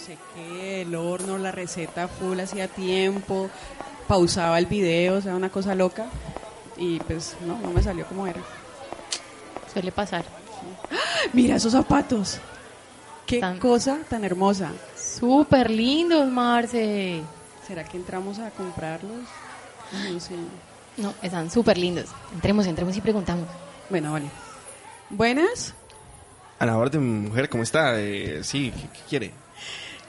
sé 0.00 0.16
qué, 0.34 0.82
el 0.82 0.94
horno, 0.94 1.38
la 1.38 1.52
receta 1.52 2.08
full 2.08 2.40
hacía 2.40 2.66
tiempo, 2.68 3.48
pausaba 4.08 4.58
el 4.58 4.66
video, 4.66 5.18
o 5.18 5.20
sea, 5.20 5.36
una 5.36 5.50
cosa 5.50 5.74
loca. 5.74 6.06
Y 6.76 6.98
pues 7.00 7.36
no, 7.46 7.58
no 7.58 7.70
me 7.70 7.82
salió 7.82 8.06
como 8.06 8.26
era. 8.26 8.40
Suele 9.72 9.92
pasar. 9.92 10.24
Mira 11.32 11.56
esos 11.56 11.72
zapatos. 11.72 12.38
Qué 13.26 13.38
Tan- 13.38 13.58
cosa 13.58 13.98
tan 14.08 14.24
hermosa. 14.24 14.72
Súper 14.96 15.70
lindos, 15.70 16.26
Marce. 16.28 17.22
¿Será 17.66 17.84
que 17.84 17.96
entramos 17.96 18.38
a 18.40 18.50
comprarlos? 18.50 19.20
No 20.10 20.18
sé. 20.20 20.34
No, 20.96 21.14
están 21.22 21.50
súper 21.50 21.78
lindos. 21.78 22.06
Entremos, 22.34 22.66
entremos 22.66 22.96
y 22.96 23.00
preguntamos. 23.00 23.46
Bueno, 23.88 24.12
vale. 24.12 24.26
Buenas. 25.10 25.74
A 26.58 26.66
la 26.66 26.76
orden, 26.76 27.22
mujer, 27.28 27.48
¿cómo 27.48 27.62
está? 27.62 28.00
Eh, 28.00 28.40
sí, 28.42 28.72
¿qué, 28.74 28.88
qué 28.92 29.00
quiere? 29.08 29.30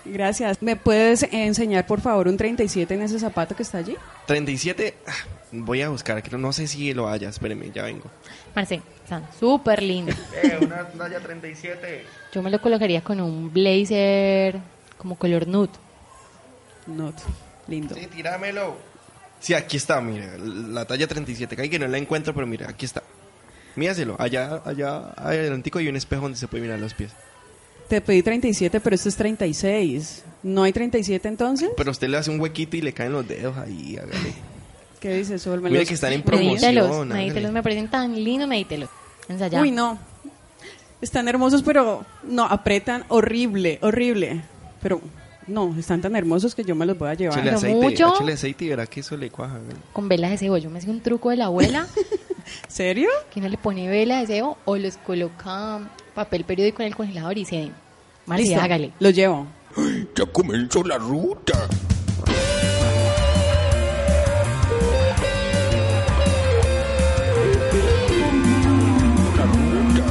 Gracias. 0.06 0.62
¿Me 0.62 0.76
puedes 0.76 1.24
enseñar, 1.32 1.86
por 1.86 2.02
favor, 2.02 2.28
un 2.28 2.38
37 2.38 2.94
en 2.94 3.02
ese 3.04 3.20
zapato 3.20 3.56
que 3.56 3.64
está 3.64 3.80
allí? 3.80 3.96
37, 4.26 4.96
ah, 5.08 5.12
voy 5.52 5.82
a 5.82 5.90
buscar, 5.90 6.22
que 6.24 6.36
no, 6.38 6.54
sé 6.54 6.68
si 6.68 6.94
lo 6.94 7.08
haya, 7.08 7.30
espéreme, 7.30 7.72
ya 7.72 7.84
vengo. 7.84 8.10
Marce, 8.56 8.82
están 9.04 9.28
súper 9.40 9.82
lindos. 9.84 10.16
Eh, 10.44 10.58
una 10.62 10.88
talla 10.88 11.20
37. 11.20 12.06
Yo 12.34 12.42
me 12.42 12.50
lo 12.50 12.60
colocaría 12.62 13.02
con 13.02 13.22
un 13.22 13.52
blazer 13.54 14.60
como 14.98 15.16
color 15.16 15.48
nude. 15.48 15.72
Not. 16.88 17.16
Lindo. 17.68 17.96
Sí, 17.96 18.08
tíramelo. 18.08 18.76
Sí, 19.40 19.54
aquí 19.54 19.78
está, 19.78 20.02
mire, 20.02 20.38
la 20.40 20.86
talla 20.86 21.08
37, 21.08 21.56
que 21.56 21.70
que 21.70 21.80
no 21.80 21.88
la 21.88 21.98
encuentro, 21.98 22.34
pero 22.34 22.46
mira, 22.48 22.70
aquí 22.70 22.86
está. 22.86 23.04
Míaselo, 23.76 24.16
allá, 24.20 24.62
allá, 24.66 25.10
adelantico 25.16 25.80
hay 25.80 25.88
un 25.88 25.96
espejo 25.96 26.24
donde 26.24 26.38
se 26.38 26.48
puede 26.48 26.64
mirar 26.64 26.80
los 26.80 26.94
pies. 26.94 27.12
Te 27.92 28.00
pedí 28.00 28.24
37, 28.24 28.80
pero 28.80 28.96
este 28.96 29.10
es 29.10 29.18
36. 29.18 30.24
¿No 30.44 30.64
hay 30.64 30.72
37 30.72 31.28
entonces? 31.28 31.72
Pero 31.76 31.92
usted 31.92 32.08
le 32.08 32.16
hace 32.16 32.32
un 32.32 32.40
huequito 32.40 32.78
y 32.78 32.82
le 32.82 32.94
caen 32.94 33.12
los 33.12 33.28
dedos 33.28 33.58
ahí, 33.58 33.98
hágale. 33.98 34.34
¿Qué 35.02 35.14
dices, 35.18 35.42
Sol? 35.42 35.60
¿Me 35.60 35.70
Mire 35.70 35.82
los- 35.82 35.90
que 35.90 35.96
están 35.96 36.14
en 36.14 36.22
promoción. 36.22 37.10
medítelos, 37.10 37.52
me 37.52 37.62
parecen 37.62 37.90
tan 37.90 38.16
lindos, 38.16 38.48
medítelos. 38.48 38.90
Ensayá. 39.28 39.60
Uy, 39.60 39.72
no. 39.72 40.00
Están 41.02 41.28
hermosos, 41.28 41.64
pero 41.64 42.06
no, 42.24 42.46
apretan 42.46 43.04
horrible, 43.10 43.78
horrible. 43.82 44.42
Pero 44.82 45.02
no, 45.48 45.76
están 45.78 46.00
tan 46.00 46.16
hermosos 46.16 46.56
que 46.56 46.64
yo 46.64 46.76
me 46.76 46.86
los 46.86 46.98
voy 46.98 47.10
a 47.10 47.16
llevar. 47.16 47.40
Échale 47.40 47.52
aceite, 47.58 47.76
mucho. 47.76 48.16
échale 48.16 48.32
aceite 48.32 48.64
y 48.64 48.70
verá 48.70 48.88
que 48.88 49.02
eso 49.02 49.18
le 49.18 49.30
cuaja. 49.30 49.56
hágale. 49.58 49.76
Con 49.92 50.08
velas 50.08 50.32
de 50.32 50.38
cebo. 50.38 50.58
Yo 50.58 50.70
me 50.70 50.80
hacía 50.80 50.92
un 50.94 51.02
truco 51.02 51.30
de 51.30 51.36
la 51.36 51.46
abuela 51.48 51.88
¿Serio? 52.70 53.10
que 53.34 53.42
uno 53.42 53.50
le 53.50 53.58
pone 53.58 53.90
vela 53.90 54.22
de 54.22 54.28
cebo 54.28 54.58
o 54.64 54.78
los 54.78 54.96
coloca 54.96 55.82
papel 56.16 56.46
periódico 56.46 56.84
en 56.84 56.88
el 56.88 56.96
congelador 56.96 57.38
y 57.38 57.44
se... 57.44 57.72
Marce, 58.32 58.46
Listo, 58.46 58.62
hágale. 58.62 58.94
Lo 59.02 59.10
llevo. 59.10 59.46
Ya 60.16 60.26
comenzó 60.28 60.82
la 60.86 60.98
ruta. 60.98 61.68
La 69.36 69.44
ruta. 69.44 70.06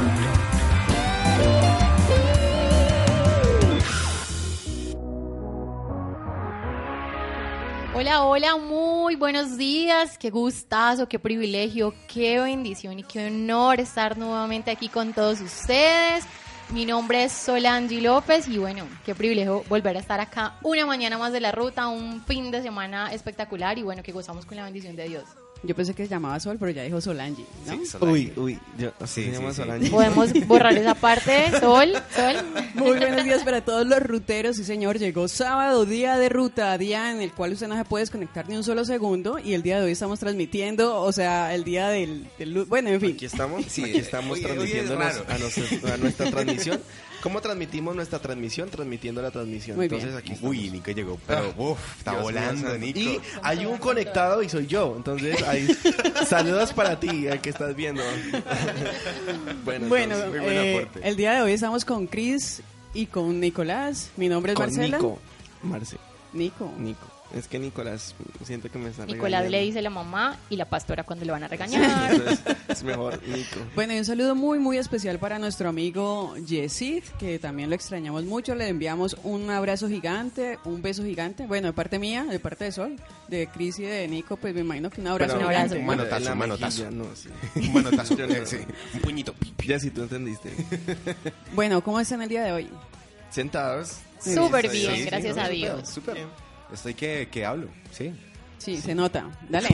Hola, 7.95 8.23
hola, 8.23 8.57
muy 8.57 9.15
buenos 9.15 9.57
días. 9.57 10.19
Qué 10.19 10.29
gustazo, 10.29 11.09
qué 11.09 11.17
privilegio, 11.17 11.95
qué 12.07 12.39
bendición 12.39 12.99
y 12.99 13.03
qué 13.03 13.25
honor 13.25 13.79
estar 13.79 14.15
nuevamente 14.15 14.69
aquí 14.69 14.89
con 14.89 15.11
todos 15.11 15.41
ustedes. 15.41 16.27
Mi 16.71 16.85
nombre 16.85 17.25
es 17.25 17.33
Solangi 17.33 17.99
López 17.99 18.47
y 18.47 18.57
bueno, 18.57 18.87
qué 19.05 19.13
privilegio 19.13 19.61
volver 19.67 19.97
a 19.97 19.99
estar 19.99 20.21
acá 20.21 20.55
una 20.63 20.85
mañana 20.85 21.17
más 21.17 21.33
de 21.33 21.41
la 21.41 21.51
ruta, 21.51 21.89
un 21.89 22.23
fin 22.23 22.49
de 22.49 22.61
semana 22.61 23.11
espectacular 23.11 23.77
y 23.77 23.83
bueno, 23.83 24.03
que 24.03 24.13
gozamos 24.13 24.45
con 24.45 24.55
la 24.55 24.63
bendición 24.63 24.95
de 24.95 25.09
Dios. 25.09 25.25
Yo 25.63 25.75
pensé 25.75 25.93
que 25.93 26.03
se 26.03 26.09
llamaba 26.09 26.39
Sol, 26.39 26.57
pero 26.59 26.71
ya 26.71 26.81
dijo 26.81 26.99
Solange, 26.99 27.45
¿no? 27.67 28.07
Uy, 28.07 28.33
uy, 28.35 28.59
yo, 28.79 28.91
Sí, 29.05 29.25
se 29.25 29.31
llama 29.31 29.49
sí, 29.49 29.55
sí. 29.55 29.61
Solange. 29.61 29.89
Podemos 29.91 30.33
borrar 30.47 30.75
esa 30.75 30.95
parte, 30.95 31.51
Sol, 31.59 31.93
Sol. 32.15 32.35
Muy 32.73 32.97
buenos 32.97 33.23
días 33.23 33.43
para 33.43 33.61
todos 33.61 33.85
los 33.85 34.01
ruteros. 34.01 34.55
Sí, 34.55 34.63
señor, 34.63 34.97
llegó 34.97 35.27
sábado, 35.27 35.85
día 35.85 36.17
de 36.17 36.29
ruta, 36.29 36.75
día 36.79 37.11
en 37.11 37.21
el 37.21 37.31
cual 37.31 37.53
usted 37.53 37.67
no 37.67 37.77
se 37.77 37.85
puede 37.85 38.03
desconectar 38.03 38.49
ni 38.49 38.55
un 38.55 38.63
solo 38.63 38.85
segundo. 38.85 39.37
Y 39.37 39.53
el 39.53 39.61
día 39.61 39.77
de 39.77 39.85
hoy 39.85 39.91
estamos 39.91 40.19
transmitiendo, 40.19 40.99
o 40.99 41.11
sea, 41.11 41.53
el 41.53 41.63
día 41.63 41.89
del. 41.89 42.27
del 42.39 42.65
bueno, 42.65 42.89
en 42.89 42.99
fin. 42.99 43.11
Aquí 43.13 43.25
estamos, 43.25 43.63
Sí, 43.67 43.83
aquí 43.83 43.99
estamos 43.99 44.39
hoy 44.39 44.71
es 44.71 44.89
a, 44.89 44.95
nuestra, 44.95 45.93
a 45.93 45.97
nuestra 45.97 46.31
transmisión. 46.31 46.79
¿Cómo 47.21 47.39
transmitimos 47.41 47.95
nuestra 47.95 48.19
transmisión? 48.19 48.69
Transmitiendo 48.69 49.21
la 49.21 49.31
transmisión. 49.31 49.77
Muy 49.77 49.85
Entonces 49.85 50.09
bien. 50.09 50.17
aquí 50.19 50.31
estamos. 50.33 50.51
Uy, 50.55 50.69
Nico 50.71 50.91
llegó, 50.91 51.19
pero 51.27 51.53
uf, 51.57 51.79
está 51.97 52.11
Dios 52.11 52.23
volando. 52.23 52.77
Nico. 52.77 52.99
Y 52.99 53.19
hay 53.43 53.65
un 53.65 53.77
conectado 53.77 54.41
y 54.41 54.49
soy 54.49 54.67
yo. 54.67 54.93
Entonces, 54.97 55.41
ahí, 55.43 55.67
saludos 56.27 56.73
para 56.73 56.99
ti, 56.99 57.27
al 57.27 57.39
que 57.41 57.49
estás 57.51 57.75
viendo. 57.75 58.01
bueno, 59.65 59.87
Bueno, 59.87 60.15
entonces, 60.15 60.29
muy 60.29 60.39
buen 60.39 60.57
eh, 60.57 60.77
aporte. 60.79 61.07
el 61.07 61.15
día 61.15 61.33
de 61.33 61.41
hoy 61.41 61.53
estamos 61.53 61.85
con 61.85 62.07
Chris 62.07 62.61
y 62.93 63.05
con 63.05 63.39
Nicolás. 63.39 64.09
Mi 64.17 64.27
nombre 64.27 64.53
es 64.53 64.57
con 64.57 64.67
Marcela. 64.67 64.97
Nico. 64.97 65.19
Marce, 65.63 65.97
Nico. 66.33 66.73
Nico. 66.79 67.10
Es 67.35 67.47
que 67.47 67.59
Nicolás, 67.59 68.13
siento 68.43 68.69
que 68.69 68.77
me 68.77 68.89
está 68.89 69.05
Nicolás 69.05 69.41
regañando. 69.43 69.51
le 69.51 69.61
dice 69.63 69.81
la 69.81 69.89
mamá 69.89 70.37
y 70.49 70.57
la 70.57 70.65
pastora 70.65 71.03
cuando 71.05 71.23
le 71.23 71.31
van 71.31 71.43
a 71.43 71.47
regañar. 71.47 72.11
Entonces, 72.13 72.39
es 72.67 72.83
mejor 72.83 73.21
Nico. 73.25 73.57
Bueno, 73.73 73.93
y 73.93 73.99
un 73.99 74.05
saludo 74.05 74.35
muy, 74.35 74.59
muy 74.59 74.77
especial 74.77 75.17
para 75.17 75.39
nuestro 75.39 75.69
amigo 75.69 76.35
Yesid, 76.37 77.03
que 77.19 77.39
también 77.39 77.69
lo 77.69 77.75
extrañamos 77.75 78.25
mucho. 78.25 78.53
Le 78.53 78.67
enviamos 78.67 79.15
un 79.23 79.49
abrazo 79.49 79.87
gigante, 79.87 80.59
un 80.65 80.81
beso 80.81 81.03
gigante. 81.05 81.45
Bueno, 81.47 81.67
de 81.67 81.73
parte 81.73 81.99
mía, 81.99 82.25
de 82.25 82.39
parte 82.39 82.65
de 82.65 82.71
Sol, 82.73 82.97
de 83.29 83.47
Chris 83.47 83.79
y 83.79 83.83
de 83.83 84.07
Nico, 84.09 84.35
pues 84.35 84.53
me 84.53 84.59
imagino 84.61 84.89
que 84.89 84.99
un 84.99 85.07
abrazo 85.07 85.35
Pero- 85.35 85.47
un 85.47 85.53
abrazo. 85.53 85.75
gigante. 85.75 85.79
Un 85.79 85.85
manotazo, 85.97 86.31
un 86.33 86.37
manotazo. 86.37 86.91
no, 86.91 87.05
sí. 87.15 87.29
Un 87.55 87.73
manotazo, 87.73 88.15
Yo 88.17 88.27
no. 88.27 88.33
eh, 88.33 88.45
sí, 88.45 88.57
un 88.93 88.99
puñito. 88.99 89.33
Ya 89.65 89.79
si 89.79 89.89
tú 89.89 90.01
entendiste. 90.03 90.49
Bueno, 91.53 91.81
¿cómo 91.81 91.99
están 91.99 92.21
el 92.21 92.27
día 92.29 92.43
de 92.43 92.51
hoy? 92.51 92.69
Sentados. 93.29 93.99
Súper 94.19 94.69
Sí, 94.69 94.79
bien, 94.79 94.95
sí, 94.97 95.03
gracias 95.05 95.35
sí, 95.35 95.39
a 95.39 95.47
Dios. 95.47 95.89
Súper. 95.89 96.15
Bien. 96.15 96.27
Estoy 96.71 96.93
que, 96.93 97.27
que 97.29 97.45
hablo, 97.45 97.67
sí. 97.91 98.13
Sí, 98.57 98.77
se 98.77 98.95
nota. 98.95 99.25
Dale. 99.49 99.69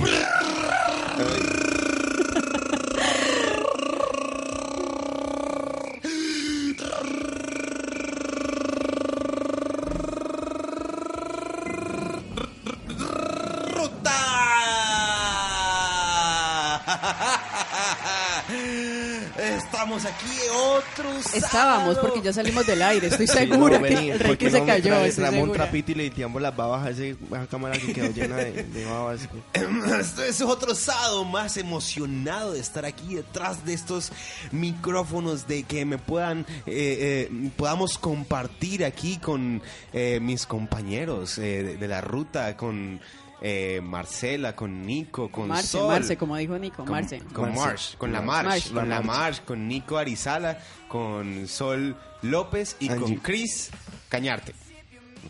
Estamos 19.72 20.06
aquí 20.06 20.26
otro 20.56 21.12
Estábamos, 21.34 21.52
sábado. 21.96 22.02
porque 22.02 22.22
ya 22.22 22.32
salimos 22.34 22.66
del 22.66 22.82
aire. 22.82 23.08
Estoy 23.08 23.28
Sí, 23.28 23.34
segura 23.34 23.78
no, 23.78 23.84
que 23.84 23.94
vení, 23.96 24.10
el 24.12 24.20
rey 24.20 24.28
porque 24.30 24.46
que 24.46 24.52
se 24.52 24.60
no, 24.62 24.66
cayó. 24.66 25.52
trapito 25.52 25.92
y 25.92 25.96
le 25.96 26.04
limpiamos 26.06 26.42
las 26.42 26.56
babas 26.56 26.88
a 26.88 26.90
esa 26.92 27.48
cámara 27.50 27.78
que 27.78 27.94
quedó 27.94 28.12
llena 28.12 28.38
de, 28.38 28.64
de 28.64 28.86
babas. 28.86 29.28
Este 30.00 30.30
es 30.30 30.42
otro 30.42 30.74
sábado 30.74 31.26
más 31.26 31.58
emocionado 31.58 32.54
de 32.54 32.60
estar 32.60 32.86
aquí 32.86 33.16
detrás 33.16 33.66
de 33.66 33.74
estos 33.74 34.12
micrófonos, 34.52 35.48
de 35.48 35.64
que 35.64 35.86
me 35.86 35.98
puedan, 35.98 36.42
eh, 36.66 37.28
eh, 37.30 37.50
podamos 37.58 37.98
compartir 37.98 38.86
aquí 38.86 39.18
con 39.18 39.62
eh, 39.94 40.20
mis 40.22 40.46
compañeros 40.46 41.38
eh, 41.38 41.64
de, 41.64 41.78
de 41.78 41.88
la 41.88 42.02
ruta, 42.02 42.56
con 42.56 43.00
eh, 43.42 43.80
Marcela, 43.84 44.56
con 44.56 44.86
Nico, 44.86 45.30
con 45.31 45.48
Marce, 45.50 45.68
Sol. 45.68 45.88
Marce, 45.94 46.18
como 46.18 46.36
dijo 46.38 46.58
Nico, 46.58 46.78
Con, 46.84 46.92
Marce. 46.92 47.20
con 47.34 47.50
Marce. 47.50 47.59
Marsh, 47.66 47.96
con 47.98 48.12
la. 48.12 48.22
Marsh, 48.22 48.46
Marsh. 48.48 48.72
con 48.74 48.90
la. 48.90 49.02
Marsh, 49.02 49.40
con 49.42 49.68
Nico 49.68 49.98
Arizala, 49.98 50.59
con 50.88 51.48
Sol 51.48 51.96
López 52.24 52.75
y 52.80 52.88
con 52.88 52.98
Angie. 53.03 53.20
Chris 53.22 53.70
Cañarte. 54.09 54.53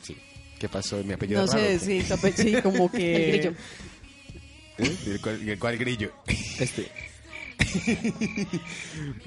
Sí. 0.02 0.18
¿Qué 0.60 0.70
pasó? 0.70 1.04
Mi 1.04 1.14
apellido 1.14 1.40
No 1.42 1.46
es 1.46 1.52
raro, 1.54 1.66
sé, 1.66 1.76
¿o 1.76 1.80
qué? 1.80 1.86
sí, 2.02 2.08
tope- 2.08 2.34
sí, 2.34 2.62
como 2.62 2.90
que... 2.92 3.16
El 3.30 3.32
grillo. 3.42 3.52
¿Eh? 4.80 4.98
¿El 5.08 5.22
cuál, 5.22 5.50
el 5.50 5.60
cuál 5.60 5.78
grillo? 5.78 6.12
Este. 6.60 6.90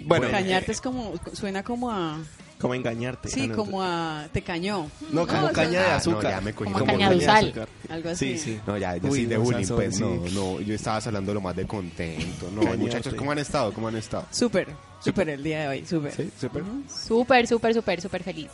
Bueno, 0.05 0.31
Cañarte 0.31 0.73
es 0.73 0.81
como, 0.81 1.15
suena 1.33 1.63
como 1.63 1.91
a... 1.91 2.19
Como 2.61 2.75
engañarte. 2.75 3.29
Sí, 3.29 3.43
Ah, 3.45 3.47
no, 3.49 3.57
como 3.57 3.83
a... 3.83 4.29
Te 4.33 4.43
cañó. 4.43 4.91
No, 5.13 5.27
como 5.27 5.41
No, 5.43 5.53
caña 5.53 5.71
de 5.81 5.87
ah, 5.87 5.89
no, 5.91 5.95
azúcar. 5.97 6.31
ya 6.31 6.41
me 6.43 6.53
cogí. 6.53 6.71
Como 6.71 6.79
Como 6.85 6.93
caña 6.93 7.11
de 7.11 7.27
azúcar. 7.29 7.69
Algo 7.89 8.09
así. 8.11 8.37
Sí, 8.37 8.39
sí. 8.39 8.61
No, 8.67 8.77
ya, 8.77 8.97
ya 8.97 9.09
Uy, 9.09 9.19
sí 9.21 9.27
de 9.27 9.37
no, 9.39 9.43
bullying, 9.45 9.67
pues 9.67 9.97
sí. 9.97 10.03
no, 10.03 10.17
no, 10.33 10.61
yo 10.61 10.75
estaba 10.75 10.99
hablando 10.99 11.33
lo 11.35 11.41
más 11.41 11.57
de 11.57 11.67
contento. 11.67 12.51
No, 12.53 12.61
Cañarte. 12.61 12.79
muchachos, 12.79 13.15
¿cómo 13.15 13.33
han 13.33 13.39
estado? 13.39 13.73
¿Cómo 13.73 13.89
han 13.89 13.97
estado? 13.97 14.27
Súper, 14.31 14.69
súper 15.03 15.31
el 15.31 15.43
día 15.43 15.63
de 15.63 15.69
hoy, 15.69 15.87
súper. 15.87 16.13
¿Sí? 16.13 16.31
¿Súper? 16.39 16.63
Súper, 17.07 17.47
súper, 17.47 17.75
súper, 17.75 18.01
súper 18.03 18.23
feliz. 18.23 18.49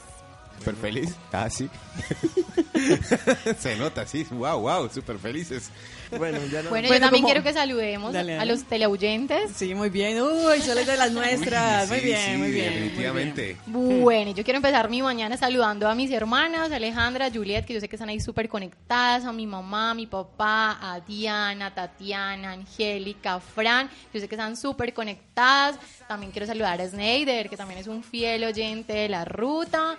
Súper 0.59 0.75
feliz. 0.77 1.15
Ah, 1.33 1.49
sí. 1.51 1.69
Se 3.59 3.77
nota, 3.77 4.07
sí. 4.07 4.27
Wow, 4.31 4.61
wow, 4.61 4.89
súper 4.93 5.19
felices. 5.19 5.71
Bueno, 6.17 6.39
ya 6.51 6.63
no. 6.63 6.71
Bueno, 6.71 6.89
Bueno, 6.89 6.89
yo 6.95 7.01
también 7.01 7.23
como- 7.23 7.27
quiero 7.33 7.43
que 7.43 7.53
saludemos 7.53 8.13
Dale, 8.13 8.39
a 8.39 8.45
los 8.45 8.65
teleoyentes. 8.65 9.51
Sí, 9.57 9.75
muy 9.75 9.91
bien. 9.91 10.21
Uy, 10.23 10.61
Sol 10.61 10.79
es 10.79 10.87
de 10.87 10.97
las 10.97 11.11
nuestras. 11.13 11.89
muy 11.89 11.99
Sí, 12.01 12.05
bien, 12.05 12.21
sí, 12.33 12.37
muy 12.39 12.51
bien. 12.51 12.73
muy 12.73 12.81
Definitivamente. 12.83 13.57
Bueno, 13.67 14.31
y 14.31 14.35
yo 14.35 14.45
quiero 14.45 14.59
empezar 14.59 14.89
mi 14.89 15.03
mañana 15.03 15.37
saludando 15.37 15.89
a 15.89 15.95
mis 15.95 16.11
hermanas, 16.11 16.71
Alejandra, 16.71 17.31
Juliet, 17.33 17.65
que 17.65 17.75
yo 17.75 17.81
sé 17.81 17.89
que 17.89 17.97
están 17.97 18.09
ahí 18.09 18.21
súper 18.21 18.49
conectadas, 18.49 19.25
a 19.25 19.33
mi 19.33 19.47
mamá, 19.47 19.91
a 19.91 19.95
mi 19.95 20.07
papá, 20.07 20.79
a 20.81 21.01
Diana, 21.01 21.75
Tatiana, 21.75 22.53
Angélica, 22.53 23.41
Fran, 23.41 23.89
yo 24.13 24.21
sé 24.21 24.29
que 24.29 24.35
están 24.37 24.57
súper 24.57 24.93
conectadas. 24.95 25.77
También 26.09 26.31
quiero 26.31 26.47
saludar 26.47 26.81
a 26.81 26.87
Sneider, 26.89 27.49
que 27.49 27.57
también 27.57 27.81
es 27.81 27.87
un 27.89 28.03
fiel 28.05 28.45
oyente 28.45 28.93
de 28.93 29.09
la 29.09 29.25
ruta, 29.25 29.97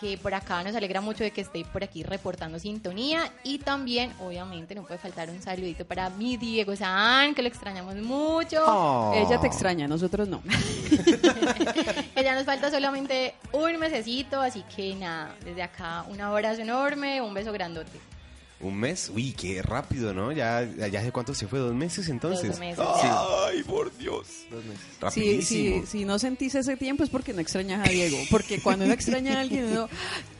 que 0.00 0.18
por 0.18 0.34
acá 0.34 0.62
nos 0.62 0.74
alegra 0.74 1.00
mucho 1.00 1.24
de 1.24 1.30
que 1.30 1.40
esté 1.40 1.64
por 1.64 1.82
aquí 1.82 2.02
reportando 2.02 2.58
sintonía. 2.58 3.32
Y 3.44 3.58
también, 3.58 4.12
obviamente, 4.20 4.74
no 4.74 4.82
puede 4.84 4.98
faltar 4.98 5.30
un 5.30 5.40
saludito 5.42 5.84
para 5.84 6.10
mi 6.10 6.36
Diego 6.36 6.74
San, 6.76 7.34
que 7.34 7.42
lo 7.42 7.48
extrañamos 7.48 7.94
mucho. 7.96 8.62
Oh. 8.66 9.12
bien. 9.12 9.26
Ella 9.26 9.40
te 9.40 9.46
extraña, 9.46 9.88
nosotros 9.88 10.28
no. 10.28 10.42
ya 12.22 12.34
nos 12.34 12.44
falta 12.44 12.70
solamente 12.70 13.34
un 13.52 13.78
mesecito, 13.78 14.40
así 14.40 14.62
que 14.74 14.94
nada, 14.94 15.34
desde 15.44 15.62
acá 15.62 16.04
un 16.08 16.20
abrazo 16.20 16.62
enorme, 16.62 17.20
un 17.20 17.34
beso 17.34 17.52
grandote. 17.52 17.98
Un 18.60 18.74
mes. 18.76 19.10
Uy, 19.14 19.32
qué 19.32 19.62
rápido, 19.62 20.12
¿no? 20.12 20.32
Ya, 20.32 20.64
ya 20.64 20.98
hace 21.00 21.12
cuánto 21.12 21.32
se 21.34 21.46
fue, 21.46 21.60
dos 21.60 21.74
meses 21.74 22.08
entonces. 22.08 22.48
Dos 22.50 22.58
meses. 22.58 22.84
Ay, 23.46 23.62
por 23.62 23.96
Dios. 23.96 24.26
Dos 24.50 24.64
meses. 24.64 24.80
Si, 24.80 25.00
Rapidísimo. 25.00 25.80
si, 25.82 25.86
si 25.86 26.04
no 26.04 26.18
sentís 26.18 26.54
ese 26.56 26.76
tiempo 26.76 27.04
es 27.04 27.10
porque 27.10 27.32
no 27.32 27.40
extrañas 27.40 27.86
a 27.86 27.90
Diego. 27.90 28.18
Porque 28.30 28.60
cuando 28.60 28.84
uno 28.84 28.94
extraña 28.94 29.36
a 29.36 29.40
alguien, 29.40 29.66
uno, 29.70 29.88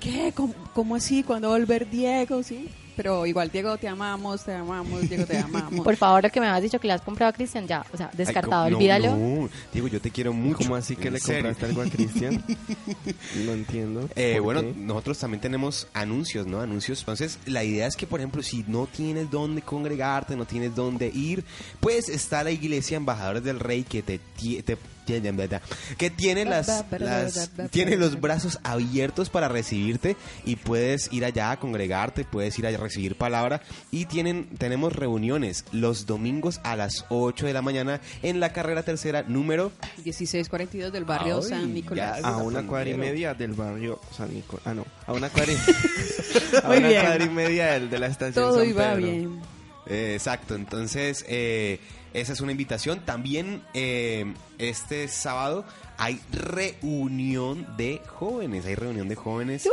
¿qué? 0.01 0.33
¿Cómo, 0.35 0.53
cómo 0.75 0.97
así? 0.97 1.23
¿Cuándo 1.23 1.51
va 1.51 1.55
a 1.55 1.59
volver 1.59 1.89
Diego? 1.89 2.43
¿Sí? 2.43 2.69
Pero 2.99 3.25
igual, 3.27 3.49
Diego, 3.51 3.79
te 3.79 3.87
amamos, 3.87 4.43
te 4.45 4.53
amamos, 4.53 5.09
Diego, 5.09 5.25
te 5.25 5.39
amamos. 5.39 5.81
Por 5.85 5.95
favor, 5.95 6.25
lo 6.25 6.31
que 6.31 6.41
me 6.41 6.49
has 6.49 6.61
dicho 6.61 6.81
que 6.81 6.89
le 6.89 6.95
has 6.95 7.01
comprado 7.01 7.31
a 7.31 7.33
Cristian, 7.33 7.65
ya, 7.67 7.87
o 7.93 7.97
sea, 7.97 8.11
descartado, 8.13 8.65
Ay, 8.65 8.73
no, 8.73 8.77
olvídalo. 8.79 9.17
No, 9.17 9.49
Diego, 9.73 9.87
yo 9.87 10.01
te 10.01 10.11
quiero 10.11 10.33
mucho. 10.33 10.59
¿Cómo 10.59 10.75
así 10.75 10.97
que 10.97 11.09
le 11.09 11.21
serio. 11.21 11.45
compraste 11.45 11.67
algo 11.67 11.83
a 11.83 11.85
Cristian? 11.87 12.45
No 13.47 13.53
entiendo. 13.53 14.09
Eh, 14.17 14.35
¿Por 14.35 14.43
bueno, 14.43 14.61
qué? 14.63 14.75
nosotros 14.77 15.19
también 15.19 15.41
tenemos 15.41 15.87
anuncios, 15.93 16.47
¿no? 16.47 16.61
Anuncios. 16.61 17.01
Entonces, 17.01 17.39
la 17.47 17.63
idea 17.63 17.87
es 17.87 17.95
que, 17.97 18.07
por 18.07 18.19
ejemplo, 18.21 18.43
si 18.43 18.65
no 18.67 18.87
tienes 18.87 19.31
dónde 19.31 19.63
congregarte, 19.63 20.35
no 20.37 20.45
tienes 20.45 20.75
dónde 20.75 21.09
ir, 21.09 21.45
pues 21.81 22.09
está 22.09 22.43
la 22.43 22.51
iglesia 22.51 22.97
Embajadores 22.97 23.45
del 23.45 23.61
Rey 23.61 23.85
que 23.85 24.03
te, 24.03 24.19
tie- 24.39 24.65
te 24.65 24.77
que 25.97 26.11
tiene 26.11 26.45
las, 26.45 26.85
las- 26.99 27.51
tiene 27.71 27.97
los 27.97 28.21
brazos 28.21 28.59
abiertos 28.63 29.31
para 29.31 29.49
recibirte 29.49 30.17
y 30.45 30.57
puedes 30.57 31.13
ir 31.13 31.25
allá 31.25 31.51
a 31.51 31.59
congregarte, 31.59 32.25
puedes 32.25 32.59
ir 32.59 32.67
a 32.67 32.71
recibir 32.77 33.17
palabra 33.17 33.63
y 33.91 34.05
tienen 34.05 34.49
tenemos 34.59 34.93
reuniones 34.95 35.65
los 35.73 36.07
domingos 36.07 36.61
a 36.65 36.77
las 36.77 37.05
8 37.09 37.47
de 37.47 37.53
la 37.53 37.63
mañana 37.63 38.01
en 38.23 38.41
la 38.41 38.53
carrera 38.53 38.83
tercera 38.83 39.23
número 39.27 39.73
1642 40.05 40.93
del 40.93 41.05
barrio 41.05 41.41
Ay, 41.43 41.49
San 41.49 41.75
Nicolás. 41.75 42.21
ya. 42.23 42.29
A 42.29 42.37
una 42.39 42.67
cuadra 42.67 42.91
y 42.91 42.95
media 42.95 43.35
del 43.35 43.53
barrio 43.53 44.01
San 44.17 44.33
Nicolás. 44.35 44.67
Ah, 44.67 44.75
no. 44.75 44.85
A 45.07 45.13
una 45.13 45.31
cuadra 45.31 45.53
y, 45.53 45.57
a 46.63 46.69
una 46.71 46.91
cuadra 47.01 47.25
y 47.25 47.29
media 47.31 47.73
del- 47.73 47.91
de 47.91 47.99
la 47.99 48.07
estación 48.07 48.35
Todo 48.35 48.59
San 48.61 48.69
iba 48.69 48.95
Pedro. 48.95 49.07
bien. 49.07 49.41
Eh, 49.91 50.13
exacto, 50.15 50.55
entonces 50.55 51.25
eh, 51.29 51.81
esa 52.15 52.33
es 52.33 52.41
una 52.41 52.53
invitación. 52.53 53.01
También 53.05 53.63
eh, 53.75 54.33
este 54.59 55.09
sábado 55.09 55.65
hay 55.99 56.21
reunión 56.33 57.67
de 57.77 58.01
jóvenes, 58.07 58.67
hay 58.67 58.75
reunión 58.75 59.09
de 59.09 59.15
jóvenes, 59.17 59.69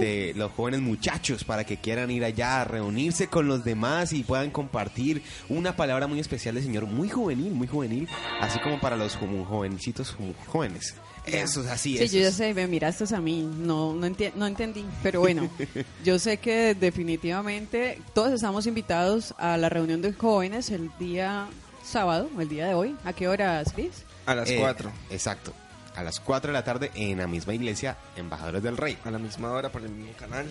de 0.00 0.32
los 0.36 0.52
jóvenes 0.52 0.80
muchachos 0.80 1.44
para 1.44 1.64
que 1.64 1.76
quieran 1.76 2.10
ir 2.10 2.24
allá 2.24 2.60
a 2.60 2.64
reunirse 2.64 3.26
con 3.28 3.46
los 3.46 3.64
demás 3.64 4.12
y 4.12 4.22
puedan 4.22 4.50
compartir 4.50 5.22
una 5.48 5.76
palabra 5.76 6.06
muy 6.06 6.18
especial 6.20 6.54
del 6.54 6.64
Señor, 6.64 6.86
muy 6.86 7.08
juvenil, 7.08 7.52
muy 7.52 7.66
juvenil, 7.66 8.08
así 8.40 8.58
como 8.60 8.80
para 8.80 8.96
los 8.96 9.16
joven- 9.16 9.44
jovencitos 9.44 10.12
jo- 10.12 10.34
jóvenes. 10.46 10.94
Eso 11.38 11.62
es 11.62 11.68
así, 11.68 11.96
Sí, 11.98 12.04
eso 12.04 12.14
yo 12.16 12.22
ya 12.22 12.28
es. 12.28 12.34
sé, 12.34 12.54
me 12.54 12.66
miraste 12.66 13.04
a 13.14 13.20
mí, 13.20 13.42
no, 13.42 13.92
no, 13.94 14.06
enti- 14.06 14.32
no 14.34 14.46
entendí, 14.46 14.84
pero 15.02 15.20
bueno, 15.20 15.48
yo 16.04 16.18
sé 16.18 16.36
que 16.38 16.74
definitivamente 16.74 18.00
todos 18.14 18.32
estamos 18.32 18.66
invitados 18.66 19.34
a 19.38 19.56
la 19.56 19.68
reunión 19.68 20.02
de 20.02 20.12
jóvenes 20.12 20.70
el 20.70 20.90
día 20.98 21.46
sábado, 21.84 22.28
el 22.38 22.48
día 22.48 22.66
de 22.66 22.74
hoy. 22.74 22.96
¿A 23.04 23.12
qué 23.12 23.28
horas, 23.28 23.72
Cris? 23.74 24.04
A 24.26 24.34
las 24.34 24.48
Eh, 24.50 24.56
cuatro. 24.58 24.90
Exacto. 25.10 25.52
A 25.96 26.02
las 26.04 26.20
4 26.20 26.48
de 26.50 26.52
la 26.52 26.62
tarde 26.64 26.90
en 26.94 27.18
la 27.18 27.26
misma 27.26 27.52
iglesia, 27.52 27.96
Embajadores 28.16 28.62
del 28.62 28.76
Rey. 28.76 28.96
A 29.04 29.10
la 29.10 29.18
misma 29.18 29.50
hora 29.52 29.70
por 29.72 29.82
el 29.82 29.88
mismo 29.90 30.12
canal. 30.16 30.46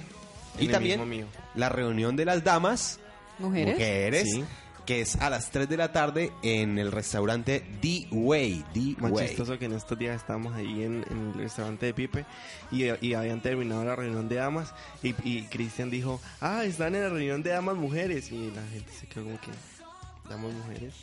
Y 0.59 0.67
también 0.67 0.99
mismo 0.99 1.05
mío. 1.05 1.25
la 1.55 1.69
reunión 1.69 2.15
de 2.17 2.25
las 2.25 2.43
damas, 2.43 2.99
¿Mujeres? 3.39 3.75
mujeres, 3.75 4.23
Sí. 4.29 4.43
Que 4.89 5.01
es 5.01 5.17
a 5.17 5.29
las 5.29 5.51
3 5.51 5.69
de 5.69 5.77
la 5.77 5.91
tarde 5.91 6.31
en 6.41 6.79
el 6.79 6.91
restaurante 6.91 7.63
The 7.79 8.07
Way. 8.09 8.65
The 8.73 8.95
Más 8.99 9.13
chistoso 9.13 9.59
que 9.59 9.65
en 9.65 9.73
estos 9.73 9.99
días 9.99 10.15
estábamos 10.15 10.55
ahí 10.55 10.81
en, 10.81 11.05
en 11.11 11.27
el 11.27 11.33
restaurante 11.35 11.85
de 11.85 11.93
Pipe 11.93 12.25
y, 12.71 12.85
y 13.05 13.13
habían 13.13 13.39
terminado 13.39 13.85
la 13.85 13.95
reunión 13.95 14.27
de 14.27 14.37
damas 14.37 14.73
y, 15.03 15.09
y 15.23 15.43
Cristian 15.43 15.91
dijo, 15.91 16.19
ah, 16.41 16.63
están 16.63 16.95
en 16.95 17.03
la 17.03 17.09
reunión 17.09 17.43
de 17.43 17.51
damas 17.51 17.75
mujeres 17.75 18.31
y 18.31 18.49
la 18.49 18.63
gente 18.65 18.91
se 18.99 19.05
quedó 19.05 19.25
como 19.25 19.39
que, 19.39 19.51
damas 20.27 20.53
mujeres. 20.53 20.95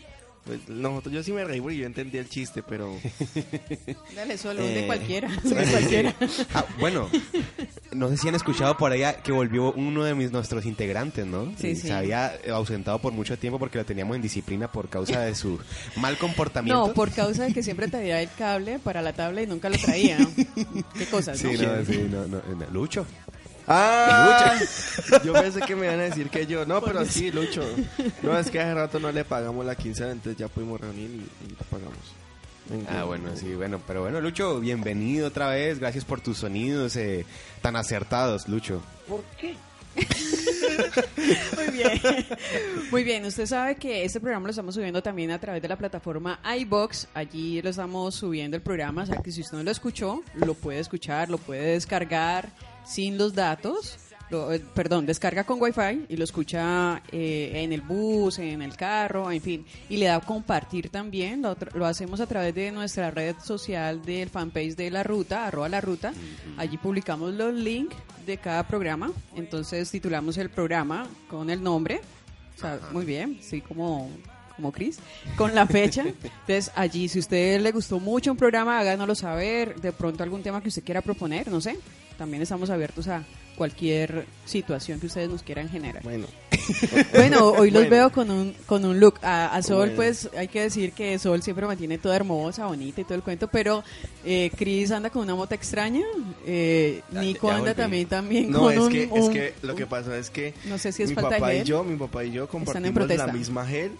Pues 0.46 0.68
nosotros, 0.68 1.12
yo 1.12 1.22
sí 1.24 1.32
me 1.32 1.44
reí 1.44 1.60
porque 1.60 1.76
yo 1.76 1.86
entendí 1.86 2.18
el 2.18 2.28
chiste, 2.28 2.62
pero 2.62 2.94
Dale, 4.14 4.38
solo, 4.38 4.62
Eh, 4.62 4.74
de 4.82 4.86
cualquiera, 4.86 5.28
de 5.42 5.64
cualquiera. 5.66 6.14
Ah, 6.54 6.64
bueno, 6.78 7.08
no 7.92 8.08
sé 8.10 8.16
si 8.16 8.28
han 8.28 8.36
escuchado 8.36 8.76
por 8.76 8.92
allá 8.92 9.22
que 9.22 9.32
volvió 9.32 9.72
uno 9.72 10.04
de 10.04 10.14
mis, 10.14 10.30
nuestros 10.30 10.64
integrantes, 10.64 11.26
¿no? 11.26 11.46
Sí, 11.58 11.74
Se 11.74 11.88
sí. 11.88 11.90
había 11.90 12.32
ausentado 12.52 13.00
por 13.00 13.12
mucho 13.12 13.36
tiempo 13.36 13.58
porque 13.58 13.78
lo 13.78 13.84
teníamos 13.84 14.14
en 14.14 14.22
disciplina 14.22 14.70
por 14.70 14.88
causa 14.88 15.20
de 15.20 15.34
su 15.34 15.58
mal 15.96 16.16
comportamiento. 16.16 16.86
No, 16.88 16.94
por 16.94 17.10
causa 17.10 17.44
de 17.44 17.52
que 17.52 17.62
siempre 17.64 17.88
traía 17.88 18.22
el 18.22 18.30
cable 18.38 18.78
para 18.78 19.02
la 19.02 19.12
tabla 19.12 19.42
y 19.42 19.46
nunca 19.48 19.68
lo 19.68 19.76
traía. 19.78 20.18
Qué 20.96 21.06
cosas, 21.06 21.38
Sí, 21.38 21.48
¿no? 21.58 21.76
no, 21.76 21.84
sí, 21.84 22.06
no, 22.08 22.26
no, 22.28 22.40
no. 22.54 22.66
Lucho. 22.72 23.04
¡Ah! 23.66 24.58
Yo 25.24 25.32
pensé 25.32 25.60
que 25.60 25.74
me 25.74 25.86
iban 25.86 26.00
a 26.00 26.04
decir 26.04 26.30
que 26.30 26.46
yo. 26.46 26.64
No, 26.64 26.80
pero 26.80 27.04
sí, 27.04 27.32
Lucho. 27.32 27.62
No, 28.22 28.38
es 28.38 28.50
que 28.50 28.60
hace 28.60 28.74
rato 28.74 29.00
no 29.00 29.10
le 29.10 29.24
pagamos 29.24 29.66
la 29.66 29.74
quincena, 29.74 30.12
entonces 30.12 30.38
ya 30.38 30.48
pudimos 30.48 30.80
reunir 30.80 31.10
y, 31.10 31.46
y 31.46 31.50
lo 31.50 31.56
pagamos. 31.68 32.14
Ah, 32.88 33.04
bueno, 33.04 33.30
sí, 33.36 33.54
bueno, 33.54 33.80
pero 33.86 34.02
bueno, 34.02 34.20
Lucho, 34.20 34.58
bienvenido 34.58 35.28
otra 35.28 35.50
vez, 35.50 35.78
gracias 35.78 36.04
por 36.04 36.20
tus 36.20 36.38
sonidos 36.38 36.96
eh, 36.96 37.24
tan 37.62 37.76
acertados, 37.76 38.48
Lucho. 38.48 38.82
Muy 41.56 41.66
bien. 41.72 42.00
Muy 42.90 43.04
bien. 43.04 43.24
Usted 43.24 43.46
sabe 43.46 43.76
que 43.76 44.04
este 44.04 44.20
programa 44.20 44.46
lo 44.46 44.50
estamos 44.50 44.74
subiendo 44.74 45.02
también 45.02 45.30
a 45.30 45.38
través 45.38 45.62
de 45.62 45.68
la 45.68 45.76
plataforma 45.76 46.38
iBox. 46.58 47.08
Allí 47.14 47.62
lo 47.62 47.70
estamos 47.70 48.14
subiendo 48.14 48.56
el 48.56 48.62
programa. 48.62 49.04
O 49.04 49.06
sea 49.06 49.22
que 49.22 49.32
si 49.32 49.40
usted 49.40 49.56
no 49.56 49.62
lo 49.62 49.70
escuchó, 49.70 50.22
lo 50.34 50.52
puede 50.52 50.80
escuchar, 50.80 51.30
lo 51.30 51.38
puede 51.38 51.72
descargar 51.72 52.50
sin 52.86 53.18
los 53.18 53.34
datos. 53.34 53.98
Lo- 54.28 54.52
eh, 54.52 54.58
perdón, 54.74 55.06
descarga 55.06 55.44
con 55.44 55.62
Wi-Fi 55.62 56.06
y 56.08 56.16
lo 56.16 56.24
escucha 56.24 57.00
eh, 57.12 57.52
en 57.54 57.72
el 57.72 57.80
bus, 57.80 58.40
en 58.40 58.60
el 58.60 58.76
carro, 58.76 59.30
en 59.30 59.40
fin. 59.40 59.64
Y 59.88 59.98
le 59.98 60.06
da 60.06 60.20
compartir 60.20 60.88
también. 60.90 61.42
Lo, 61.42 61.86
hacemos 61.86 62.20
a 62.20 62.26
través 62.26 62.52
de 62.54 62.72
nuestra 62.72 63.10
red 63.12 63.36
social 63.42 64.02
del 64.02 64.28
fanpage 64.28 64.74
de 64.74 64.90
La 64.90 65.04
Ruta, 65.04 65.46
arroba 65.46 65.68
La 65.68 65.80
Ruta. 65.80 66.12
Allí 66.56 66.76
publicamos 66.76 67.34
los 67.34 67.54
links 67.54 67.94
de 68.26 68.36
cada 68.38 68.66
programa. 68.66 69.12
Entonces 69.36 69.88
titulamos 69.92 70.36
el 70.38 70.50
programa 70.50 71.06
con 71.30 71.48
el 71.48 71.62
nombre. 71.62 72.00
O 72.56 72.60
sea, 72.60 72.80
muy 72.92 73.04
bien, 73.04 73.38
sí, 73.42 73.60
como 73.60 74.10
como 74.56 74.72
Chris, 74.72 74.98
con 75.36 75.54
la 75.54 75.66
fecha. 75.66 76.02
Entonces, 76.06 76.72
allí, 76.74 77.08
si 77.08 77.18
a 77.18 77.20
usted 77.20 77.60
le 77.60 77.70
gustó 77.72 78.00
mucho 78.00 78.30
un 78.32 78.38
programa, 78.38 78.78
háganoslo 78.80 79.14
saber. 79.14 79.78
De 79.82 79.92
pronto, 79.92 80.22
algún 80.22 80.42
tema 80.42 80.62
que 80.62 80.68
usted 80.70 80.82
quiera 80.82 81.02
proponer, 81.02 81.48
no 81.48 81.60
sé. 81.60 81.78
También 82.18 82.42
estamos 82.42 82.70
abiertos 82.70 83.08
a 83.08 83.24
cualquier 83.56 84.26
situación 84.44 85.00
que 85.00 85.06
ustedes 85.06 85.28
nos 85.30 85.42
quieran 85.42 85.68
generar. 85.68 86.02
Bueno, 86.02 86.26
Bueno, 87.14 87.46
hoy 87.50 87.70
los 87.70 87.82
Bueno. 87.82 87.90
veo 87.96 88.10
con 88.12 88.30
un, 88.30 88.54
con 88.66 88.84
un 88.84 88.98
look. 89.00 89.18
A, 89.22 89.54
a 89.54 89.62
Sol, 89.62 89.76
Bueno. 89.90 89.94
pues 89.96 90.28
hay 90.36 90.48
que 90.48 90.62
decir 90.62 90.92
que 90.92 91.18
Sol 91.18 91.42
siempre 91.42 91.64
mantiene 91.66 91.96
toda 91.98 92.16
hermosa, 92.16 92.66
bonita 92.66 93.00
y 93.00 93.04
todo 93.04 93.14
el 93.14 93.22
cuento, 93.22 93.48
pero 93.48 93.82
eh, 94.24 94.50
Chris 94.56 94.90
anda 94.90 95.10
con 95.10 95.22
una 95.22 95.34
moto 95.34 95.54
extraña. 95.54 96.02
Eh, 96.46 97.02
Ya- 97.12 97.20
Nico 97.22 97.48
ya 97.48 97.56
anda 97.56 97.74
también, 97.74 98.08
también 98.08 98.50
no, 98.50 98.60
con 98.60 98.72
es 98.72 98.78
un, 98.80 98.92
que, 98.92 99.02
es 99.04 99.10
un- 99.12 99.32
que 99.32 99.54
lo 99.62 99.74
que 99.76 99.86
pasa 99.86 100.16
es 100.18 100.28
que 100.30 100.54
No 100.64 100.76
sé 100.78 100.90
si 100.92 101.04
es 101.04 101.10
mi 101.10 101.14
papá 101.14 101.54
y 101.54 101.64
yo, 101.64 101.84
mi 101.84 101.96
papá 101.96 102.24
y 102.24 102.32
yo 102.32 102.48
compartimos 102.48 103.08
la 103.16 103.26
misma 103.28 103.64
gel 103.66 103.92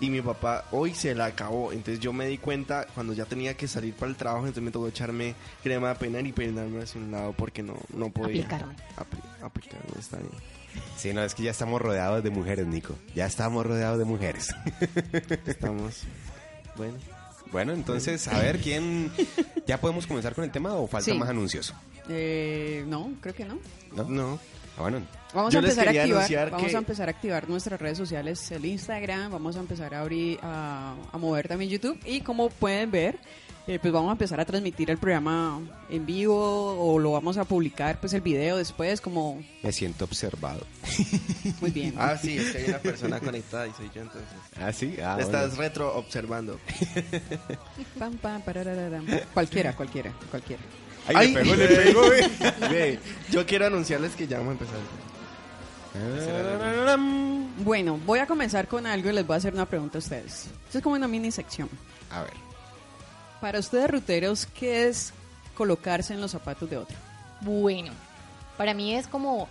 y 0.00 0.10
mi 0.10 0.20
papá 0.22 0.64
hoy 0.72 0.94
se 0.94 1.14
la 1.14 1.26
acabó. 1.26 1.72
Entonces 1.72 2.00
yo 2.00 2.12
me 2.12 2.26
di 2.26 2.38
cuenta 2.38 2.86
cuando 2.94 3.12
ya 3.12 3.24
tenía 3.24 3.54
que 3.56 3.68
salir 3.68 3.94
para 3.94 4.10
el 4.10 4.16
trabajo, 4.16 4.46
entonces 4.46 4.62
me 4.62 4.70
tocó 4.70 4.88
echarme 4.88 5.34
crema 5.62 5.90
de 5.90 5.94
peinar 5.96 6.26
y 6.26 6.32
peinarme 6.32 6.82
hacia 6.82 7.00
un 7.00 7.10
lado 7.10 7.32
porque 7.32 7.62
no, 7.62 7.74
no 7.94 8.10
podía. 8.10 8.44
Aplicarme. 8.44 8.74
Apli- 8.96 9.42
aplicarme, 9.44 9.86
está 9.98 10.16
bien. 10.18 10.30
Sí, 10.96 11.12
no, 11.12 11.22
es 11.22 11.34
que 11.34 11.42
ya 11.42 11.50
estamos 11.50 11.80
rodeados 11.82 12.24
de 12.24 12.30
mujeres, 12.30 12.66
Nico. 12.66 12.94
Ya 13.14 13.26
estamos 13.26 13.66
rodeados 13.66 13.98
de 13.98 14.04
mujeres. 14.06 14.54
Estamos. 15.46 16.02
Bueno. 16.76 16.94
Bueno, 17.50 17.72
entonces, 17.74 18.28
a 18.28 18.38
ver, 18.38 18.58
¿quién, 18.60 19.12
¿Ya 19.66 19.78
podemos 19.78 20.06
comenzar 20.06 20.34
con 20.34 20.44
el 20.44 20.50
tema 20.50 20.72
o 20.74 20.86
falta 20.86 21.12
Sí. 21.12 21.18
más 21.18 21.28
anuncios? 21.28 21.74
Eh, 22.08 22.82
no, 22.88 23.12
creo 23.20 23.34
que 23.34 23.44
no. 23.44 23.58
¿No? 23.94 24.04
No. 24.04 24.38
Ah, 24.76 24.82
bueno. 24.82 25.02
Vamos 25.34 25.54
a 25.54 25.58
empezar 25.58 25.88
a 25.88 25.90
activar, 25.90 26.50
vamos 26.50 26.68
que- 26.70 26.76
a 26.76 26.78
empezar 26.78 27.08
a 27.08 27.10
activar 27.12 27.48
nuestras 27.48 27.80
redes 27.80 27.96
sociales, 27.98 28.50
el 28.50 28.64
Instagram, 28.66 29.32
vamos 29.32 29.56
a 29.56 29.60
empezar 29.60 29.94
a 29.94 30.00
abrir, 30.00 30.38
a, 30.42 30.94
a 31.10 31.18
mover 31.18 31.48
también 31.48 31.70
YouTube 31.70 31.98
y 32.04 32.20
como 32.20 32.50
pueden 32.50 32.90
ver, 32.90 33.18
eh, 33.66 33.78
pues 33.80 33.92
vamos 33.94 34.10
a 34.10 34.12
empezar 34.12 34.40
a 34.40 34.44
transmitir 34.44 34.90
el 34.90 34.98
programa 34.98 35.58
en 35.88 36.04
vivo 36.04 36.36
o 36.78 36.98
lo 36.98 37.12
vamos 37.12 37.38
a 37.38 37.44
publicar, 37.44 37.98
pues 38.00 38.12
el 38.12 38.20
video 38.20 38.58
después, 38.58 39.00
como 39.00 39.42
Me 39.62 39.72
siento 39.72 40.04
observado. 40.04 40.66
muy 41.62 41.70
bien. 41.70 41.94
Ah, 41.96 42.16
sí, 42.20 42.36
es 42.36 42.50
que 42.52 42.58
hay 42.58 42.64
una 42.68 42.78
persona 42.80 43.18
conectada 43.20 43.66
y 43.68 43.72
soy 43.72 43.90
yo 43.94 44.02
entonces. 44.02 44.28
Ah, 44.60 44.72
sí. 44.72 44.96
Ah, 45.02 45.14
bueno. 45.14 45.20
estás 45.26 45.56
retro 45.56 45.94
observando. 45.96 46.58
Pam, 47.98 48.16
pam. 48.18 48.42
Cualquiera, 49.32 49.74
cualquiera, 49.74 50.12
cualquiera. 50.30 50.62
Ay, 51.08 51.32
le 51.32 51.40
pegó, 51.40 51.56
le 51.56 51.68
pegó. 51.68 52.02
Ve, 52.70 52.98
yo 53.30 53.44
quiero 53.46 53.66
anunciarles 53.66 54.14
que 54.14 54.26
ya 54.26 54.38
vamos 54.38 54.50
a 54.50 54.52
empezar. 54.52 54.78
Bueno, 57.58 58.00
voy 58.06 58.18
a 58.18 58.26
comenzar 58.26 58.66
con 58.66 58.86
algo 58.86 59.10
y 59.10 59.12
les 59.12 59.26
voy 59.26 59.34
a 59.34 59.38
hacer 59.38 59.54
una 59.54 59.66
pregunta 59.66 59.98
a 59.98 60.00
ustedes. 60.00 60.46
Esto 60.66 60.78
es 60.78 60.84
como 60.84 60.96
una 60.96 61.08
mini 61.08 61.30
sección. 61.30 61.68
A 62.10 62.22
ver. 62.22 62.32
Para 63.40 63.58
ustedes, 63.58 63.90
ruteros, 63.90 64.46
¿qué 64.46 64.88
es 64.88 65.12
colocarse 65.56 66.14
en 66.14 66.20
los 66.20 66.30
zapatos 66.30 66.70
de 66.70 66.76
otro? 66.76 66.96
Bueno, 67.40 67.92
para 68.56 68.72
mí 68.74 68.94
es 68.94 69.06
como 69.06 69.48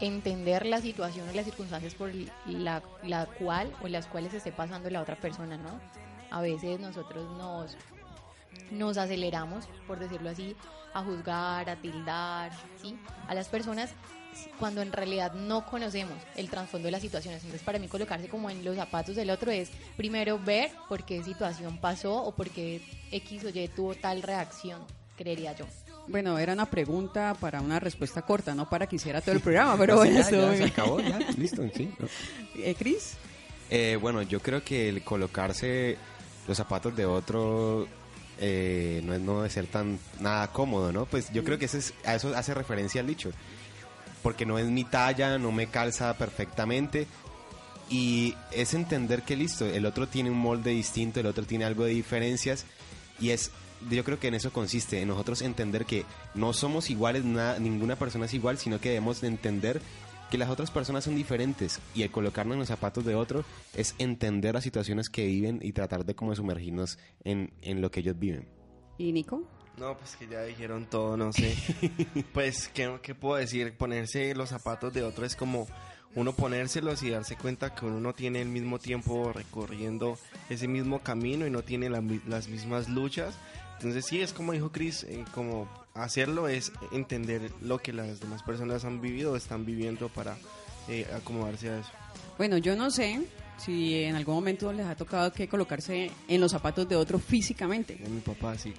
entender 0.00 0.66
la 0.66 0.80
situación 0.80 1.26
y 1.32 1.36
las 1.36 1.44
circunstancias 1.44 1.94
por 1.94 2.10
la, 2.46 2.82
la 3.02 3.26
cual 3.26 3.72
o 3.82 3.88
las 3.88 4.06
cuales 4.06 4.34
esté 4.34 4.52
pasando 4.52 4.90
la 4.90 5.02
otra 5.02 5.16
persona, 5.16 5.56
¿no? 5.56 5.80
A 6.30 6.40
veces 6.40 6.80
nosotros 6.80 7.28
nos, 7.36 7.76
nos 8.70 8.96
aceleramos, 8.96 9.66
por 9.86 9.98
decirlo 9.98 10.30
así, 10.30 10.56
a 10.92 11.02
juzgar, 11.02 11.68
a 11.68 11.76
tildar, 11.76 12.52
¿sí? 12.80 12.96
A 13.28 13.34
las 13.34 13.48
personas 13.48 13.90
cuando 14.58 14.82
en 14.82 14.92
realidad 14.92 15.32
no 15.34 15.64
conocemos 15.66 16.16
el 16.36 16.50
trasfondo 16.50 16.86
de 16.86 16.92
las 16.92 17.02
situaciones. 17.02 17.42
Entonces, 17.42 17.64
para 17.64 17.78
mí 17.78 17.88
colocarse 17.88 18.28
como 18.28 18.50
en 18.50 18.64
los 18.64 18.76
zapatos 18.76 19.16
del 19.16 19.30
otro 19.30 19.50
es 19.50 19.70
primero 19.96 20.38
ver 20.38 20.70
por 20.88 21.04
qué 21.04 21.22
situación 21.22 21.78
pasó 21.78 22.14
o 22.22 22.34
por 22.34 22.50
qué 22.50 22.80
X 23.12 23.44
o 23.44 23.48
Y 23.48 23.68
tuvo 23.68 23.94
tal 23.94 24.22
reacción, 24.22 24.82
creería 25.16 25.52
yo. 25.54 25.66
Bueno, 26.06 26.38
era 26.38 26.52
una 26.52 26.66
pregunta 26.66 27.34
para 27.40 27.60
una 27.60 27.80
respuesta 27.80 28.22
corta, 28.22 28.54
no 28.54 28.68
para 28.68 28.86
que 28.86 28.96
hiciera 28.96 29.20
todo 29.20 29.34
el 29.34 29.40
programa, 29.42 29.76
pero 29.78 29.96
bueno, 29.96 30.20
ya, 30.20 30.30
ya, 30.30 30.56
se 30.56 30.64
acabó, 30.64 31.00
ya. 31.00 31.18
Listo, 31.38 31.62
sí. 31.74 31.92
¿no? 31.98 32.08
Eh, 32.56 32.74
Cris, 32.78 33.16
Eh, 33.70 33.96
bueno, 34.00 34.20
yo 34.22 34.40
creo 34.40 34.62
que 34.62 34.88
el 34.88 35.02
colocarse 35.02 35.96
los 36.46 36.56
zapatos 36.56 36.94
de 36.94 37.06
otro 37.06 37.88
eh, 38.40 39.00
no 39.04 39.14
es 39.14 39.20
no 39.20 39.36
debe 39.38 39.50
ser 39.50 39.66
tan 39.66 39.98
nada 40.20 40.48
cómodo, 40.52 40.92
¿no? 40.92 41.06
Pues 41.06 41.30
yo 41.32 41.44
creo 41.44 41.58
que 41.58 41.66
ese 41.66 41.78
es- 41.78 41.94
a 42.04 42.14
eso 42.14 42.34
hace 42.36 42.54
referencia 42.54 43.00
el 43.00 43.06
dicho. 43.06 43.30
Porque 44.22 44.46
no 44.46 44.58
es 44.58 44.66
mi 44.66 44.84
talla, 44.84 45.38
no 45.38 45.52
me 45.52 45.66
calza 45.66 46.16
perfectamente. 46.16 47.06
Y 47.90 48.34
es 48.50 48.72
entender 48.74 49.22
que 49.22 49.36
listo, 49.36 49.66
el 49.66 49.84
otro 49.86 50.08
tiene 50.08 50.30
un 50.30 50.38
molde 50.38 50.70
distinto, 50.70 51.20
el 51.20 51.26
otro 51.26 51.44
tiene 51.44 51.64
algo 51.66 51.84
de 51.84 51.90
diferencias. 51.92 52.64
Y 53.20 53.30
es, 53.30 53.50
yo 53.90 54.02
creo 54.04 54.18
que 54.18 54.28
en 54.28 54.34
eso 54.34 54.50
consiste, 54.52 55.00
en 55.02 55.08
nosotros 55.08 55.42
entender 55.42 55.84
que 55.84 56.04
no 56.34 56.54
somos 56.54 56.88
iguales, 56.88 57.24
nada, 57.24 57.58
ninguna 57.58 57.96
persona 57.96 58.24
es 58.24 58.32
igual, 58.34 58.56
sino 58.58 58.80
que 58.80 58.88
debemos 58.88 59.20
de 59.20 59.28
entender 59.28 59.82
que 60.34 60.38
las 60.38 60.50
otras 60.50 60.72
personas 60.72 61.04
son 61.04 61.14
diferentes 61.14 61.78
y 61.94 62.02
el 62.02 62.10
colocarnos 62.10 62.54
en 62.54 62.58
los 62.58 62.66
zapatos 62.66 63.04
de 63.04 63.14
otro 63.14 63.44
es 63.72 63.94
entender 63.98 64.52
las 64.52 64.64
situaciones 64.64 65.08
que 65.08 65.24
viven 65.26 65.60
y 65.62 65.70
tratar 65.70 66.04
de 66.04 66.16
como 66.16 66.34
sumergirnos 66.34 66.98
en, 67.22 67.52
en 67.62 67.80
lo 67.80 67.92
que 67.92 68.00
ellos 68.00 68.18
viven. 68.18 68.48
¿y 68.98 69.12
Nico? 69.12 69.48
No, 69.78 69.96
pues 69.96 70.16
que 70.16 70.26
ya 70.26 70.42
dijeron 70.42 70.90
todo, 70.90 71.16
no 71.16 71.32
sé. 71.32 71.54
pues, 72.34 72.66
¿qué, 72.66 72.98
¿qué 73.00 73.14
puedo 73.14 73.36
decir? 73.36 73.76
Ponerse 73.76 74.34
los 74.34 74.48
zapatos 74.48 74.92
de 74.92 75.04
otro 75.04 75.24
es 75.24 75.36
como 75.36 75.68
uno 76.16 76.32
ponérselos 76.32 77.04
y 77.04 77.10
darse 77.10 77.36
cuenta 77.36 77.72
que 77.72 77.86
uno 77.86 78.00
no 78.00 78.12
tiene 78.12 78.42
el 78.42 78.48
mismo 78.48 78.80
tiempo 78.80 79.32
recorriendo 79.32 80.18
ese 80.50 80.66
mismo 80.66 80.98
camino 80.98 81.46
y 81.46 81.50
no 81.50 81.62
tiene 81.62 81.88
la 81.90 82.02
las 82.26 82.48
mismas 82.48 82.88
luchas. 82.88 83.38
Entonces 83.84 84.06
sí, 84.06 84.22
es 84.22 84.32
como 84.32 84.52
dijo 84.52 84.72
Chris, 84.72 85.04
eh, 85.04 85.26
como 85.34 85.68
hacerlo 85.92 86.48
es 86.48 86.72
entender 86.90 87.50
lo 87.60 87.76
que 87.76 87.92
las 87.92 88.18
demás 88.18 88.42
personas 88.42 88.86
han 88.86 89.02
vivido 89.02 89.32
o 89.32 89.36
están 89.36 89.66
viviendo 89.66 90.08
para 90.08 90.38
eh, 90.88 91.06
acomodarse 91.14 91.68
a 91.68 91.80
eso. 91.80 91.90
Bueno, 92.38 92.56
yo 92.56 92.76
no 92.76 92.90
sé 92.90 93.20
si 93.56 94.02
en 94.04 94.16
algún 94.16 94.34
momento 94.34 94.72
les 94.72 94.84
ha 94.86 94.94
tocado 94.94 95.32
que 95.32 95.48
colocarse 95.48 96.10
en 96.28 96.40
los 96.40 96.50
zapatos 96.52 96.88
de 96.88 96.96
otro 96.96 97.18
físicamente. 97.18 97.98
Mi 98.08 98.20
papá 98.20 98.58
sí, 98.58 98.74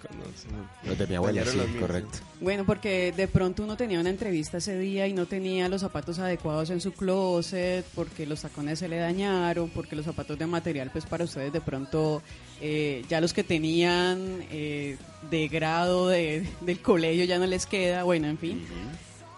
Los 0.86 0.98
de 0.98 1.08
mi 1.08 1.16
abuela, 1.16 1.44
sí, 1.46 1.58
correcto. 1.80 2.20
Bueno, 2.42 2.66
porque 2.66 3.12
de 3.16 3.28
pronto 3.28 3.64
uno 3.64 3.78
tenía 3.78 4.00
una 4.00 4.10
entrevista 4.10 4.58
ese 4.58 4.78
día 4.78 5.08
y 5.08 5.14
no 5.14 5.26
tenía 5.26 5.70
los 5.70 5.82
zapatos 5.82 6.20
adecuados 6.20 6.70
en 6.70 6.82
su 6.82 6.92
closet, 6.94 7.86
porque 7.96 8.26
los 8.26 8.42
tacones 8.42 8.80
se 8.80 8.88
le 8.88 8.98
dañaron, 8.98 9.70
porque 9.70 9.96
los 9.96 10.06
zapatos 10.06 10.38
de 10.38 10.46
material, 10.46 10.90
pues 10.92 11.06
para 11.06 11.24
ustedes 11.24 11.52
de 11.54 11.62
pronto 11.62 12.22
eh, 12.62 13.04
ya 13.10 13.22
los 13.22 13.34
que 13.34 13.44
tenían 13.44 14.44
eh, 14.52 14.98
de 15.30 15.48
grado 15.48 16.10
de- 16.10 16.48
del 16.62 16.80
colegio 16.82 17.24
ya 17.26 17.40
no 17.40 17.46
les 17.46 17.66
queda, 17.66 18.04
bueno, 18.04 18.28
en 18.28 18.38
fin. 18.38 18.66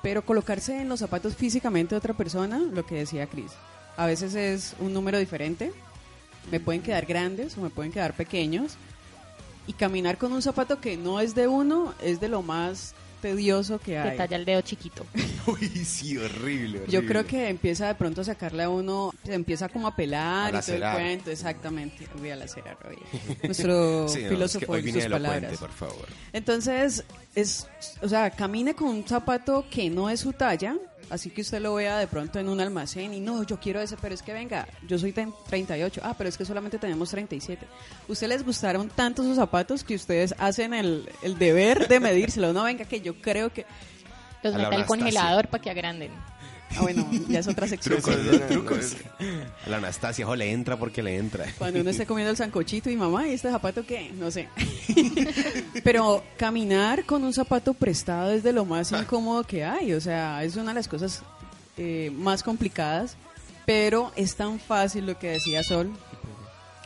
Pero 0.04 0.24
colocarse 0.26 0.82
en 0.82 0.90
los 0.90 1.00
zapatos 1.00 1.36
físicamente 1.36 1.96
de 1.96 1.98
otra 2.00 2.14
persona, 2.16 2.60
lo 2.60 2.86
que 2.86 2.96
decía 2.96 3.28
Cris, 3.28 3.52
a 3.98 4.06
veces 4.06 4.36
es 4.36 4.76
un 4.80 4.94
número 4.94 5.18
diferente, 5.20 5.72
me 6.52 6.60
pueden 6.60 6.82
quedar 6.82 7.06
grandes 7.06 7.58
o 7.58 7.62
me 7.62 7.70
pueden 7.70 7.92
quedar 7.92 8.14
pequeños, 8.14 8.76
y 9.68 9.74
caminar 9.74 10.18
con 10.18 10.32
un 10.32 10.42
zapato 10.42 10.80
que 10.80 10.96
no 10.96 11.20
es 11.20 11.36
de 11.36 11.48
uno 11.48 11.94
es 12.02 12.22
de 12.22 12.30
lo 12.30 12.42
más 12.42 12.94
tedioso 13.22 13.80
que 13.80 13.94
Te 13.94 13.98
hay. 14.00 14.18
talla 14.18 14.38
el 14.38 14.46
dedo 14.46 14.62
chiquito. 14.62 15.06
Uy, 15.48 15.68
sí, 15.84 16.18
horrible, 16.18 16.80
Yo 16.88 17.00
horrible. 17.00 17.08
creo 17.08 17.26
que 17.26 17.50
empieza 17.50 17.88
de 17.88 17.96
pronto 17.96 18.22
a 18.22 18.24
sacarle 18.24 18.64
a 18.64 18.70
uno, 18.70 19.12
se 19.26 19.34
empieza 19.34 19.68
como 19.68 19.88
a 19.88 19.96
pelar 19.96 20.56
A 20.56 20.60
y 20.60 20.62
todo 20.62 20.76
el 20.76 20.82
cuento, 20.94 21.32
exactamente. 21.32 22.08
Voy 22.18 22.30
a 22.30 22.36
lacerar 22.38 22.78
hoy. 22.88 22.98
Nuestro 23.44 24.08
Sí, 24.08 24.20
no, 24.20 24.24
es 24.26 24.30
filósofo 24.30 24.66
que 24.68 24.72
hoy 24.72 24.92
sus 24.94 25.06
palabras. 25.08 25.58
por 25.58 25.72
favor. 25.72 26.06
Entonces, 26.32 27.04
es, 27.36 27.68
o 28.02 28.08
sea, 28.08 28.30
camine 28.30 28.74
con 28.74 28.88
un 28.90 29.06
zapato 29.06 29.66
que 29.70 29.90
no 29.90 30.10
es 30.10 30.22
su 30.22 30.32
talla, 30.32 30.78
así 31.10 31.30
que 31.30 31.42
usted 31.42 31.60
lo 31.62 31.74
vea 31.76 31.98
de 31.98 32.08
pronto 32.08 32.40
en 32.40 32.50
un 32.50 32.60
almacén 32.60 33.14
y 33.14 33.20
no, 33.20 33.44
yo 33.44 33.60
quiero 33.60 33.80
ese, 33.82 33.98
pero 33.98 34.14
es 34.16 34.22
que 34.22 34.34
venga, 34.34 34.68
yo 34.88 34.98
soy 35.00 35.12
ten- 35.14 35.34
38, 35.48 36.02
ah, 36.04 36.16
pero 36.18 36.30
es 36.30 36.38
que 36.38 36.46
solamente 36.46 36.78
tenemos 36.78 37.10
37. 37.10 37.66
¿Usted 38.08 38.28
les 38.28 38.44
gustaron 38.46 38.90
tanto 38.90 39.24
sus 39.24 39.36
zapatos 39.36 39.84
que 39.84 39.96
ustedes 39.96 40.34
hacen 40.38 40.74
el, 40.74 41.10
el 41.22 41.38
deber 41.38 41.88
de 41.88 42.00
medírselo? 42.00 42.54
No, 42.54 42.64
venga, 42.64 42.86
que 42.86 43.02
yo 43.02 43.22
creo 43.22 43.52
que... 43.52 43.66
Los 44.44 44.54
A 44.54 44.58
la 44.60 44.70
mete 44.70 44.82
al 44.82 44.88
congelador 44.88 45.48
para 45.48 45.62
que 45.64 45.70
agranden. 45.72 46.12
Ah, 46.76 46.82
bueno, 46.82 47.08
ya 47.30 47.40
es 47.40 47.48
otra 47.48 47.68
sección. 47.68 48.02
Trucos, 48.02 48.16
Sí. 48.16 48.40
trucos. 48.50 48.96
La 49.68 49.78
Anastasia, 49.78 50.26
le 50.36 50.52
entra 50.52 50.78
porque 50.78 51.02
le 51.02 51.16
entra. 51.18 51.46
Cuando 51.58 51.80
uno 51.82 51.90
esté 51.90 52.06
comiendo 52.08 52.32
el 52.32 52.38
sancochito 52.38 52.90
y 52.90 52.96
mamá, 52.98 53.28
¿y 53.28 53.34
este 53.34 53.50
zapato 53.50 53.86
qué? 53.86 54.12
No 54.12 54.30
sé. 54.32 54.50
Pero 55.84 56.24
caminar 56.38 57.06
con 57.06 57.24
un 57.24 57.34
zapato 57.34 57.74
prestado 57.74 58.32
es 58.32 58.44
de 58.44 58.54
lo 58.54 58.66
más 58.66 58.92
incómodo 58.92 59.44
que 59.44 59.64
hay. 59.64 59.94
O 59.94 60.02
sea, 60.02 60.44
es 60.44 60.56
una 60.56 60.70
de 60.72 60.76
las 60.76 60.88
cosas 60.88 61.24
eh, 61.78 62.12
más 62.16 62.44
complicadas. 62.44 63.16
Pero 63.66 64.12
es 64.16 64.36
tan 64.36 64.60
fácil 64.60 65.06
lo 65.06 65.18
que 65.20 65.32
decía 65.32 65.62
Sol. 65.64 65.92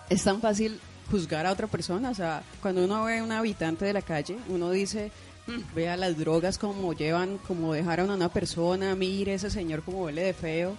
Es 0.10 0.24
tan 0.24 0.42
fácil 0.42 0.80
juzgar 1.12 1.46
a 1.46 1.52
otra 1.52 1.68
persona. 1.68 2.10
O 2.10 2.16
sea, 2.16 2.44
cuando 2.62 2.84
uno 2.86 3.04
ve 3.04 3.20
a 3.20 3.24
un 3.24 3.32
habitante 3.32 3.86
de 3.86 3.94
la 3.94 4.02
calle, 4.02 4.38
uno 4.48 4.72
dice, 4.72 5.08
"Mm, 5.08 5.31
vea 5.76 5.98
las 5.98 6.18
drogas 6.18 6.58
como 6.58 6.94
llevan, 6.94 7.38
como 7.40 7.74
dejaron 7.74 8.10
a 8.12 8.16
una 8.16 8.30
persona, 8.30 8.96
mire 8.96 9.34
ese 9.34 9.50
señor 9.50 9.84
como 9.84 10.04
huele 10.04 10.24
de 10.24 10.34
feo 10.34 10.76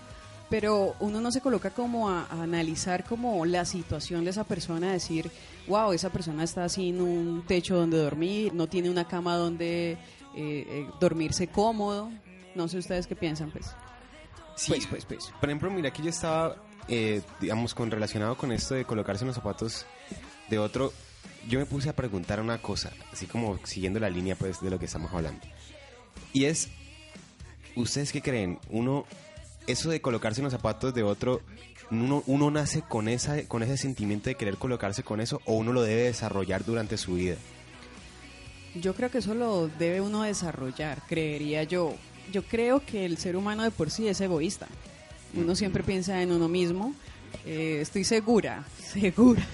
pero 0.53 0.95
uno 1.01 1.23
no 1.23 1.33
se 1.33 1.41
coloca 1.41 1.71
como 1.71 2.11
a, 2.11 2.27
a 2.27 2.43
analizar 2.43 3.05
como 3.05 3.47
la 3.47 3.65
situación 3.65 4.25
de 4.25 4.33
esa 4.33 4.45
persona, 4.45 4.91
a 4.91 4.93
decir, 4.93 5.31
wow, 5.67 5.95
esa 5.95 6.11
persona 6.11 6.45
está 6.45 6.69
sin 6.69 7.01
un 7.01 7.43
techo 7.47 7.75
donde 7.75 7.97
dormir, 7.97 8.53
no 8.53 8.67
tiene 8.67 8.91
una 8.91 9.09
cama 9.09 9.37
donde 9.37 9.93
eh, 9.93 9.99
eh, 10.35 10.91
dormirse 11.01 11.49
cómodo. 11.49 12.11
No 12.55 12.69
sé 12.69 12.77
ustedes 12.77 13.07
qué 13.07 13.17
piensan, 13.17 13.51
pues. 13.51 13.75
Sí, 14.55 14.73
Pues, 14.73 14.87
pues, 14.87 15.05
pues. 15.07 15.33
Por 15.41 15.49
ejemplo, 15.49 15.71
mira 15.71 15.91
que 15.91 16.03
yo 16.03 16.11
estaba, 16.11 16.57
eh, 16.87 17.23
digamos, 17.41 17.75
con 17.75 17.91
relacionado 17.91 18.37
con 18.37 18.53
esto 18.53 18.75
de 18.75 18.85
colocarse 18.85 19.25
en 19.25 19.29
los 19.29 19.37
zapatos 19.37 19.87
de 20.51 20.59
otro, 20.59 20.93
yo 21.49 21.59
me 21.59 21.67
puse 21.67 21.89
a 21.89 21.97
preguntar 21.97 22.41
una 22.41 22.59
cosa, 22.59 22.93
así 23.13 23.27
como 23.27 23.59
siguiendo 23.65 24.01
la 24.01 24.11
línea 24.11 24.37
pues 24.37 24.61
de 24.61 24.71
lo 24.71 24.79
que 24.79 24.87
estamos 24.87 25.13
hablando. 25.13 25.41
Y 26.33 26.45
es, 26.45 26.69
¿ustedes 27.77 28.13
qué 28.13 28.23
creen? 28.23 28.59
Uno, 28.71 29.07
eso 29.67 29.91
de 29.91 30.01
colocarse 30.01 30.41
en 30.41 30.45
los 30.45 30.53
zapatos 30.53 30.95
de 30.95 31.03
otro, 31.03 31.43
uno, 31.91 32.23
uno 32.27 32.51
nace 32.51 32.83
con, 32.83 33.09
esa, 33.09 33.47
con 33.49 33.63
ese 33.63 33.77
sentimiento 33.77 34.31
de 34.31 34.37
querer 34.37 34.57
colocarse 34.57 35.03
con 35.03 35.21
eso 35.21 35.41
o 35.45 35.55
uno 35.55 35.73
lo 35.73 35.83
debe 35.83 36.03
desarrollar 36.05 36.65
durante 36.65 36.97
su 36.97 37.15
vida. 37.15 37.37
Yo 38.75 38.95
creo 38.95 39.11
que 39.11 39.19
eso 39.19 39.35
lo 39.35 39.69
debe 39.69 40.01
uno 40.01 40.23
desarrollar, 40.23 41.03
creería 41.07 41.65
yo. 41.65 41.95
Yo 42.33 42.43
creo 42.45 42.85
que 42.85 43.05
el 43.05 43.19
ser 43.19 43.37
humano 43.37 43.63
de 43.63 43.71
por 43.71 43.91
sí 43.91 44.09
es 44.09 44.21
egoísta. 44.21 44.69
Uno 45.35 45.55
siempre 45.55 45.83
piensa 45.83 46.23
en 46.23 46.33
uno 46.33 46.49
mismo 46.49 46.95
Eh, 47.47 47.79
estoy 47.81 48.05
segura, 48.05 48.65
segura. 48.79 49.47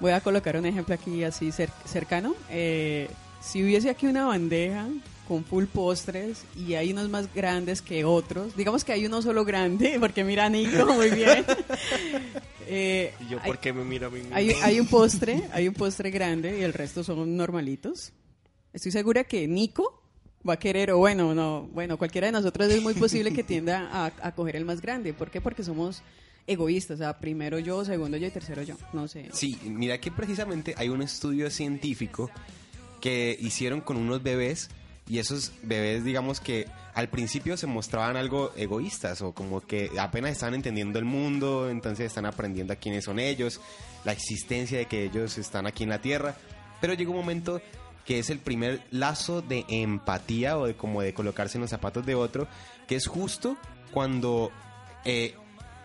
Voy 0.00 0.12
a 0.12 0.20
colocar 0.20 0.56
un 0.56 0.66
ejemplo 0.66 0.94
aquí 0.94 1.24
así 1.24 1.48
cer- 1.48 1.72
cercano. 1.84 2.34
Eh, 2.50 3.08
si 3.42 3.62
hubiese 3.62 3.90
aquí 3.90 4.06
una 4.06 4.26
bandeja 4.26 4.86
con 5.28 5.44
full 5.44 5.64
postres 5.66 6.44
y 6.56 6.74
hay 6.74 6.92
unos 6.92 7.08
más 7.08 7.32
grandes 7.32 7.82
que 7.82 8.04
otros, 8.04 8.56
digamos 8.56 8.84
que 8.84 8.92
hay 8.92 9.06
uno 9.06 9.22
solo 9.22 9.44
grande, 9.44 9.96
porque 10.00 10.24
mira 10.24 10.46
a 10.46 10.48
Nico 10.50 10.86
muy 10.86 11.10
bien. 11.10 11.44
Eh, 12.72 13.12
¿Y 13.26 13.30
yo 13.30 13.38
hay- 13.40 13.46
por 13.46 13.58
qué 13.58 13.72
me 13.72 13.82
miro 13.84 14.06
a 14.06 14.10
mí 14.10 14.20
mismo? 14.20 14.36
hay, 14.36 14.50
hay 14.62 14.78
un 14.78 14.86
postre, 14.86 15.42
hay 15.52 15.66
un 15.66 15.74
postre 15.74 16.10
grande 16.12 16.60
y 16.60 16.62
el 16.62 16.72
resto 16.72 17.02
son 17.02 17.36
normalitos. 17.36 18.12
Estoy 18.72 18.92
segura 18.92 19.24
que 19.24 19.48
Nico 19.48 20.00
va 20.48 20.52
a 20.52 20.58
querer, 20.58 20.92
o 20.92 20.98
bueno, 20.98 21.34
no, 21.34 21.62
bueno, 21.72 21.98
cualquiera 21.98 22.28
de 22.28 22.32
nosotros 22.32 22.70
es 22.70 22.80
muy 22.80 22.94
posible 22.94 23.32
que 23.32 23.42
tienda 23.42 23.88
a, 23.92 24.12
a 24.22 24.34
coger 24.36 24.54
el 24.54 24.64
más 24.64 24.80
grande. 24.80 25.12
¿Por 25.12 25.32
qué? 25.32 25.40
Porque 25.40 25.64
somos 25.64 26.02
egoístas, 26.46 26.96
o 26.96 26.98
sea, 26.98 27.18
primero 27.18 27.58
yo, 27.58 27.84
segundo 27.84 28.16
yo 28.16 28.26
y 28.26 28.30
tercero 28.30 28.62
yo. 28.62 28.76
No 28.92 29.08
sé. 29.08 29.28
Sí, 29.32 29.58
mira 29.64 29.98
que 29.98 30.10
precisamente 30.10 30.74
hay 30.76 30.88
un 30.88 31.02
estudio 31.02 31.50
científico 31.50 32.30
que 33.00 33.36
hicieron 33.40 33.80
con 33.80 33.96
unos 33.96 34.22
bebés 34.22 34.70
y 35.08 35.18
esos 35.18 35.52
bebés, 35.62 36.04
digamos 36.04 36.40
que 36.40 36.66
al 36.94 37.08
principio 37.08 37.56
se 37.56 37.66
mostraban 37.66 38.16
algo 38.16 38.52
egoístas 38.56 39.22
o 39.22 39.32
como 39.32 39.60
que 39.60 39.90
apenas 39.98 40.32
están 40.32 40.54
entendiendo 40.54 40.98
el 40.98 41.04
mundo, 41.04 41.68
entonces 41.70 42.06
están 42.06 42.26
aprendiendo 42.26 42.72
a 42.72 42.76
quiénes 42.76 43.04
son 43.04 43.18
ellos, 43.18 43.60
la 44.04 44.12
existencia 44.12 44.78
de 44.78 44.86
que 44.86 45.04
ellos 45.04 45.38
están 45.38 45.66
aquí 45.66 45.82
en 45.82 45.90
la 45.90 46.00
Tierra, 46.00 46.36
pero 46.80 46.94
llega 46.94 47.10
un 47.10 47.16
momento 47.16 47.60
que 48.04 48.18
es 48.18 48.30
el 48.30 48.38
primer 48.38 48.82
lazo 48.90 49.42
de 49.42 49.64
empatía 49.68 50.58
o 50.58 50.66
de 50.66 50.74
como 50.74 51.02
de 51.02 51.14
colocarse 51.14 51.58
en 51.58 51.62
los 51.62 51.70
zapatos 51.70 52.04
de 52.06 52.14
otro, 52.14 52.48
que 52.86 52.96
es 52.96 53.06
justo 53.06 53.56
cuando 53.92 54.50
eh, 55.04 55.34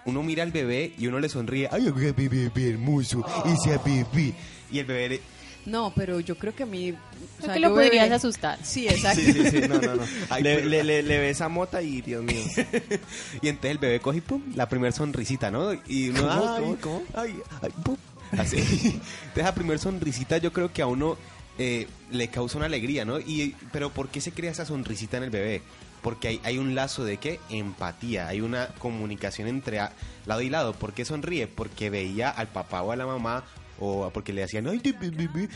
uno 0.06 0.24
mira 0.24 0.44
al 0.44 0.52
bebé 0.52 0.94
y 0.98 1.08
uno 1.08 1.20
le 1.20 1.30
sonríe, 1.30 1.68
ay, 1.72 1.92
qué 1.98 2.12
bebé 2.12 2.70
hermoso, 2.70 3.26
ese 3.46 3.78
bebé, 3.84 4.34
y 4.72 4.80
el 4.80 4.86
bebé 4.86 5.10
le- 5.10 5.22
No, 5.66 5.92
pero 5.96 6.20
yo 6.20 6.38
creo 6.38 6.54
que 6.56 6.64
a 6.64 6.66
mí... 6.68 6.92
o 6.92 7.44
sea, 7.44 7.54
que 7.56 7.60
lo 7.60 7.70
podrías 7.74 8.08
bebé- 8.10 8.16
asustar. 8.16 8.60
Sí, 8.64 8.88
exacto. 8.88 9.22
Sí, 9.22 9.34
sí, 9.34 9.50
sí, 9.50 9.60
no, 9.68 9.82
no, 9.82 9.96
no. 9.96 10.04
Ay, 10.30 10.44
le, 10.44 10.64
le, 10.66 10.84
le, 10.84 11.02
le 11.04 11.20
ves 11.20 11.42
a 11.42 11.50
mota 11.50 11.82
y 11.82 12.02
Dios 12.02 12.24
mío. 12.24 12.40
Y 13.42 13.48
entonces 13.48 13.72
el 13.72 13.78
bebé 13.80 14.00
coge 14.00 14.20
y 14.20 14.22
pum, 14.22 14.42
la 14.56 14.70
primera 14.70 14.92
sonrisita, 14.92 15.50
¿no? 15.52 15.74
Y 15.88 16.10
uno, 16.10 16.22
¿Cómo, 16.22 16.32
ay, 16.56 16.62
cómo, 16.62 16.78
cómo? 16.82 17.04
ay, 17.16 17.36
ay, 17.62 17.72
pum. 17.84 17.98
Así. 18.38 18.58
Entonces 18.58 19.44
la 19.44 19.56
primera 19.56 19.80
sonrisita 19.80 20.38
yo 20.38 20.52
creo 20.54 20.72
que 20.72 20.82
a 20.82 20.88
uno 20.88 21.18
eh, 21.58 21.88
le 22.12 22.28
causa 22.28 22.58
una 22.58 22.66
alegría, 22.68 23.06
¿no? 23.06 23.20
Y, 23.20 23.56
pero 23.72 23.90
¿por 23.90 24.10
qué 24.10 24.20
se 24.22 24.32
crea 24.32 24.52
esa 24.52 24.66
sonrisita 24.66 25.18
en 25.18 25.24
el 25.24 25.30
bebé? 25.32 25.62
Porque 26.06 26.28
hay, 26.28 26.42
hay 26.44 26.60
un 26.60 26.76
lazo 26.76 27.04
de 27.04 27.18
qué? 27.18 27.40
Empatía, 27.50 28.28
hay 28.28 28.40
una 28.42 28.68
comunicación 28.78 29.48
entre 29.48 29.80
a- 29.80 29.92
lado 30.28 30.42
y 30.42 30.52
lado. 30.52 30.74
¿Por 30.74 30.94
qué 30.94 31.04
sonríe? 31.04 31.48
Porque 31.48 31.90
veía 31.90 32.30
al 32.30 32.48
papá 32.48 32.84
o 32.84 32.92
a 32.92 32.96
la 32.96 33.08
mamá 33.08 33.44
o 33.80 34.10
porque 34.14 34.32
le 34.32 34.44
hacían, 34.44 34.68
ay, 34.68 34.78
bi, 34.78 34.92
bi, 34.94 35.26
bi". 35.28 35.50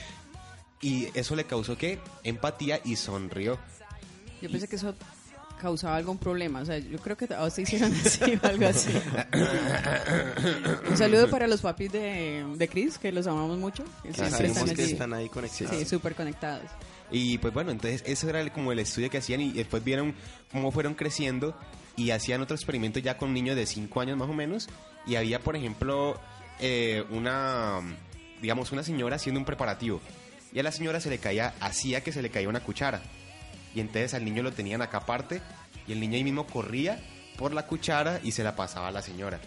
y 0.82 1.08
eso 1.14 1.36
le 1.36 1.44
causó 1.44 1.78
qué? 1.78 2.00
Empatía 2.24 2.80
y 2.84 2.96
sonrió. 2.96 3.60
Yo 4.42 4.50
pensé 4.50 4.68
que 4.68 4.78
eso 4.78 4.96
causaba 5.62 5.98
algún 5.98 6.18
problema. 6.18 6.62
O 6.62 6.66
sea, 6.66 6.80
yo 6.80 6.98
creo 6.98 7.16
que 7.16 7.26
a 7.32 7.50
te 7.50 7.62
hicieron 7.62 7.94
así 7.94 8.40
o 8.42 8.48
algo 8.48 8.68
así. 8.70 8.92
Un 10.90 10.98
saludo 10.98 11.30
para 11.30 11.46
los 11.48 11.62
papis 11.62 11.92
de, 11.92 12.46
de 12.56 12.68
Chris, 12.68 12.98
que 12.98 13.12
los 13.12 13.28
amamos 13.28 13.58
mucho. 13.60 13.84
que 14.02 14.10
Que 14.76 14.84
están 14.84 15.14
ahí 15.14 15.30
conectados. 15.30 15.78
Sí, 15.78 15.86
súper 15.86 16.16
conectados. 16.16 16.64
Y 17.12 17.38
pues 17.40 17.54
bueno, 17.54 17.72
entonces 17.72 18.04
eso 18.06 18.30
era 18.30 18.48
como 18.52 18.72
el 18.72 18.80
estudio 18.80 19.10
que 19.10 19.18
hacían 19.18 19.42
y 19.42 19.52
después 19.52 19.84
vieron 19.84 20.16
cómo 20.52 20.72
fueron 20.72 20.94
creciendo 20.94 21.58
y 21.96 22.12
hacían 22.12 22.42
otro 22.42 22.56
experimento 22.56 23.00
ya 23.00 23.18
con 23.18 23.34
niños 23.34 23.56
de 23.56 23.66
5 23.66 24.02
años 24.02 24.18
más 24.18 24.30
o 24.30 24.34
menos. 24.34 24.70
Y 25.06 25.16
había 25.16 25.40
por 25.40 25.56
ejemplo 25.56 26.20
eh, 26.60 27.04
una, 27.10 27.80
digamos, 28.42 28.72
una 28.72 28.84
señora 28.84 29.16
haciendo 29.16 29.40
un 29.40 29.46
preparativo. 29.46 30.02
Y 30.52 30.60
a 30.60 30.64
la 30.64 30.72
señora 30.72 31.00
se 31.00 31.10
le 31.10 31.20
caía, 31.20 31.54
hacía 31.60 32.02
que 32.02 32.12
se 32.12 32.22
le 32.22 32.30
caía 32.30 32.50
una 32.50 32.62
cuchara. 32.62 33.02
Y 33.76 33.80
entonces 33.80 34.14
al 34.14 34.26
niño 34.26 34.44
lo 34.44 34.52
tenían 34.52 34.82
acá 34.82 35.00
aparte 35.00 35.42
y 35.88 35.94
el 35.94 36.00
niño 36.00 36.16
ahí 36.16 36.24
mismo 36.24 36.46
corría 36.48 37.00
por 37.38 37.54
la 37.54 37.66
cuchara 37.68 38.20
y 38.24 38.32
se 38.32 38.44
la 38.44 38.56
pasaba 38.56 38.88
a 38.88 38.92
la 38.92 39.02
señora. 39.02 39.40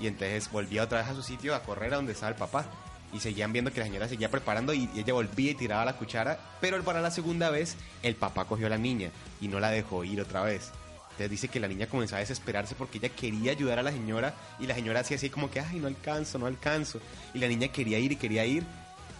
Y 0.00 0.06
entonces 0.06 0.50
volvía 0.50 0.84
otra 0.84 1.00
vez 1.00 1.08
a 1.08 1.14
su 1.14 1.22
sitio 1.22 1.54
a 1.54 1.62
correr 1.62 1.92
a 1.92 1.96
donde 1.96 2.12
estaba 2.12 2.30
el 2.30 2.36
papá 2.36 2.70
y 3.12 3.20
seguían 3.20 3.52
viendo 3.52 3.72
que 3.72 3.80
la 3.80 3.86
señora 3.86 4.08
seguía 4.08 4.30
preparando 4.30 4.74
y 4.74 4.88
ella 4.96 5.12
volvía 5.14 5.52
y 5.52 5.54
tiraba 5.54 5.84
la 5.84 5.96
cuchara, 5.96 6.38
pero 6.60 6.82
para 6.84 7.00
la 7.00 7.10
segunda 7.10 7.50
vez 7.50 7.76
el 8.02 8.14
papá 8.16 8.44
cogió 8.44 8.66
a 8.66 8.70
la 8.70 8.78
niña 8.78 9.10
y 9.40 9.48
no 9.48 9.60
la 9.60 9.70
dejó 9.70 10.04
ir 10.04 10.20
otra 10.20 10.42
vez. 10.42 10.70
Entonces 11.12 11.30
dice 11.30 11.48
que 11.48 11.58
la 11.58 11.66
niña 11.68 11.86
comenzó 11.88 12.14
a 12.16 12.20
desesperarse 12.20 12.74
porque 12.76 12.98
ella 12.98 13.08
quería 13.08 13.50
ayudar 13.52 13.78
a 13.78 13.82
la 13.82 13.90
señora 13.90 14.34
y 14.60 14.66
la 14.66 14.74
señora 14.74 15.00
hacía 15.00 15.16
así 15.16 15.30
como 15.30 15.50
que, 15.50 15.58
ay, 15.58 15.78
no 15.80 15.88
alcanzo, 15.88 16.38
no 16.38 16.46
alcanzo. 16.46 17.00
Y 17.34 17.38
la 17.38 17.48
niña 17.48 17.68
quería 17.68 17.98
ir 17.98 18.12
y 18.12 18.16
quería 18.16 18.44
ir 18.44 18.64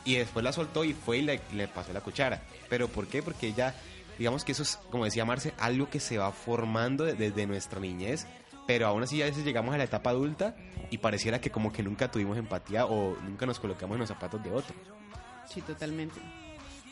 y 0.05 0.15
después 0.15 0.45
la 0.45 0.53
soltó 0.53 0.85
y 0.85 0.93
fue 0.95 1.19
y 1.19 1.23
le, 1.23 1.41
le 1.53 1.67
pasó 1.67 1.93
la 1.93 2.01
cuchara. 2.01 2.43
¿Pero 2.69 2.87
por 2.87 3.09
qué? 3.09 3.21
Porque 3.23 3.49
ella, 3.49 3.75
digamos 4.17 4.45
que 4.45 4.53
eso 4.53 4.63
es, 4.63 4.79
como 4.91 5.07
decía 5.07 5.25
Marce, 5.25 5.53
algo 5.59 5.91
que 5.91 5.99
se 5.99 6.19
va 6.19 6.31
formando 6.31 7.05
de- 7.05 7.15
desde 7.15 7.47
nuestra 7.49 7.81
niñez, 7.81 8.27
pero 8.69 8.87
aún 8.87 9.03
así 9.03 9.23
a 9.23 9.25
veces 9.25 9.47
llegamos 9.47 9.75
a 9.75 9.79
la 9.79 9.85
etapa 9.85 10.11
adulta 10.11 10.55
y 10.91 10.99
pareciera 10.99 11.41
que 11.41 11.51
como 11.51 11.73
que 11.73 11.83
nunca 11.83 12.11
tuvimos 12.11 12.37
empatía 12.37 12.85
o 12.85 13.17
nunca 13.23 13.47
nos 13.47 13.59
colocamos 13.59 13.95
en 13.95 14.01
los 14.01 14.09
zapatos 14.11 14.45
de 14.45 14.53
otro. 14.53 14.75
Sí, 15.49 15.63
totalmente. 15.63 16.21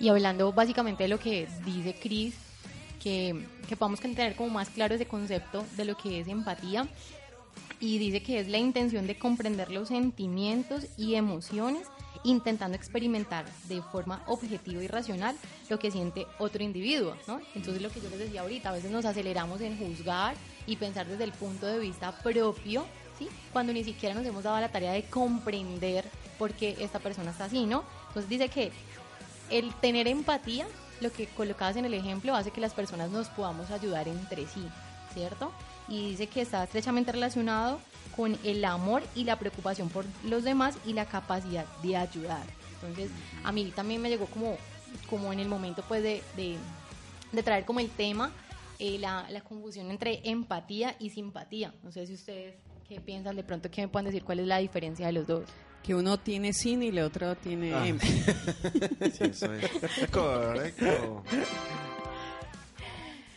Y 0.00 0.08
hablando 0.08 0.54
básicamente 0.54 1.02
de 1.02 1.10
lo 1.10 1.18
que 1.18 1.46
dice 1.66 1.94
Chris, 2.00 2.34
que, 2.98 3.44
que 3.68 3.76
podamos 3.76 4.00
tener 4.00 4.36
como 4.36 4.48
más 4.48 4.70
claro 4.70 4.94
ese 4.94 5.06
concepto 5.06 5.66
de 5.76 5.84
lo 5.84 5.98
que 5.98 6.20
es 6.20 6.28
empatía. 6.28 6.88
Y 7.78 7.98
dice 7.98 8.22
que 8.22 8.40
es 8.40 8.48
la 8.48 8.56
intención 8.56 9.06
de 9.06 9.18
comprender 9.18 9.70
los 9.70 9.88
sentimientos 9.88 10.86
y 10.96 11.16
emociones, 11.16 11.86
intentando 12.24 12.76
experimentar 12.76 13.44
de 13.68 13.82
forma 13.82 14.22
objetiva 14.26 14.82
y 14.82 14.86
racional 14.88 15.36
lo 15.68 15.78
que 15.78 15.90
siente 15.90 16.26
otro 16.38 16.62
individuo, 16.62 17.16
¿no? 17.26 17.40
Entonces 17.54 17.82
lo 17.82 17.90
que 17.90 18.00
yo 18.00 18.10
les 18.10 18.18
decía 18.18 18.42
ahorita, 18.42 18.70
a 18.70 18.72
veces 18.72 18.90
nos 18.90 19.04
aceleramos 19.04 19.60
en 19.60 19.78
juzgar 19.78 20.34
y 20.66 20.76
pensar 20.76 21.06
desde 21.06 21.24
el 21.24 21.32
punto 21.32 21.66
de 21.66 21.78
vista 21.78 22.12
propio, 22.22 22.86
¿sí? 23.18 23.28
Cuando 23.52 23.72
ni 23.72 23.84
siquiera 23.84 24.14
nos 24.14 24.26
hemos 24.26 24.44
dado 24.44 24.60
la 24.60 24.70
tarea 24.70 24.92
de 24.92 25.04
comprender 25.04 26.04
por 26.38 26.52
qué 26.52 26.76
esta 26.80 26.98
persona 26.98 27.30
está 27.30 27.44
así, 27.44 27.66
¿no? 27.66 27.84
Entonces 28.08 28.28
dice 28.28 28.48
que 28.48 28.72
el 29.50 29.72
tener 29.74 30.08
empatía, 30.08 30.66
lo 31.00 31.12
que 31.12 31.26
colocabas 31.26 31.76
en 31.76 31.84
el 31.84 31.94
ejemplo, 31.94 32.34
hace 32.34 32.50
que 32.50 32.60
las 32.60 32.74
personas 32.74 33.10
nos 33.10 33.28
podamos 33.28 33.70
ayudar 33.70 34.08
entre 34.08 34.46
sí, 34.46 34.66
¿cierto? 35.14 35.52
Y 35.88 36.10
dice 36.10 36.26
que 36.26 36.40
está 36.40 36.64
estrechamente 36.64 37.12
relacionado 37.12 37.78
con 38.16 38.38
el 38.44 38.64
amor 38.64 39.02
y 39.14 39.24
la 39.24 39.38
preocupación 39.38 39.88
por 39.88 40.04
los 40.24 40.42
demás 40.44 40.76
y 40.86 40.92
la 40.94 41.04
capacidad 41.06 41.66
de 41.82 41.96
ayudar. 41.96 42.44
Entonces, 42.80 43.10
a 43.44 43.52
mí 43.52 43.72
también 43.74 44.00
me 44.00 44.08
llegó 44.08 44.26
como, 44.26 44.56
como 45.10 45.32
en 45.32 45.40
el 45.40 45.48
momento 45.48 45.82
pues 45.86 46.02
de, 46.02 46.22
de, 46.36 46.56
de 47.32 47.42
traer 47.42 47.64
como 47.64 47.80
el 47.80 47.90
tema 47.90 48.30
eh, 48.78 48.98
la, 48.98 49.26
la 49.30 49.40
confusión 49.40 49.90
entre 49.90 50.20
empatía 50.24 50.94
y 50.98 51.10
simpatía. 51.10 51.72
No 51.82 51.90
sé 51.92 52.06
si 52.06 52.14
ustedes 52.14 52.54
qué 52.88 53.00
piensan 53.00 53.34
de 53.36 53.42
pronto, 53.42 53.70
qué 53.70 53.80
me 53.82 53.88
pueden 53.88 54.06
decir 54.06 54.22
cuál 54.24 54.40
es 54.40 54.46
la 54.46 54.58
diferencia 54.58 55.06
de 55.06 55.12
los 55.12 55.26
dos. 55.26 55.44
Que 55.82 55.94
uno 55.94 56.18
tiene 56.18 56.52
sin 56.52 56.82
y 56.82 56.88
el 56.88 56.98
otro 56.98 57.34
tiene 57.36 57.72
Ah. 57.74 57.86
em. 57.86 57.98
Sí, 58.00 59.24
eso 59.24 59.52
es. 59.54 59.70
Correcto. 60.10 61.22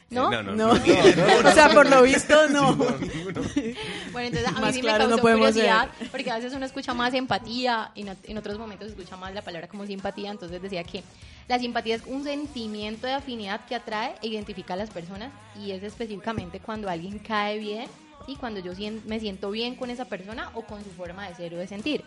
¿No? 0.09 0.29
No, 0.31 0.41
no, 0.41 0.55
No, 0.55 0.73
no. 0.73 0.73
o 1.49 1.51
sea, 1.51 1.69
por 1.69 1.87
lo 1.89 2.01
visto 2.01 2.49
no. 2.49 2.73
Bueno, 2.75 4.27
entonces 4.27 4.47
a 4.47 4.51
mí 4.51 4.61
Más 4.61 4.73
sí 4.75 4.81
claro 4.81 5.03
me 5.03 5.03
no 5.05 5.09
causó 5.17 5.21
podemos 5.21 5.47
curiosidad, 5.49 5.89
porque 6.11 6.31
a 6.31 6.35
veces 6.35 6.53
uno 6.53 6.65
escucha 6.65 6.93
más 6.93 7.13
empatía, 7.13 7.91
y 7.95 8.01
en, 8.01 8.07
ot- 8.09 8.17
en 8.23 8.37
otros 8.37 8.57
momentos 8.57 8.87
escucha 8.89 9.15
más 9.17 9.33
la 9.33 9.41
palabra 9.43 9.67
como 9.67 9.85
simpatía, 9.85 10.31
entonces 10.31 10.61
decía 10.61 10.83
que 10.83 11.03
la 11.47 11.59
simpatía 11.59 11.95
es 11.95 12.01
un 12.07 12.23
sentimiento 12.23 13.07
de 13.07 13.13
afinidad 13.13 13.65
que 13.65 13.75
atrae 13.75 14.15
e 14.21 14.27
identifica 14.27 14.73
a 14.73 14.77
las 14.77 14.89
personas, 14.89 15.31
y 15.59 15.71
es 15.71 15.83
específicamente 15.83 16.59
cuando 16.59 16.89
alguien 16.89 17.19
cae 17.19 17.59
bien, 17.59 17.87
y 18.27 18.35
cuando 18.35 18.59
yo 18.59 18.73
sien- 18.73 19.01
me 19.05 19.19
siento 19.19 19.51
bien 19.51 19.75
con 19.75 19.89
esa 19.89 20.05
persona 20.05 20.49
o 20.55 20.63
con 20.63 20.83
su 20.83 20.89
forma 20.91 21.27
de 21.29 21.35
ser 21.35 21.53
o 21.53 21.57
de 21.57 21.67
sentir. 21.67 22.03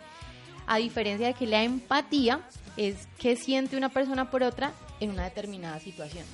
A 0.67 0.77
diferencia 0.79 1.27
de 1.29 1.35
que 1.35 1.47
la 1.47 1.63
empatía 1.65 2.41
es 2.77 3.09
que 3.19 3.37
siente 3.37 3.77
una 3.77 3.89
persona 3.89 4.31
por 4.31 4.43
otra 4.43 4.73
en 5.01 5.11
una 5.11 5.25
determinada 5.25 5.81
situación. 5.81 6.25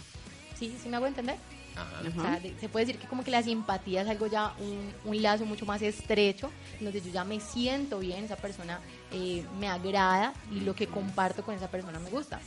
¿Sí? 0.59 0.77
¿Sí 0.83 0.89
me 0.89 0.97
hago 0.97 1.07
entender? 1.07 1.37
Ajá. 1.79 2.01
O 2.09 2.21
sea, 2.21 2.41
se 2.61 2.69
puede 2.69 2.87
decir 2.87 3.01
que 3.01 3.07
como 3.09 3.23
que 3.25 3.31
la 3.31 3.43
simpatía 3.43 4.03
es 4.03 4.09
algo 4.09 4.27
ya, 4.27 4.55
un, 4.59 4.93
un 5.05 5.23
lazo 5.23 5.45
mucho 5.45 5.67
más 5.67 5.83
estrecho, 5.83 6.51
donde 6.81 7.01
yo 7.01 7.11
ya 7.11 7.25
me 7.25 7.41
siento 7.41 7.99
bien, 7.99 8.25
esa 8.25 8.37
persona 8.37 8.81
eh, 9.13 9.45
me 9.59 9.69
agrada 9.69 10.33
y 10.51 10.61
lo 10.61 10.75
que 10.75 10.87
comparto 10.87 11.43
con 11.45 11.55
esa 11.55 11.69
persona 11.69 11.99
me 11.99 12.11
gusta. 12.11 12.41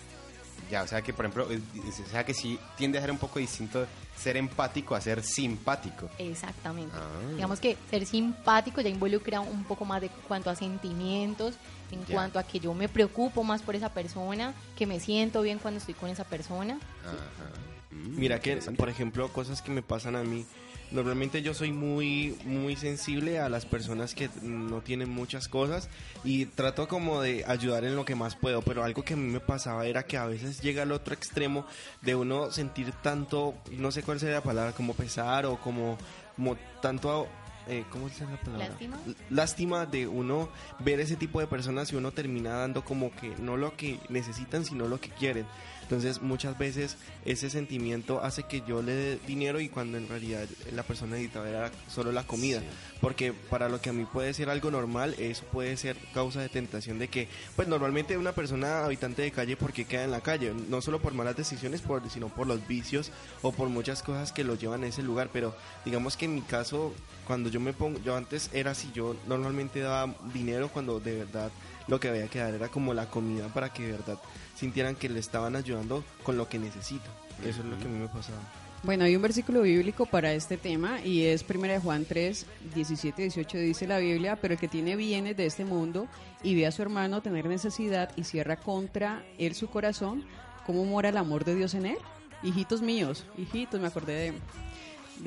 Ya, 0.69 0.83
o 0.83 0.87
sea 0.87 1.01
que 1.01 1.13
por 1.13 1.25
ejemplo, 1.25 1.47
o 1.49 2.09
sea 2.09 2.23
que 2.25 2.33
sí 2.33 2.57
tiende 2.77 2.97
a 2.97 3.01
ser 3.01 3.11
un 3.11 3.17
poco 3.17 3.39
distinto 3.39 3.85
ser 4.17 4.37
empático 4.37 4.95
a 4.95 5.01
ser 5.01 5.21
simpático. 5.23 6.09
Exactamente. 6.17 6.95
Ah. 6.95 7.33
Digamos 7.35 7.59
que 7.59 7.75
ser 7.89 8.05
simpático 8.05 8.79
ya 8.79 8.89
involucra 8.89 9.41
un 9.41 9.63
poco 9.65 9.83
más 9.83 9.99
de 9.99 10.09
cuanto 10.27 10.49
a 10.49 10.55
sentimientos, 10.55 11.55
en 11.91 12.05
Ya. 12.05 12.13
cuanto 12.15 12.39
a 12.39 12.43
que 12.43 12.59
yo 12.59 12.73
me 12.73 12.87
preocupo 12.87 13.43
más 13.43 13.61
por 13.61 13.75
esa 13.75 13.89
persona, 13.89 14.53
que 14.77 14.85
me 14.85 14.99
siento 15.01 15.41
bien 15.41 15.59
cuando 15.59 15.79
estoy 15.79 15.93
con 15.95 16.09
esa 16.09 16.23
persona. 16.23 16.79
Ajá. 17.03 17.80
Mm, 17.91 18.19
Mira 18.19 18.39
que, 18.39 18.57
por 18.77 18.89
ejemplo, 18.89 19.31
cosas 19.31 19.61
que 19.61 19.71
me 19.71 19.81
pasan 19.81 20.15
a 20.15 20.23
mí 20.23 20.45
normalmente 20.91 21.41
yo 21.41 21.53
soy 21.53 21.71
muy, 21.71 22.37
muy 22.45 22.75
sensible 22.75 23.39
a 23.39 23.49
las 23.49 23.65
personas 23.65 24.13
que 24.13 24.29
no 24.41 24.81
tienen 24.81 25.09
muchas 25.09 25.47
cosas 25.47 25.89
y 26.23 26.45
trato 26.45 26.87
como 26.87 27.21
de 27.21 27.45
ayudar 27.47 27.85
en 27.85 27.95
lo 27.95 28.05
que 28.05 28.15
más 28.15 28.35
puedo, 28.35 28.61
pero 28.61 28.83
algo 28.83 29.03
que 29.03 29.13
a 29.13 29.17
mí 29.17 29.31
me 29.31 29.39
pasaba 29.39 29.85
era 29.87 30.03
que 30.03 30.17
a 30.17 30.25
veces 30.25 30.61
llega 30.61 30.83
al 30.83 30.91
otro 30.91 31.13
extremo 31.13 31.65
de 32.01 32.15
uno 32.15 32.51
sentir 32.51 32.91
tanto, 33.01 33.55
no 33.71 33.91
sé 33.91 34.03
cuál 34.03 34.19
sería 34.19 34.35
la 34.35 34.43
palabra, 34.43 34.73
como 34.73 34.93
pesar 34.93 35.45
o 35.45 35.57
como, 35.59 35.97
como 36.35 36.57
tanto 36.81 37.27
eh, 37.67 37.85
¿cómo 37.89 38.09
se 38.09 38.21
llama 38.21 38.31
la 38.31 38.41
palabra? 38.41 38.67
¿Lástima? 38.67 38.97
Lástima 39.29 39.85
de 39.85 40.07
uno 40.07 40.49
ver 40.79 40.99
ese 40.99 41.15
tipo 41.15 41.39
de 41.39 41.47
personas 41.47 41.91
y 41.93 41.95
uno 41.95 42.11
termina 42.11 42.51
dando 42.53 42.83
como 42.83 43.15
que 43.15 43.35
no 43.37 43.55
lo 43.55 43.77
que 43.77 43.99
necesitan, 44.09 44.65
sino 44.65 44.87
lo 44.87 44.99
que 44.99 45.09
quieren. 45.09 45.45
Entonces 45.91 46.21
muchas 46.21 46.57
veces 46.57 46.95
ese 47.25 47.49
sentimiento 47.49 48.23
hace 48.23 48.43
que 48.43 48.61
yo 48.65 48.81
le 48.81 48.93
dé 48.93 49.19
dinero 49.27 49.59
y 49.59 49.67
cuando 49.67 49.97
en 49.97 50.07
realidad 50.07 50.47
la 50.73 50.83
persona 50.83 51.17
necesitaba 51.17 51.49
era 51.49 51.71
solo 51.89 52.13
la 52.13 52.23
comida. 52.23 52.61
Porque 53.01 53.33
para 53.33 53.67
lo 53.67 53.81
que 53.81 53.89
a 53.89 53.93
mí 53.93 54.05
puede 54.05 54.33
ser 54.33 54.49
algo 54.49 54.71
normal, 54.71 55.15
eso 55.19 55.43
puede 55.51 55.75
ser 55.75 55.97
causa 56.13 56.39
de 56.39 56.47
tentación 56.47 56.97
de 56.97 57.09
que, 57.09 57.27
pues 57.57 57.67
normalmente 57.67 58.17
una 58.17 58.31
persona 58.31 58.85
habitante 58.85 59.21
de 59.21 59.31
calle, 59.31 59.57
porque 59.57 59.83
queda 59.83 60.05
en 60.05 60.11
la 60.11 60.21
calle? 60.21 60.53
No 60.69 60.81
solo 60.81 61.01
por 61.01 61.13
malas 61.13 61.35
decisiones, 61.35 61.81
por, 61.81 62.09
sino 62.09 62.29
por 62.29 62.47
los 62.47 62.65
vicios 62.65 63.11
o 63.41 63.51
por 63.51 63.67
muchas 63.67 64.01
cosas 64.01 64.31
que 64.31 64.45
lo 64.45 64.55
llevan 64.55 64.85
a 64.85 64.87
ese 64.87 65.03
lugar. 65.03 65.29
Pero 65.33 65.53
digamos 65.83 66.15
que 66.15 66.23
en 66.23 66.35
mi 66.35 66.41
caso, 66.41 66.93
cuando 67.27 67.49
yo 67.49 67.59
me 67.59 67.73
pongo, 67.73 67.99
yo 67.99 68.15
antes 68.15 68.49
era 68.53 68.71
así, 68.71 68.89
yo 68.93 69.17
normalmente 69.27 69.81
daba 69.81 70.15
dinero 70.33 70.69
cuando 70.69 71.01
de 71.01 71.17
verdad 71.17 71.51
lo 71.89 71.99
que 71.99 72.07
había 72.07 72.29
que 72.29 72.39
dar 72.39 72.53
era 72.53 72.69
como 72.69 72.93
la 72.93 73.09
comida 73.09 73.49
para 73.49 73.73
que 73.73 73.83
de 73.83 73.91
verdad 73.91 74.17
sintieran 74.61 74.95
que 74.95 75.09
le 75.09 75.19
estaban 75.19 75.55
ayudando 75.55 76.03
con 76.21 76.37
lo 76.37 76.47
que 76.47 76.59
necesitan. 76.59 77.11
Eso 77.43 77.61
es 77.61 77.65
lo 77.65 77.77
que 77.79 77.85
a 77.85 77.87
mí 77.87 77.97
me 77.97 78.07
pasaba. 78.07 78.37
Bueno, 78.83 79.05
hay 79.05 79.15
un 79.15 79.21
versículo 79.21 79.63
bíblico 79.63 80.05
para 80.05 80.33
este 80.33 80.55
tema 80.55 81.01
y 81.01 81.23
es 81.23 81.43
1 81.47 81.81
Juan 81.81 82.05
3, 82.05 82.45
17 82.75 83.21
y 83.21 83.25
18 83.25 83.57
dice 83.57 83.87
la 83.87 83.97
Biblia, 83.97 84.35
pero 84.39 84.53
el 84.53 84.59
que 84.59 84.67
tiene 84.67 84.95
bienes 84.95 85.35
de 85.35 85.47
este 85.47 85.65
mundo 85.65 86.07
y 86.43 86.53
ve 86.55 86.67
a 86.67 86.71
su 86.71 86.83
hermano 86.83 87.23
tener 87.23 87.47
necesidad 87.47 88.11
y 88.15 88.23
cierra 88.23 88.55
contra 88.57 89.23
él 89.39 89.55
su 89.55 89.67
corazón, 89.67 90.25
¿cómo 90.67 90.85
mora 90.85 91.09
el 91.09 91.17
amor 91.17 91.43
de 91.43 91.55
Dios 91.55 91.73
en 91.73 91.87
él? 91.87 91.97
Hijitos 92.43 92.83
míos, 92.83 93.25
hijitos, 93.39 93.81
me 93.81 93.87
acordé 93.87 94.13
de, 94.13 94.33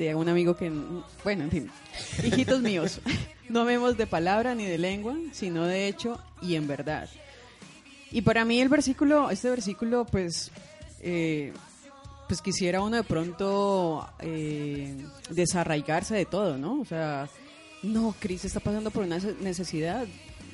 de 0.05 0.15
un 0.15 0.29
amigo 0.29 0.55
que, 0.55 0.71
bueno, 1.25 1.43
en 1.43 1.51
fin, 1.51 1.71
hijitos 2.23 2.61
míos, 2.61 3.01
no 3.49 3.65
vemos 3.65 3.97
de 3.97 4.07
palabra 4.07 4.55
ni 4.55 4.65
de 4.65 4.77
lengua, 4.77 5.15
sino 5.33 5.65
de 5.65 5.87
hecho 5.87 6.21
y 6.41 6.55
en 6.55 6.67
verdad. 6.67 7.09
Y 8.11 8.21
para 8.21 8.45
mí 8.45 8.61
el 8.61 8.69
versículo, 8.69 9.29
este 9.29 9.49
versículo, 9.49 10.05
pues, 10.05 10.51
eh, 11.01 11.51
pues 12.27 12.41
quisiera 12.41 12.81
uno 12.81 12.95
de 12.97 13.03
pronto 13.03 14.07
eh, 14.19 14.95
desarraigarse 15.29 16.15
de 16.15 16.25
todo, 16.25 16.57
¿no? 16.57 16.79
O 16.81 16.85
sea, 16.85 17.27
no, 17.83 18.15
Cris 18.19 18.45
está 18.45 18.59
pasando 18.59 18.89
por 18.91 19.03
una 19.03 19.17
nece- 19.19 19.37
necesidad, 19.39 20.05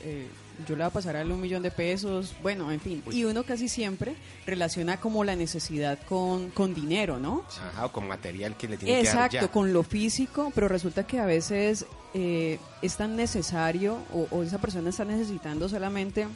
eh, 0.03 0.27
yo 0.67 0.75
le 0.75 0.83
voy 0.83 0.89
a 0.89 0.93
pasar 0.93 1.15
a 1.15 1.23
un 1.23 1.39
millón 1.39 1.63
de 1.63 1.71
pesos, 1.71 2.35
bueno, 2.43 2.71
en 2.71 2.79
fin. 2.79 3.01
Y 3.11 3.23
uno 3.23 3.43
casi 3.43 3.67
siempre 3.69 4.15
relaciona 4.45 4.99
como 4.99 5.23
la 5.23 5.35
necesidad 5.35 5.97
con, 6.07 6.49
con 6.51 6.73
dinero, 6.73 7.19
¿no? 7.19 7.45
Ajá, 7.71 7.85
o 7.85 7.91
con 7.91 8.07
material 8.07 8.55
que 8.57 8.67
le 8.67 8.77
tiene 8.77 8.99
que 9.01 9.07
dar 9.07 9.15
Exacto, 9.15 9.37
ya. 9.45 9.47
con 9.51 9.71
lo 9.73 9.81
físico, 9.83 10.51
pero 10.53 10.67
resulta 10.67 11.07
que 11.07 11.19
a 11.19 11.25
veces 11.25 11.85
eh, 12.13 12.59
es 12.81 12.97
tan 12.97 13.15
necesario 13.15 13.97
o, 14.13 14.27
o 14.29 14.43
esa 14.43 14.59
persona 14.59 14.89
está 14.89 15.05
necesitando 15.05 15.67
solamente 15.69 16.27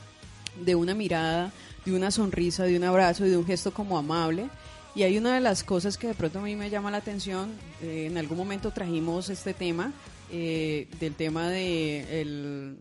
de 0.63 0.75
una 0.75 0.93
mirada, 0.95 1.51
de 1.85 1.93
una 1.95 2.11
sonrisa, 2.11 2.63
de 2.63 2.77
un 2.77 2.83
abrazo 2.83 3.25
y 3.25 3.29
de 3.29 3.37
un 3.37 3.45
gesto 3.45 3.73
como 3.73 3.97
amable. 3.97 4.49
Y 4.95 5.03
hay 5.03 5.17
una 5.17 5.35
de 5.35 5.41
las 5.41 5.63
cosas 5.63 5.97
que 5.97 6.07
de 6.07 6.13
pronto 6.13 6.39
a 6.39 6.41
mí 6.41 6.55
me 6.55 6.69
llama 6.69 6.89
la 6.91 6.97
atención, 6.97 7.51
eh, 7.81 8.07
en 8.09 8.17
algún 8.17 8.37
momento 8.37 8.71
trajimos 8.71 9.29
este 9.29 9.53
tema, 9.53 9.91
eh, 10.31 10.87
del 10.99 11.13
tema 11.15 11.49
de 11.49 12.21
el, 12.21 12.77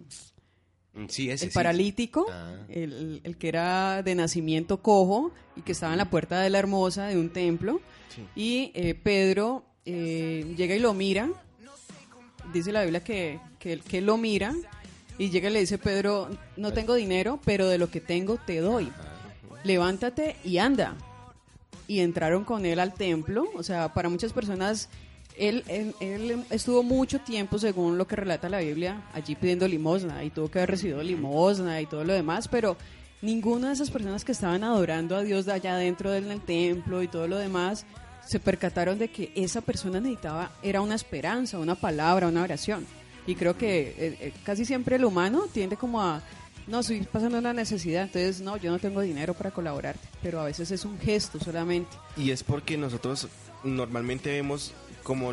Mm, 0.96 1.06
Sí, 1.08 1.28
ese 1.28 1.46
el 1.46 1.50
sí. 1.50 1.54
paralítico, 1.54 2.26
Ah. 2.30 2.54
el, 2.68 3.20
el 3.24 3.37
que 3.37 3.48
era 3.48 4.04
de 4.04 4.14
nacimiento 4.14 4.80
cojo 4.80 5.32
y 5.56 5.62
que 5.62 5.72
estaba 5.72 5.92
en 5.92 5.98
la 5.98 6.08
puerta 6.08 6.40
de 6.40 6.50
la 6.50 6.60
hermosa 6.60 7.06
de 7.08 7.18
un 7.18 7.30
templo. 7.30 7.80
Y 8.37 8.70
eh, 8.74 8.94
Pedro 8.94 9.64
llega 9.84 10.76
y 10.76 10.78
lo 10.78 10.94
mira. 10.94 11.28
Dice 12.52 12.70
la 12.70 12.82
Biblia 12.82 13.02
que, 13.02 13.40
que, 13.58 14.00
lo 14.00 14.16
mira 14.16 14.54
y 15.18 15.31
llega 15.31 15.48
y 15.48 15.53
le 15.53 15.61
dice 15.61 15.79
Pedro, 15.79 16.29
no 16.57 16.72
tengo 16.72 16.94
dinero, 16.94 17.40
pero 17.44 17.68
de 17.68 17.79
lo 17.79 17.90
que 17.90 18.00
tengo 18.00 18.37
te 18.37 18.61
doy. 18.61 18.90
Levántate 19.62 20.37
y 20.44 20.59
anda. 20.59 20.94
Y 21.87 22.00
entraron 22.00 22.44
con 22.44 22.66
él 22.66 22.81
al 22.81 22.94
templo. 22.94 23.46
O 23.55 23.62
sea, 23.62 23.92
para 23.92 24.09
muchas 24.09 24.33
personas, 24.33 24.88
él, 25.37 25.64
él, 25.68 25.94
él 26.00 26.44
estuvo 26.50 26.83
mucho 26.83 27.20
tiempo, 27.20 27.59
según 27.59 27.98
lo 27.98 28.07
que 28.07 28.16
relata 28.16 28.48
la 28.48 28.61
Biblia, 28.61 29.03
allí 29.12 29.35
pidiendo 29.35 29.68
limosna 29.68 30.24
y 30.24 30.31
tuvo 30.31 30.50
que 30.50 30.59
haber 30.59 30.70
recibido 30.72 31.03
limosna 31.03 31.81
y 31.81 31.87
todo 31.87 32.05
lo 32.05 32.12
demás, 32.12 32.48
pero 32.48 32.77
ninguna 33.22 33.68
de 33.68 33.74
esas 33.74 33.90
personas 33.90 34.24
que 34.24 34.33
estaban 34.33 34.64
adorando 34.64 35.16
a 35.16 35.22
Dios 35.22 35.46
de 35.46 35.53
allá 35.53 35.77
dentro 35.77 36.11
del 36.11 36.40
templo 36.40 37.03
y 37.03 37.09
todo 37.09 37.27
lo 37.27 37.38
demás 37.38 37.87
se 38.27 38.40
percataron 38.40 38.98
de 38.98 39.09
que 39.09 39.33
esa 39.35 39.61
persona 39.61 40.00
necesitaba, 40.00 40.50
era 40.62 40.81
una 40.81 40.94
esperanza, 40.94 41.59
una 41.59 41.74
palabra, 41.74 42.29
una 42.29 42.42
oración. 42.42 42.87
Y 43.26 43.34
creo 43.37 43.56
que 43.56 43.80
eh, 43.80 43.94
eh, 44.20 44.32
casi 44.44 44.64
siempre 44.64 44.96
el 44.96 45.04
humano 45.04 45.46
tiende 45.52 45.76
como 45.76 46.02
a, 46.02 46.22
no, 46.66 46.80
estoy 46.80 47.00
pasando 47.02 47.38
una 47.38 47.52
necesidad, 47.52 48.02
entonces 48.04 48.40
no, 48.40 48.56
yo 48.56 48.70
no 48.70 48.78
tengo 48.78 49.00
dinero 49.00 49.34
para 49.34 49.50
colaborarte, 49.50 50.06
pero 50.22 50.40
a 50.40 50.44
veces 50.44 50.70
es 50.70 50.84
un 50.84 50.98
gesto 50.98 51.38
solamente. 51.40 51.96
Y 52.16 52.30
es 52.30 52.42
porque 52.42 52.76
nosotros 52.76 53.28
normalmente 53.62 54.30
vemos 54.30 54.72
como, 55.02 55.32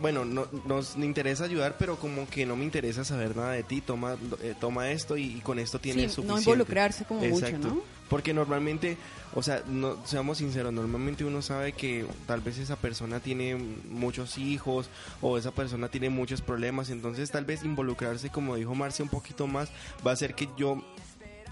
bueno, 0.00 0.24
no, 0.24 0.46
nos 0.66 0.96
interesa 0.96 1.44
ayudar, 1.44 1.76
pero 1.78 1.96
como 1.96 2.28
que 2.28 2.44
no 2.46 2.56
me 2.56 2.64
interesa 2.64 3.04
saber 3.04 3.36
nada 3.36 3.52
de 3.52 3.62
ti, 3.62 3.80
toma, 3.80 4.16
eh, 4.42 4.54
toma 4.60 4.90
esto 4.90 5.16
y, 5.16 5.24
y 5.36 5.40
con 5.40 5.58
esto 5.58 5.78
tienes 5.78 6.12
Sí, 6.12 6.20
no 6.22 6.34
suficiente. 6.34 6.42
involucrarse 6.50 7.04
como 7.04 7.20
mucho. 7.22 7.58
¿no? 7.58 7.82
Porque 8.10 8.34
normalmente, 8.34 8.98
o 9.34 9.42
sea, 9.42 9.62
no, 9.66 9.96
seamos 10.04 10.38
sinceros, 10.38 10.72
normalmente 10.72 11.24
uno 11.24 11.40
sabe 11.40 11.72
que 11.72 12.04
tal 12.26 12.40
vez 12.42 12.58
esa 12.58 12.76
persona 12.76 13.20
tiene 13.20 13.54
muchos 13.54 14.36
hijos 14.36 14.90
o 15.22 15.38
esa 15.38 15.52
persona 15.52 15.88
tiene 15.88 16.10
muchos 16.10 16.42
problemas, 16.42 16.90
entonces 16.90 17.30
tal 17.30 17.46
vez 17.46 17.64
involucrarse, 17.64 18.28
como 18.28 18.56
dijo 18.56 18.74
Marcia, 18.74 19.04
un 19.04 19.08
poquito 19.08 19.46
más 19.46 19.70
va 20.04 20.10
a 20.10 20.14
hacer 20.14 20.34
que 20.34 20.48
yo 20.58 20.84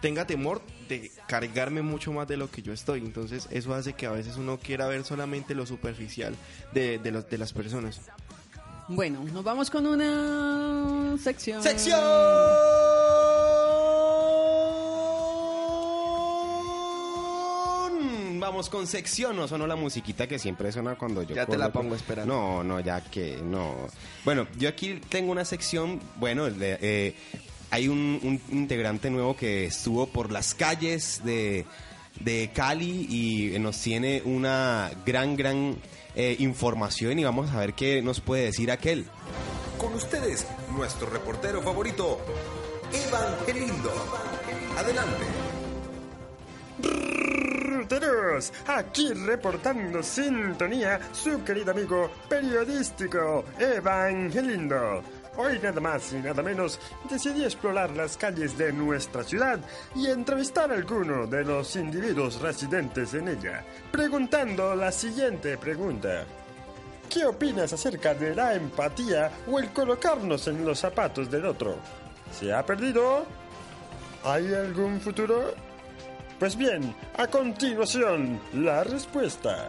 tenga 0.00 0.26
temor 0.26 0.60
de 0.88 1.10
cargarme 1.26 1.82
mucho 1.82 2.12
más 2.12 2.28
de 2.28 2.36
lo 2.36 2.50
que 2.50 2.62
yo 2.62 2.72
estoy. 2.72 3.00
Entonces 3.00 3.48
eso 3.50 3.74
hace 3.74 3.92
que 3.92 4.06
a 4.06 4.10
veces 4.10 4.36
uno 4.36 4.58
quiera 4.58 4.86
ver 4.86 5.04
solamente 5.04 5.54
lo 5.54 5.66
superficial 5.66 6.34
de, 6.72 6.98
de, 6.98 7.10
los, 7.10 7.28
de 7.28 7.38
las 7.38 7.52
personas. 7.52 8.00
Bueno, 8.88 9.22
nos 9.32 9.44
vamos 9.44 9.70
con 9.70 9.86
una 9.86 11.16
sección. 11.22 11.62
¡Sección! 11.62 12.77
Vamos 18.58 18.70
con 18.70 18.88
sección, 18.88 19.36
no 19.36 19.46
sonó 19.46 19.68
la 19.68 19.76
musiquita 19.76 20.26
que 20.26 20.36
siempre 20.36 20.72
suena 20.72 20.96
cuando 20.96 21.22
yo 21.22 21.32
Ya 21.36 21.46
te 21.46 21.56
la 21.56 21.70
pongo 21.70 21.94
esperando. 21.94 22.34
No, 22.34 22.64
no, 22.64 22.80
ya 22.80 23.00
que 23.02 23.36
no. 23.40 23.86
Bueno, 24.24 24.48
yo 24.58 24.68
aquí 24.68 25.00
tengo 25.08 25.30
una 25.30 25.44
sección, 25.44 26.00
bueno, 26.16 26.50
de- 26.50 26.76
eh, 26.80 27.14
hay 27.70 27.86
un, 27.86 28.18
un 28.20 28.40
integrante 28.50 29.10
nuevo 29.10 29.36
que 29.36 29.66
estuvo 29.66 30.08
por 30.08 30.32
las 30.32 30.56
calles 30.56 31.20
de, 31.22 31.66
de 32.18 32.50
Cali 32.52 33.06
y 33.08 33.56
nos 33.60 33.80
tiene 33.80 34.22
una 34.24 34.90
gran, 35.06 35.36
gran 35.36 35.76
eh, 36.16 36.34
información 36.40 37.16
y 37.16 37.22
vamos 37.22 37.50
a 37.52 37.60
ver 37.60 37.74
qué 37.74 38.02
nos 38.02 38.18
puede 38.20 38.46
decir 38.46 38.72
aquel. 38.72 39.04
Con 39.78 39.94
ustedes, 39.94 40.48
nuestro 40.76 41.08
reportero 41.08 41.62
favorito, 41.62 42.18
Evangelindo. 42.92 43.92
Adelante. 44.76 45.26
Ruteros, 47.88 48.52
aquí 48.66 49.14
reportando 49.14 50.02
sintonía 50.02 51.00
su 51.10 51.42
querido 51.42 51.70
amigo 51.70 52.10
periodístico 52.28 53.46
Evangelindo. 53.58 55.02
Hoy 55.38 55.58
nada 55.62 55.80
más 55.80 56.12
y 56.12 56.16
nada 56.16 56.42
menos 56.42 56.78
decidí 57.08 57.44
explorar 57.44 57.90
las 57.92 58.18
calles 58.18 58.58
de 58.58 58.74
nuestra 58.74 59.24
ciudad 59.24 59.58
y 59.94 60.08
entrevistar 60.08 60.70
a 60.70 60.74
alguno 60.74 61.26
de 61.26 61.44
los 61.44 61.76
individuos 61.76 62.42
residentes 62.42 63.14
en 63.14 63.28
ella, 63.28 63.64
preguntando 63.90 64.74
la 64.74 64.92
siguiente 64.92 65.56
pregunta. 65.56 66.26
¿Qué 67.08 67.24
opinas 67.24 67.72
acerca 67.72 68.12
de 68.12 68.34
la 68.34 68.52
empatía 68.52 69.30
o 69.50 69.58
el 69.58 69.70
colocarnos 69.70 70.46
en 70.48 70.62
los 70.62 70.78
zapatos 70.78 71.30
del 71.30 71.46
otro? 71.46 71.76
¿Se 72.38 72.52
ha 72.52 72.66
perdido? 72.66 73.24
¿Hay 74.24 74.52
algún 74.52 75.00
futuro? 75.00 75.67
Pues 76.38 76.56
bien, 76.56 76.94
a 77.16 77.26
continuación, 77.26 78.40
la 78.54 78.84
respuesta. 78.84 79.68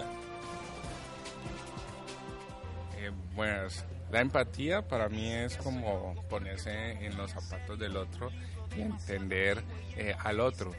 Eh, 2.96 3.12
buenas. 3.34 3.84
La 4.12 4.22
empatía 4.22 4.88
para 4.88 5.10
mí 5.10 5.32
es 5.32 5.58
como 5.58 6.14
ponerse 6.30 7.06
en 7.06 7.18
los 7.18 7.32
zapatos 7.32 7.80
del 7.80 7.98
otro 7.98 8.30
y 8.78 8.82
entender 8.82 9.64
eh, 9.98 10.16
al 10.20 10.40
otro. 10.40 10.72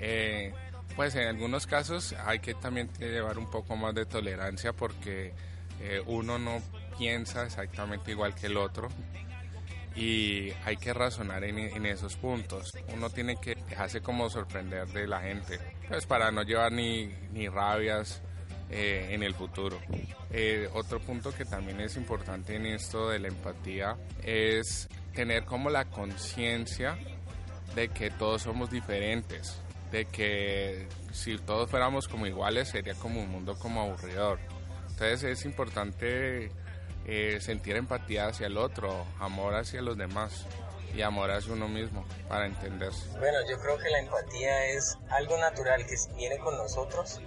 Eh, 0.00 0.54
pues 0.96 1.14
en 1.16 1.28
algunos 1.28 1.66
casos 1.66 2.14
hay 2.24 2.38
que 2.38 2.54
también 2.54 2.88
llevar 2.98 3.38
un 3.38 3.50
poco 3.50 3.76
más 3.76 3.94
de 3.94 4.06
tolerancia 4.06 4.72
porque 4.72 5.34
eh, 5.80 6.02
uno 6.06 6.38
no 6.38 6.62
piensa 6.98 7.44
exactamente 7.44 8.10
igual 8.10 8.34
que 8.34 8.46
el 8.46 8.56
otro 8.56 8.88
y 9.98 10.52
hay 10.64 10.76
que 10.76 10.94
razonar 10.94 11.42
en, 11.42 11.58
en 11.58 11.84
esos 11.84 12.16
puntos. 12.16 12.72
Uno 12.94 13.10
tiene 13.10 13.36
que 13.36 13.56
dejarse 13.56 14.00
como 14.00 14.30
sorprender 14.30 14.86
de 14.88 15.08
la 15.08 15.20
gente, 15.20 15.58
pues 15.88 16.06
para 16.06 16.30
no 16.30 16.42
llevar 16.44 16.70
ni, 16.70 17.12
ni 17.32 17.48
rabias 17.48 18.22
eh, 18.70 19.08
en 19.10 19.24
el 19.24 19.34
futuro. 19.34 19.80
Eh, 20.30 20.68
otro 20.72 21.00
punto 21.00 21.34
que 21.34 21.44
también 21.44 21.80
es 21.80 21.96
importante 21.96 22.54
en 22.54 22.66
esto 22.66 23.08
de 23.08 23.18
la 23.18 23.28
empatía 23.28 23.96
es 24.22 24.88
tener 25.14 25.44
como 25.44 25.68
la 25.68 25.86
conciencia 25.86 26.96
de 27.74 27.88
que 27.88 28.10
todos 28.10 28.42
somos 28.42 28.70
diferentes, 28.70 29.60
de 29.90 30.04
que 30.04 30.86
si 31.12 31.38
todos 31.38 31.68
fuéramos 31.68 32.06
como 32.06 32.26
iguales 32.26 32.68
sería 32.68 32.94
como 32.94 33.20
un 33.20 33.30
mundo 33.30 33.58
como 33.58 33.82
aburridor. 33.82 34.38
Entonces 34.90 35.24
es 35.24 35.44
importante 35.44 36.52
eh, 37.10 37.40
sentir 37.40 37.76
empatía 37.76 38.26
hacia 38.26 38.46
el 38.46 38.58
otro, 38.58 39.06
amor 39.18 39.54
hacia 39.54 39.80
los 39.80 39.96
demás 39.96 40.44
y 40.94 41.00
amor 41.00 41.30
hacia 41.30 41.54
uno 41.54 41.66
mismo 41.66 42.04
para 42.28 42.44
entenderse. 42.44 43.08
Bueno, 43.18 43.38
yo 43.48 43.58
creo 43.60 43.78
que 43.78 43.88
la 43.88 44.00
empatía 44.00 44.66
es 44.66 44.98
algo 45.08 45.38
natural 45.38 45.86
que 45.86 45.96
viene 46.16 46.38
con 46.38 46.58
nosotros 46.58 47.20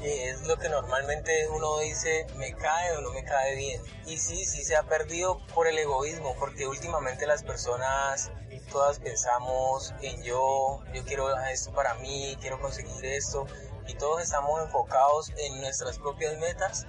y 0.00 0.06
es 0.06 0.46
lo 0.46 0.56
que 0.58 0.68
normalmente 0.68 1.48
uno 1.48 1.78
dice, 1.80 2.26
me 2.36 2.52
cae 2.54 2.96
o 2.96 3.00
no 3.00 3.10
me 3.10 3.24
cae 3.24 3.56
bien. 3.56 3.82
Y 4.06 4.18
sí, 4.18 4.44
sí 4.44 4.62
se 4.62 4.76
ha 4.76 4.84
perdido 4.84 5.44
por 5.54 5.66
el 5.66 5.76
egoísmo, 5.76 6.36
porque 6.38 6.68
últimamente 6.68 7.26
las 7.26 7.42
personas 7.42 8.30
todas 8.70 8.98
pensamos 8.98 9.94
en 10.02 10.22
yo, 10.22 10.82
yo 10.92 11.04
quiero 11.04 11.36
esto 11.46 11.72
para 11.72 11.94
mí, 11.94 12.36
quiero 12.40 12.60
conseguir 12.60 13.04
esto, 13.04 13.46
y 13.86 13.94
todos 13.94 14.22
estamos 14.22 14.60
enfocados 14.62 15.32
en 15.36 15.60
nuestras 15.60 15.98
propias 15.98 16.38
metas 16.38 16.86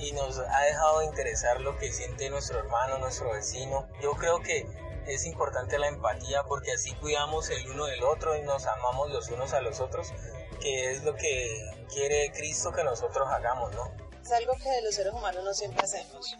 y 0.00 0.12
nos 0.12 0.38
ha 0.38 0.62
dejado 0.62 1.00
de 1.00 1.06
interesar 1.06 1.60
lo 1.60 1.76
que 1.78 1.92
siente 1.92 2.30
nuestro 2.30 2.58
hermano, 2.58 2.98
nuestro 2.98 3.32
vecino. 3.32 3.86
Yo 4.00 4.12
creo 4.12 4.40
que 4.40 4.66
es 5.06 5.26
importante 5.26 5.78
la 5.78 5.88
empatía 5.88 6.42
porque 6.44 6.72
así 6.72 6.94
cuidamos 6.94 7.50
el 7.50 7.70
uno 7.70 7.86
del 7.86 8.02
otro 8.04 8.36
y 8.36 8.42
nos 8.42 8.66
amamos 8.66 9.10
los 9.10 9.28
unos 9.28 9.52
a 9.52 9.60
los 9.60 9.80
otros, 9.80 10.12
que 10.60 10.90
es 10.90 11.04
lo 11.04 11.14
que 11.14 11.70
quiere 11.92 12.32
Cristo 12.32 12.72
que 12.72 12.82
nosotros 12.82 13.28
hagamos, 13.28 13.74
¿no? 13.74 13.92
Es 14.22 14.32
algo 14.32 14.52
que 14.54 14.80
los 14.82 14.94
seres 14.94 15.12
humanos 15.12 15.44
no 15.44 15.52
siempre 15.52 15.82
hacemos. 15.84 16.36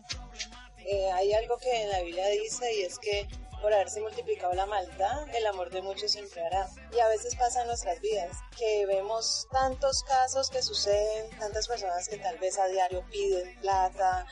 Eh, 0.78 1.10
hay 1.12 1.32
algo 1.34 1.58
que 1.58 1.82
en 1.82 1.90
la 1.90 2.00
Biblia 2.00 2.26
dice 2.28 2.74
y 2.74 2.82
es 2.82 2.98
que 2.98 3.28
por 3.60 3.72
haberse 3.72 4.00
multiplicado 4.00 4.52
la 4.54 4.66
maldad, 4.66 5.28
el 5.34 5.46
amor 5.46 5.70
de 5.70 5.82
muchos 5.82 6.12
se 6.12 6.20
enfriará. 6.20 6.68
Y 6.94 7.00
a 7.00 7.08
veces 7.08 7.36
pasa 7.36 7.62
en 7.62 7.68
nuestras 7.68 8.00
vidas 8.00 8.36
que 8.56 8.86
vemos 8.86 9.46
tantos 9.50 10.02
casos 10.04 10.50
que 10.50 10.62
suceden, 10.62 11.30
tantas 11.38 11.68
personas 11.68 12.08
que 12.08 12.18
tal 12.18 12.38
vez 12.38 12.58
a 12.58 12.66
diario 12.66 13.04
piden 13.10 13.58
plata 13.60 14.26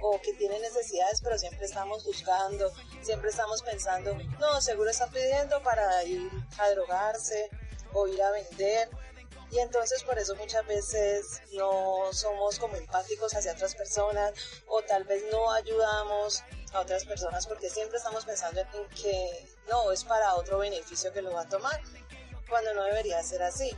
o 0.00 0.20
que 0.20 0.32
tienen 0.34 0.62
necesidades, 0.62 1.20
pero 1.22 1.38
siempre 1.38 1.66
estamos 1.66 2.04
buscando, 2.04 2.72
siempre 3.02 3.30
estamos 3.30 3.62
pensando, 3.62 4.14
no, 4.38 4.60
seguro 4.60 4.90
están 4.90 5.10
pidiendo 5.10 5.62
para 5.62 6.02
ir 6.04 6.30
a 6.58 6.70
drogarse 6.70 7.50
o 7.92 8.06
ir 8.06 8.22
a 8.22 8.30
vender. 8.30 8.88
Y 9.50 9.58
entonces 9.58 10.04
por 10.04 10.16
eso 10.18 10.36
muchas 10.36 10.64
veces 10.66 11.42
no 11.52 12.12
somos 12.12 12.58
como 12.58 12.76
empáticos 12.76 13.34
hacia 13.34 13.52
otras 13.52 13.74
personas 13.74 14.32
o 14.68 14.80
tal 14.82 15.04
vez 15.04 15.24
no 15.32 15.52
ayudamos 15.52 16.44
a 16.72 16.80
otras 16.80 17.04
personas 17.04 17.46
porque 17.46 17.68
siempre 17.68 17.98
estamos 17.98 18.24
pensando 18.24 18.60
en 18.60 18.88
que 18.90 19.48
no, 19.68 19.90
es 19.90 20.04
para 20.04 20.36
otro 20.36 20.58
beneficio 20.58 21.12
que 21.12 21.22
lo 21.22 21.32
va 21.32 21.42
a 21.42 21.48
tomar, 21.48 21.80
cuando 22.48 22.74
no 22.74 22.84
debería 22.84 23.22
ser 23.22 23.42
así. 23.42 23.76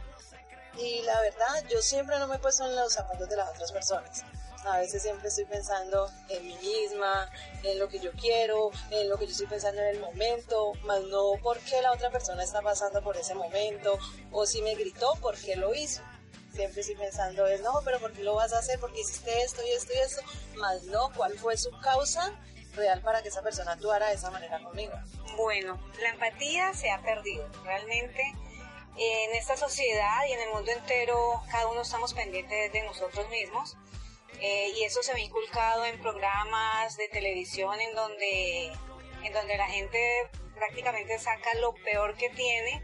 Y 0.76 1.02
la 1.02 1.20
verdad, 1.20 1.64
yo 1.68 1.80
siempre 1.80 2.18
no 2.18 2.26
me 2.26 2.36
he 2.36 2.38
puesto 2.38 2.64
en 2.64 2.76
los 2.76 2.92
zapatos 2.92 3.28
de 3.28 3.36
las 3.36 3.48
otras 3.50 3.72
personas. 3.72 4.24
A 4.64 4.78
veces 4.78 5.02
siempre 5.02 5.28
estoy 5.28 5.44
pensando 5.44 6.08
en 6.28 6.46
mí 6.46 6.56
misma, 6.56 7.30
en 7.64 7.78
lo 7.78 7.88
que 7.88 7.98
yo 7.98 8.12
quiero, 8.12 8.70
en 8.90 9.08
lo 9.08 9.18
que 9.18 9.26
yo 9.26 9.32
estoy 9.32 9.46
pensando 9.46 9.80
en 9.82 9.88
el 9.88 10.00
momento, 10.00 10.72
más 10.84 11.02
no 11.02 11.32
por 11.42 11.58
qué 11.60 11.82
la 11.82 11.92
otra 11.92 12.10
persona 12.10 12.44
está 12.44 12.62
pasando 12.62 13.02
por 13.02 13.16
ese 13.16 13.34
momento, 13.34 13.98
o 14.30 14.46
si 14.46 14.62
me 14.62 14.74
gritó, 14.74 15.14
por 15.20 15.36
qué 15.36 15.56
lo 15.56 15.74
hizo. 15.74 16.02
Siempre 16.54 16.82
estoy 16.82 16.96
pensando 16.96 17.46
en, 17.48 17.62
no, 17.62 17.80
pero 17.84 17.98
¿por 17.98 18.12
qué 18.12 18.22
lo 18.22 18.34
vas 18.34 18.52
a 18.52 18.58
hacer? 18.58 18.78
Porque 18.78 19.00
hiciste 19.00 19.42
esto 19.42 19.62
y 19.66 19.70
esto 19.70 19.92
y 19.94 19.98
esto, 19.98 20.22
más 20.56 20.82
no, 20.84 21.10
¿cuál 21.16 21.36
fue 21.38 21.56
su 21.56 21.70
causa 21.80 22.32
real 22.74 23.00
para 23.02 23.22
que 23.22 23.28
esa 23.28 23.42
persona 23.42 23.72
actuara 23.72 24.08
de 24.08 24.14
esa 24.14 24.30
manera 24.30 24.62
conmigo. 24.62 24.92
Bueno, 25.36 25.80
la 26.00 26.10
empatía 26.10 26.72
se 26.74 26.90
ha 26.90 27.02
perdido. 27.02 27.48
Realmente 27.64 28.22
en 28.96 29.34
esta 29.34 29.56
sociedad 29.56 30.26
y 30.28 30.32
en 30.32 30.40
el 30.40 30.50
mundo 30.50 30.70
entero 30.70 31.42
cada 31.50 31.66
uno 31.68 31.82
estamos 31.82 32.12
pendientes 32.12 32.72
de 32.72 32.82
nosotros 32.82 33.28
mismos 33.30 33.76
eh, 34.44 34.72
y 34.76 34.82
eso 34.82 35.04
se 35.04 35.14
ve 35.14 35.20
inculcado 35.20 35.84
en 35.84 36.00
programas 36.00 36.96
de 36.96 37.06
televisión 37.06 37.80
en 37.80 37.94
donde, 37.94 38.72
en 39.22 39.32
donde 39.32 39.56
la 39.56 39.68
gente 39.68 40.00
prácticamente 40.56 41.16
saca 41.20 41.54
lo 41.60 41.74
peor 41.74 42.16
que 42.16 42.28
tiene 42.30 42.82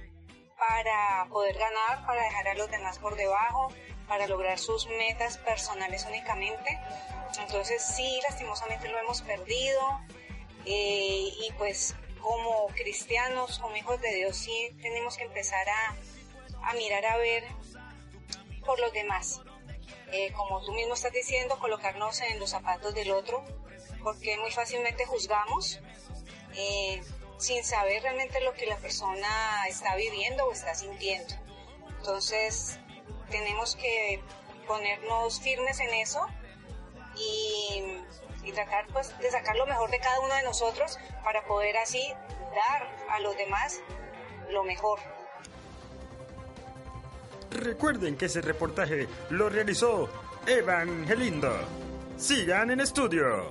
para 0.57 1.27
poder 1.29 1.59
ganar, 1.59 2.07
para 2.07 2.23
dejar 2.23 2.47
a 2.47 2.55
los 2.55 2.71
demás 2.71 3.01
por 3.01 3.17
debajo, 3.17 3.73
para 4.07 4.29
lograr 4.29 4.57
sus 4.61 4.87
metas 4.87 5.39
personales 5.39 6.07
únicamente. 6.07 6.79
Entonces 7.41 7.83
sí, 7.85 8.21
lastimosamente 8.29 8.89
lo 8.89 8.99
hemos 9.01 9.23
perdido 9.23 9.81
eh, 10.65 11.29
y 11.41 11.53
pues 11.59 11.97
como 12.21 12.69
cristianos, 12.69 13.59
como 13.59 13.77
hijos 13.77 14.01
de 14.01 14.15
Dios, 14.15 14.37
sí 14.37 14.77
tenemos 14.81 15.17
que 15.17 15.25
empezar 15.25 15.67
a, 15.69 16.75
mirar 16.75 17.05
a 17.05 17.17
ver 17.17 17.43
por 18.65 18.79
los 18.79 18.93
demás. 18.93 19.41
Eh, 20.13 20.33
como 20.33 20.63
tú 20.65 20.73
mismo 20.73 20.95
estás 20.95 21.13
diciendo, 21.13 21.59
colocarnos 21.59 22.21
en 22.23 22.39
los 22.41 22.51
zapatos 22.51 22.95
del 22.95 23.11
otro, 23.11 23.45
porque 24.03 24.39
muy 24.39 24.51
fácilmente 24.51 25.05
juzgamos 25.05 25.81
eh, 26.55 27.03
sin 27.39 27.63
saber 27.63 28.03
realmente 28.03 28.41
lo 28.41 28.55
que 28.55 28.67
la 28.67 28.77
persona 28.77 29.29
está 29.69 29.97
viviendo 29.97 30.47
o 30.47 30.53
está 30.53 30.75
sintiendo. 30.75 31.35
Entonces, 31.99 32.79
tenemos 33.31 33.77
que 33.77 34.23
ponernos 34.67 35.41
firmes 35.41 35.81
en 35.81 35.95
eso 35.95 36.27
y, 37.17 38.05
tratar 38.55 38.87
pues 38.95 39.17
de 39.19 39.31
sacar 39.31 39.57
lo 39.57 39.67
mejor 39.67 39.91
de 39.91 40.01
cada 40.01 40.21
uno 40.21 40.35
de 40.35 40.43
nosotros 40.43 40.99
para 41.23 41.45
poder 41.45 41.77
así 41.77 42.15
dar 42.55 42.89
a 43.11 43.21
los 43.21 43.37
demás 43.37 43.83
lo 44.49 44.65
mejor. 44.65 44.99
Recuerden 47.51 48.17
que 48.17 48.27
ese 48.27 48.41
reportaje 48.41 49.07
lo 49.31 49.49
realizó 49.49 50.09
Evangelindo. 50.47 51.53
Sigan 52.17 52.71
en 52.71 52.81
estudio. 52.81 53.51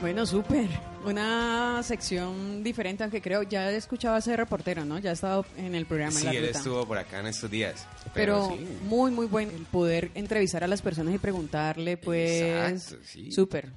Bueno, 0.00 0.26
súper. 0.26 0.68
Una 1.04 1.80
sección 1.82 2.62
diferente, 2.64 3.04
aunque 3.04 3.22
creo 3.22 3.42
ya 3.44 3.70
he 3.70 3.76
escuchado 3.76 4.16
a 4.16 4.18
ese 4.18 4.36
reportero, 4.36 4.84
¿no? 4.84 4.98
Ya 4.98 5.10
ha 5.10 5.12
estado 5.12 5.46
en 5.56 5.74
el 5.74 5.86
programa. 5.86 6.12
Sí, 6.12 6.26
en 6.26 6.32
la 6.32 6.38
él 6.40 6.46
ruta. 6.48 6.58
estuvo 6.58 6.86
por 6.86 6.98
acá 6.98 7.20
en 7.20 7.26
estos 7.28 7.50
días. 7.50 7.86
Pero, 8.12 8.48
sí. 8.50 8.66
muy, 8.82 9.10
muy 9.12 9.26
bueno 9.26 9.52
el 9.52 9.64
poder 9.64 10.10
entrevistar 10.14 10.64
a 10.64 10.66
las 10.66 10.82
personas 10.82 11.14
y 11.14 11.18
preguntarle, 11.18 11.96
pues, 11.96 12.42
Exacto, 12.42 13.04
sí. 13.06 13.30
súper. 13.30 13.70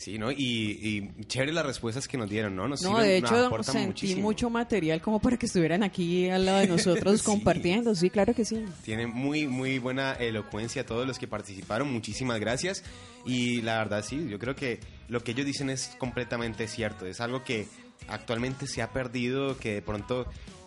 Sí, 0.00 0.16
¿no? 0.16 0.30
Y, 0.30 0.36
y 0.38 1.24
chévere 1.24 1.50
las 1.52 1.66
respuestas 1.66 2.06
que 2.06 2.16
nos 2.16 2.30
dieron, 2.30 2.54
¿no? 2.54 2.68
Nos 2.68 2.82
No, 2.82 2.90
sirven- 2.98 3.02
de 3.06 3.20
nos 3.20 3.32
hecho, 3.32 3.46
aportan 3.46 3.72
sentí 3.72 3.86
muchísimo. 3.88 4.22
mucho 4.22 4.48
material 4.48 5.02
como 5.02 5.18
para 5.18 5.36
que 5.36 5.46
estuvieran 5.46 5.82
aquí 5.82 6.28
al 6.30 6.46
lado 6.46 6.58
de 6.58 6.66
nosotros 6.68 7.18
Sí. 7.20 7.26
compartiendo. 7.26 7.92
Sí, 7.96 8.08
claro 8.08 8.32
que 8.32 8.44
sí. 8.44 8.64
Tienen 8.84 9.10
muy, 9.10 9.48
muy 9.48 9.80
buena 9.80 10.12
elocuencia 10.12 10.86
todos 10.86 11.04
los 11.04 11.18
que 11.18 11.26
participaron. 11.26 11.92
Muchísimas 11.92 12.38
gracias. 12.38 12.84
Y 13.26 13.60
la 13.62 13.78
verdad, 13.78 14.04
sí, 14.04 14.24
yo 14.30 14.38
creo 14.38 14.54
que 14.54 14.78
lo 15.08 15.24
que 15.24 15.32
ellos 15.32 15.44
dicen 15.44 15.68
es 15.68 15.96
completamente 15.98 16.68
cierto. 16.68 17.04
Es 17.04 17.20
algo 17.20 17.42
que 17.42 17.66
actualmente 18.06 18.68
se 18.68 18.82
ha 18.82 18.92
perdido, 18.92 19.58
que 19.58 19.74
de 19.74 19.82
pronto 19.82 20.26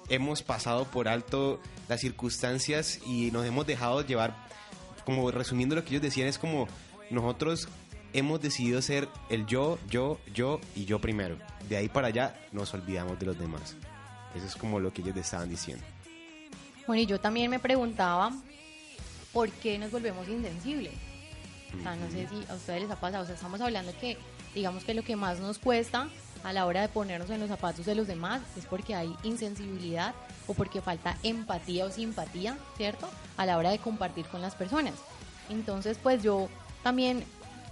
hemos 0.09 0.43
pasado 0.43 0.83
por 0.91 1.07
alto 1.07 1.61
las 1.87 2.01
circunstancias 2.01 2.99
y 3.07 3.31
nos 3.31 3.45
hemos 3.45 3.65
dejado 3.65 4.05
llevar, 4.05 4.35
como 5.05 5.31
resumiendo 5.31 5.73
lo 5.75 5.83
que 5.85 5.91
ellos 5.91 6.01
decían, 6.01 6.27
es 6.27 6.37
como 6.37 6.67
nosotros 7.09 7.69
hemos 8.13 8.41
decidido 8.41 8.81
ser 8.81 9.07
el 9.29 9.45
yo, 9.45 9.79
yo, 9.89 10.19
yo 10.33 10.59
y 10.75 10.85
yo 10.85 10.99
primero. 10.99 11.37
De 11.69 11.77
ahí 11.77 11.89
para 11.89 12.07
allá 12.07 12.39
nos 12.51 12.73
olvidamos 12.73 13.19
de 13.19 13.25
los 13.27 13.37
demás. 13.37 13.75
Eso 14.35 14.45
es 14.45 14.55
como 14.55 14.79
lo 14.79 14.93
que 14.93 15.01
ellos 15.01 15.15
estaban 15.17 15.49
diciendo. 15.49 15.83
Bueno, 16.87 17.01
y 17.01 17.05
yo 17.05 17.19
también 17.19 17.49
me 17.49 17.59
preguntaba 17.59 18.31
por 19.31 19.49
qué 19.49 19.77
nos 19.77 19.91
volvemos 19.91 20.27
insensibles. 20.27 20.93
O 21.77 21.81
sea, 21.81 21.95
no 21.95 22.09
sé 22.11 22.27
si 22.27 22.43
a 22.49 22.55
ustedes 22.55 22.81
les 22.81 22.91
ha 22.91 22.99
pasado. 22.99 23.23
O 23.23 23.25
sea, 23.25 23.35
estamos 23.35 23.61
hablando 23.61 23.93
que, 23.99 24.17
digamos 24.53 24.83
que 24.83 24.93
lo 24.93 25.03
que 25.03 25.15
más 25.15 25.39
nos 25.39 25.57
cuesta 25.57 26.09
a 26.43 26.53
la 26.53 26.65
hora 26.65 26.81
de 26.81 26.89
ponernos 26.89 27.29
en 27.29 27.39
los 27.39 27.49
zapatos 27.49 27.85
de 27.85 27.95
los 27.95 28.07
demás 28.07 28.41
es 28.57 28.65
porque 28.65 28.95
hay 28.95 29.15
insensibilidad 29.23 30.13
o 30.47 30.53
porque 30.53 30.81
falta 30.81 31.17
empatía 31.23 31.85
o 31.85 31.91
simpatía, 31.91 32.57
¿cierto? 32.75 33.09
A 33.37 33.45
la 33.45 33.57
hora 33.57 33.69
de 33.69 33.79
compartir 33.79 34.25
con 34.25 34.41
las 34.41 34.55
personas. 34.55 34.95
Entonces, 35.49 35.97
pues 36.01 36.23
yo 36.23 36.49
también 36.83 37.23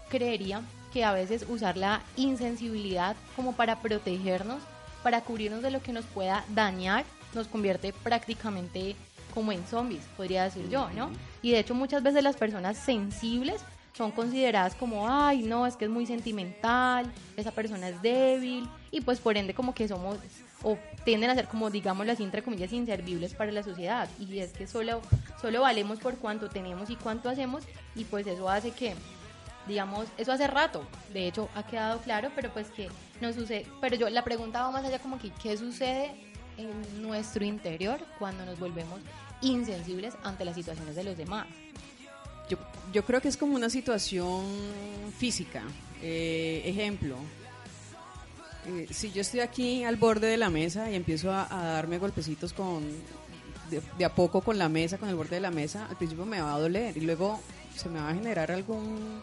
creería 0.09 0.61
que 0.91 1.03
a 1.03 1.13
veces 1.13 1.45
usar 1.47 1.77
la 1.77 2.01
insensibilidad 2.17 3.15
como 3.35 3.53
para 3.53 3.79
protegernos, 3.79 4.61
para 5.03 5.21
cubrirnos 5.21 5.61
de 5.61 5.71
lo 5.71 5.81
que 5.81 5.93
nos 5.93 6.05
pueda 6.05 6.43
dañar, 6.49 7.05
nos 7.33 7.47
convierte 7.47 7.93
prácticamente 7.93 8.95
como 9.33 9.51
en 9.51 9.65
zombies, 9.65 10.03
podría 10.17 10.43
decir 10.43 10.67
yo, 10.69 10.89
¿no? 10.89 11.11
Y 11.41 11.51
de 11.51 11.59
hecho 11.59 11.75
muchas 11.75 12.01
veces 12.03 12.23
las 12.23 12.35
personas 12.35 12.77
sensibles 12.77 13.61
son 13.93 14.11
consideradas 14.11 14.75
como, 14.75 15.07
ay, 15.09 15.43
no, 15.43 15.67
es 15.67 15.75
que 15.75 15.85
es 15.85 15.91
muy 15.91 16.05
sentimental, 16.05 17.11
esa 17.37 17.51
persona 17.51 17.89
es 17.89 18.01
débil, 18.01 18.67
y 18.91 19.01
pues 19.01 19.19
por 19.19 19.37
ende 19.37 19.53
como 19.53 19.73
que 19.73 19.87
somos, 19.87 20.17
o 20.63 20.77
tienden 21.05 21.29
a 21.29 21.35
ser 21.35 21.47
como, 21.47 21.69
digámoslo 21.69 22.11
así, 22.11 22.23
entre 22.23 22.41
comillas, 22.41 22.71
inservibles 22.71 23.33
para 23.33 23.51
la 23.51 23.61
sociedad. 23.61 24.09
Y 24.19 24.39
es 24.39 24.51
que 24.51 24.67
solo, 24.67 25.01
solo 25.41 25.61
valemos 25.61 25.99
por 25.99 26.15
cuánto 26.15 26.49
tenemos 26.49 26.89
y 26.89 26.95
cuánto 26.95 27.29
hacemos, 27.29 27.63
y 27.95 28.05
pues 28.05 28.25
eso 28.25 28.49
hace 28.49 28.71
que 28.71 28.95
digamos, 29.69 30.08
eso 30.17 30.34
hace 30.34 30.47
rato, 30.47 30.86
de 31.13 31.27
hecho 31.27 31.47
ha 31.55 31.65
quedado 31.65 31.99
claro, 31.99 32.29
pero 32.36 32.51
pues 32.51 32.67
que 32.71 32.89
no 33.21 33.32
sucede, 33.32 33.65
pero 33.79 33.95
yo 33.95 34.10
la 34.10 34.23
pregunta 34.23 34.62
va 34.62 34.71
más 34.71 34.84
allá 34.84 34.99
como 34.99 35.17
que 35.19 35.32
qué 35.41 35.55
sucede 35.55 36.12
en 36.58 37.01
nuestro 37.01 37.45
interior 37.45 37.99
cuando 38.17 38.45
nos 38.45 38.60
volvemos 38.60 38.99
insensibles 39.41 40.15
ante 40.23 40.43
las 40.43 40.55
situaciones 40.55 40.95
de 40.95 41.03
los 41.05 41.15
demás. 41.15 41.47
Yo, 42.49 42.58
yo 42.91 43.05
creo 43.05 43.21
que 43.21 43.27
es 43.27 43.38
como 43.38 43.55
una 43.55 43.69
situación 43.69 44.43
física. 45.17 45.63
Eh, 46.01 46.63
ejemplo, 46.65 47.15
eh, 48.67 48.88
si 48.91 49.12
yo 49.12 49.21
estoy 49.21 49.39
aquí 49.39 49.84
al 49.84 49.95
borde 49.95 50.27
de 50.27 50.38
la 50.38 50.49
mesa 50.49 50.89
y 50.91 50.95
empiezo 50.95 51.32
a, 51.32 51.47
darme 51.47 51.97
golpecitos 51.97 52.53
con 52.53 52.84
de 53.69 54.03
a 54.03 54.15
poco 54.15 54.41
con 54.41 54.58
la 54.58 54.67
mesa, 54.67 54.97
con 54.97 55.10
el 55.10 55.15
borde 55.15 55.36
de 55.36 55.41
la 55.41 55.51
mesa, 55.51 55.86
al 55.88 55.95
principio 55.95 56.25
me 56.25 56.41
va 56.41 56.55
a 56.55 56.60
doler 56.60 56.97
y 56.97 57.01
luego 57.01 57.39
se 57.75 57.88
me 57.88 57.99
va 57.99 58.10
a 58.10 58.13
generar 58.15 58.51
algún 58.51 59.21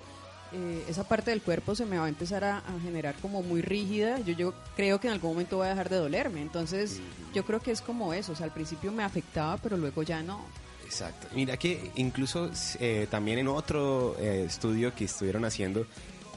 eh, 0.53 0.85
esa 0.89 1.05
parte 1.05 1.31
del 1.31 1.43
cuerpo 1.43 1.75
se 1.75 1.85
me 1.87 1.99
va 1.99 2.07
a 2.07 2.09
empezar 2.09 2.45
a, 2.45 2.59
a 2.59 2.81
generar 2.83 3.15
como 3.17 3.43
muy 3.43 3.63
rígida. 3.63 4.19
Yo, 4.21 4.33
yo 4.35 4.55
creo 4.77 5.01
que 5.01 5.09
en 5.09 5.15
algún 5.15 5.33
momento 5.33 5.59
va 5.59 5.67
a 5.67 5.69
dejar 5.71 5.89
de 5.89 5.97
dolerme. 5.97 6.41
Entonces, 6.43 7.01
yo 7.35 7.45
creo 7.45 7.61
que 7.61 7.71
es 7.73 7.81
como 7.81 8.13
eso. 8.13 8.33
O 8.33 8.37
sea, 8.37 8.45
al 8.47 8.53
principio 8.53 8.93
me 8.93 9.03
afectaba, 9.03 9.57
pero 9.59 9.77
luego 9.77 10.03
ya 10.03 10.23
no. 10.23 10.45
Exacto. 10.85 11.27
Mira 11.35 11.57
que 11.57 11.91
incluso 11.97 12.51
eh, 12.79 13.07
también 13.11 13.39
en 13.39 13.49
otro 13.49 14.17
eh, 14.21 14.45
estudio 14.47 14.95
que 14.95 15.07
estuvieron 15.07 15.45
haciendo, 15.45 15.85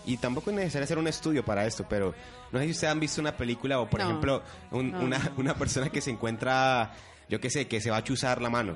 y 0.05 0.17
tampoco 0.17 0.49
es 0.49 0.55
necesario 0.55 0.85
hacer 0.85 0.97
un 0.97 1.07
estudio 1.07 1.45
para 1.45 1.67
esto, 1.67 1.85
pero 1.87 2.15
no 2.51 2.57
sé 2.57 2.65
si 2.65 2.71
ustedes 2.71 2.91
han 2.91 2.99
visto 2.99 3.21
una 3.21 3.37
película 3.37 3.79
o, 3.79 3.87
por 3.87 3.99
No. 3.99 4.07
ejemplo, 4.07 4.41
un- 4.71 4.91
No. 4.91 5.01
una, 5.01 5.31
una 5.37 5.53
persona 5.53 5.89
que 5.89 6.01
se 6.01 6.09
encuentra, 6.09 6.93
yo 7.29 7.39
qué 7.39 7.51
sé, 7.51 7.67
que 7.67 7.79
se 7.79 7.91
va 7.91 7.97
a 7.97 8.03
chuzar 8.03 8.41
la 8.41 8.49
mano. 8.49 8.75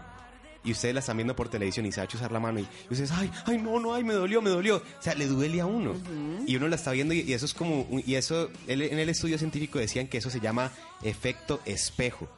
Y 0.65 0.71
ustedes 0.71 0.93
la 0.93 1.01
están 1.01 1.17
viendo 1.17 1.35
por 1.35 1.49
televisión 1.49 1.85
y 1.85 1.91
se 1.91 1.99
va 1.99 2.05
a 2.05 2.07
chuzar 2.07 2.31
la 2.31 2.39
mano 2.39 2.59
y, 2.59 2.63
y 2.63 2.67
ustedes, 2.89 3.11
ay, 3.11 3.29
ay, 3.45 3.57
no, 3.57 3.79
no, 3.79 3.93
ay, 3.93 4.03
me 4.03 4.13
dolió, 4.13 4.41
me 4.41 4.49
dolió. 4.49 4.77
O 4.77 5.01
sea, 5.01 5.13
le 5.13 5.27
duele 5.27 5.59
a 5.59 5.65
uno. 5.65 5.93
Y 6.47 6.55
uno 6.55 6.67
la 6.69 6.75
está 6.77 6.91
viendo 6.91 7.13
y, 7.13 7.19
y 7.21 7.33
eso 7.33 7.45
es 7.45 7.53
como, 7.53 7.85
y 8.05 8.15
eso, 8.15 8.49
él- 8.67 8.81
en 8.83 8.97
el 8.99 9.09
estudio 9.09 9.37
científico 9.37 9.77
decían 9.79 10.07
que 10.07 10.19
eso 10.19 10.29
se 10.29 10.39
llama 10.39 10.71
efecto 11.03 11.59
espejo. 11.65 12.29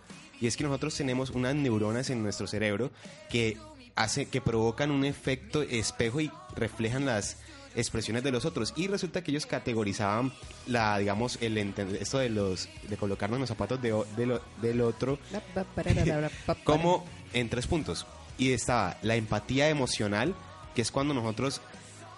Y 0.41 0.47
es 0.47 0.57
que 0.57 0.63
nosotros 0.63 0.95
tenemos 0.95 1.29
unas 1.29 1.55
neuronas 1.55 2.09
en 2.09 2.23
nuestro 2.23 2.47
cerebro 2.47 2.91
que 3.29 3.57
hace, 3.95 4.25
que 4.25 4.41
provocan 4.41 4.91
un 4.91 5.05
efecto 5.05 5.61
espejo 5.61 6.19
y 6.19 6.31
reflejan 6.55 7.05
las 7.05 7.37
expresiones 7.75 8.23
de 8.23 8.31
los 8.31 8.43
otros. 8.45 8.73
Y 8.75 8.87
resulta 8.87 9.23
que 9.23 9.31
ellos 9.31 9.45
categorizaban 9.45 10.33
la, 10.67 10.97
digamos, 10.97 11.37
el 11.41 11.57
esto 11.57 12.17
de 12.17 12.29
los, 12.29 12.69
de 12.89 12.97
colocarnos 12.97 13.39
los 13.39 13.49
zapatos 13.49 13.81
de 13.81 13.93
de 14.17 14.25
lo- 14.25 14.41
del 14.61 14.81
otro 14.81 15.19
como 16.63 17.05
en 17.35 17.49
tres 17.49 17.67
puntos. 17.67 18.07
Y 18.39 18.51
estaba 18.51 18.97
la 19.03 19.15
empatía 19.15 19.69
emocional, 19.69 20.33
que 20.73 20.81
es 20.81 20.91
cuando 20.91 21.13
nosotros 21.13 21.61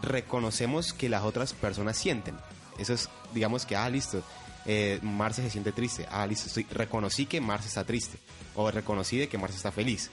reconocemos 0.02 0.94
que 0.94 1.10
las 1.10 1.24
otras 1.24 1.54
personas 1.54 1.98
sienten. 1.98 2.38
Eso 2.78 2.94
es, 2.94 3.10
digamos 3.34 3.66
que, 3.66 3.76
ah, 3.76 3.90
listo, 3.90 4.24
eh, 4.66 5.00
Marce 5.02 5.42
se 5.42 5.50
siente 5.50 5.72
triste. 5.74 6.08
Ah, 6.10 6.26
listo, 6.26 6.50
reconocí 6.72 7.26
que 7.26 7.42
Marce 7.42 7.68
está 7.68 7.84
triste. 7.84 8.18
O 8.56 8.72
reconocí 8.72 9.28
que 9.28 9.38
Marce 9.38 9.58
está 9.58 9.72
feliz. 9.72 10.10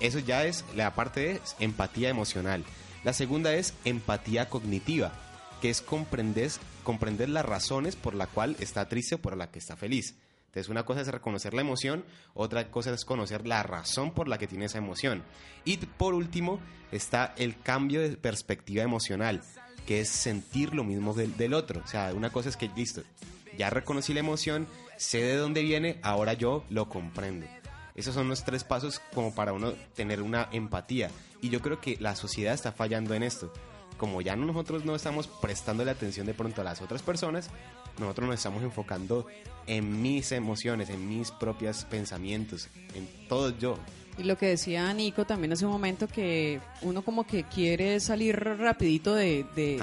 Eso 0.00 0.18
ya 0.18 0.44
es 0.44 0.64
la 0.74 0.94
parte 0.94 1.20
de 1.20 1.40
empatía 1.58 2.08
emocional. 2.08 2.64
La 3.04 3.12
segunda 3.12 3.54
es 3.54 3.74
empatía 3.84 4.48
cognitiva, 4.48 5.12
que 5.60 5.70
es 5.70 5.80
comprender, 5.80 6.50
comprender 6.84 7.28
las 7.28 7.44
razones 7.44 7.96
por 7.96 8.14
la 8.14 8.26
cual 8.26 8.56
está 8.60 8.88
triste 8.88 9.16
o 9.16 9.18
por 9.18 9.36
la 9.36 9.50
que 9.50 9.58
está 9.58 9.76
feliz. 9.76 10.14
Entonces, 10.52 10.68
una 10.68 10.84
cosa 10.84 11.00
es 11.00 11.08
reconocer 11.08 11.54
la 11.54 11.62
emoción, 11.62 12.04
otra 12.34 12.70
cosa 12.70 12.92
es 12.92 13.06
conocer 13.06 13.46
la 13.46 13.62
razón 13.62 14.10
por 14.10 14.28
la 14.28 14.36
que 14.36 14.46
tiene 14.46 14.66
esa 14.66 14.76
emoción. 14.76 15.22
Y 15.64 15.78
por 15.78 16.12
último, 16.12 16.60
está 16.90 17.32
el 17.38 17.58
cambio 17.58 18.02
de 18.02 18.18
perspectiva 18.18 18.82
emocional, 18.82 19.40
que 19.86 20.02
es 20.02 20.10
sentir 20.10 20.74
lo 20.74 20.84
mismo 20.84 21.14
del, 21.14 21.54
otro. 21.54 21.80
O 21.82 21.86
sea, 21.86 22.12
una 22.12 22.28
cosa 22.28 22.50
es 22.50 22.58
que, 22.58 22.68
listo, 22.76 23.02
ya 23.56 23.70
reconocí 23.70 24.12
la 24.12 24.20
emoción, 24.20 24.68
sé 24.98 25.22
de 25.22 25.36
dónde 25.36 25.62
viene, 25.62 25.98
ahora 26.02 26.34
yo 26.34 26.64
lo 26.68 26.86
comprendo. 26.86 27.46
Esos 27.94 28.14
son 28.14 28.28
los 28.28 28.44
tres 28.44 28.62
pasos 28.62 29.00
como 29.14 29.34
para 29.34 29.54
uno 29.54 29.72
tener 29.94 30.20
una 30.20 30.50
empatía. 30.52 31.10
Y 31.40 31.48
yo 31.48 31.62
creo 31.62 31.80
que 31.80 31.96
la 31.98 32.14
sociedad 32.14 32.52
está 32.52 32.72
fallando 32.72 33.14
en 33.14 33.22
esto. 33.22 33.50
Como 33.96 34.20
ya 34.20 34.36
nosotros 34.36 34.84
no 34.84 34.94
estamos 34.94 35.28
prestando 35.28 35.82
la 35.82 35.92
atención 35.92 36.26
de 36.26 36.34
pronto 36.34 36.60
a 36.60 36.64
las 36.64 36.82
otras 36.82 37.00
personas, 37.00 37.48
nosotros 37.98 38.26
nos 38.28 38.36
estamos 38.36 38.62
enfocando 38.62 39.26
en 39.66 40.02
mis 40.02 40.32
emociones, 40.32 40.90
en 40.90 41.08
mis 41.08 41.30
propios 41.30 41.84
pensamientos, 41.84 42.68
en 42.94 43.08
todo 43.28 43.56
yo. 43.58 43.78
Y 44.18 44.24
lo 44.24 44.36
que 44.36 44.46
decía 44.46 44.92
Nico 44.92 45.24
también 45.24 45.52
hace 45.52 45.64
un 45.64 45.72
momento 45.72 46.06
que 46.06 46.60
uno 46.82 47.02
como 47.02 47.26
que 47.26 47.44
quiere 47.44 47.98
salir 48.00 48.36
rapidito 48.38 49.14
de... 49.14 49.46
de- 49.56 49.78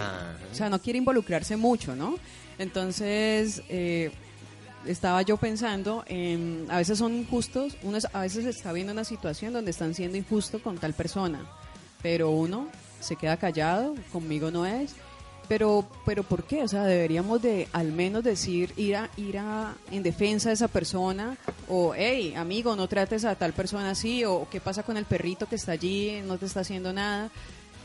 o 0.52 0.56
sea, 0.56 0.70
no 0.70 0.80
quiere 0.80 1.00
involucrarse 1.00 1.58
mucho, 1.58 1.96
¿no? 1.96 2.16
Entonces, 2.60 3.64
eh, 3.70 4.12
estaba 4.86 5.22
yo 5.24 5.38
pensando, 5.38 6.04
en, 6.08 6.66
a 6.70 6.78
veces 6.78 7.00
son 7.00 7.14
injustos, 7.16 7.76
uno 7.84 7.98
a 8.14 8.22
veces 8.22 8.46
está 8.46 8.72
viendo 8.72 8.94
una 8.94 9.04
situación 9.04 9.52
donde 9.54 9.72
están 9.72 9.94
siendo 9.96 10.18
injustos 10.18 10.62
con 10.62 10.78
tal 10.78 10.94
persona, 10.94 11.40
pero 12.04 12.30
uno 12.30 12.68
se 13.00 13.16
queda 13.16 13.38
callado, 13.38 13.96
conmigo 14.12 14.52
no 14.52 14.66
es. 14.66 14.96
Pero, 15.50 15.86
pero 16.06 16.22
¿por 16.24 16.44
qué? 16.44 16.64
O 16.64 16.68
sea, 16.68 16.86
deberíamos 16.86 17.42
de 17.42 17.68
al 17.74 17.92
menos 17.92 18.24
decir, 18.24 18.72
ir 18.78 18.96
a, 18.96 19.10
ir 19.18 19.40
a, 19.40 19.76
en 19.92 20.04
defensa 20.04 20.50
de 20.50 20.54
esa 20.54 20.68
persona, 20.68 21.38
o, 21.68 21.94
hey, 21.96 22.36
amigo, 22.38 22.76
no 22.76 22.88
trates 22.88 23.26
a 23.26 23.34
tal 23.34 23.54
persona 23.54 23.90
así, 23.90 24.24
o 24.24 24.48
qué 24.50 24.62
pasa 24.62 24.84
con 24.84 24.96
el 24.96 25.06
perrito 25.06 25.48
que 25.48 25.56
está 25.56 25.72
allí, 25.72 26.22
no 26.24 26.38
te 26.38 26.46
está 26.46 26.60
haciendo 26.60 26.94
nada. 26.94 27.32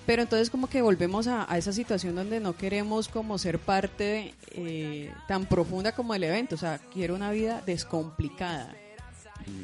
Pero 0.05 0.21
entonces 0.21 0.51
como 0.51 0.69
que 0.69 0.83
volvemos 0.83 1.27
a, 1.27 1.51
a 1.51 1.57
esa 1.57 1.73
situación 1.73 2.15
donde 2.15 2.39
no 2.39 2.55
queremos 2.55 3.09
como 3.09 3.39
ser 3.39 3.59
parte 3.59 4.35
eh, 4.51 5.11
tan 5.27 5.47
profunda 5.47 5.93
como 5.93 6.15
el 6.15 6.23
evento, 6.23 6.57
o 6.57 6.59
sea, 6.59 6.79
quiero 6.93 7.15
una 7.15 7.31
vida 7.31 7.63
descomplicada. 7.65 8.75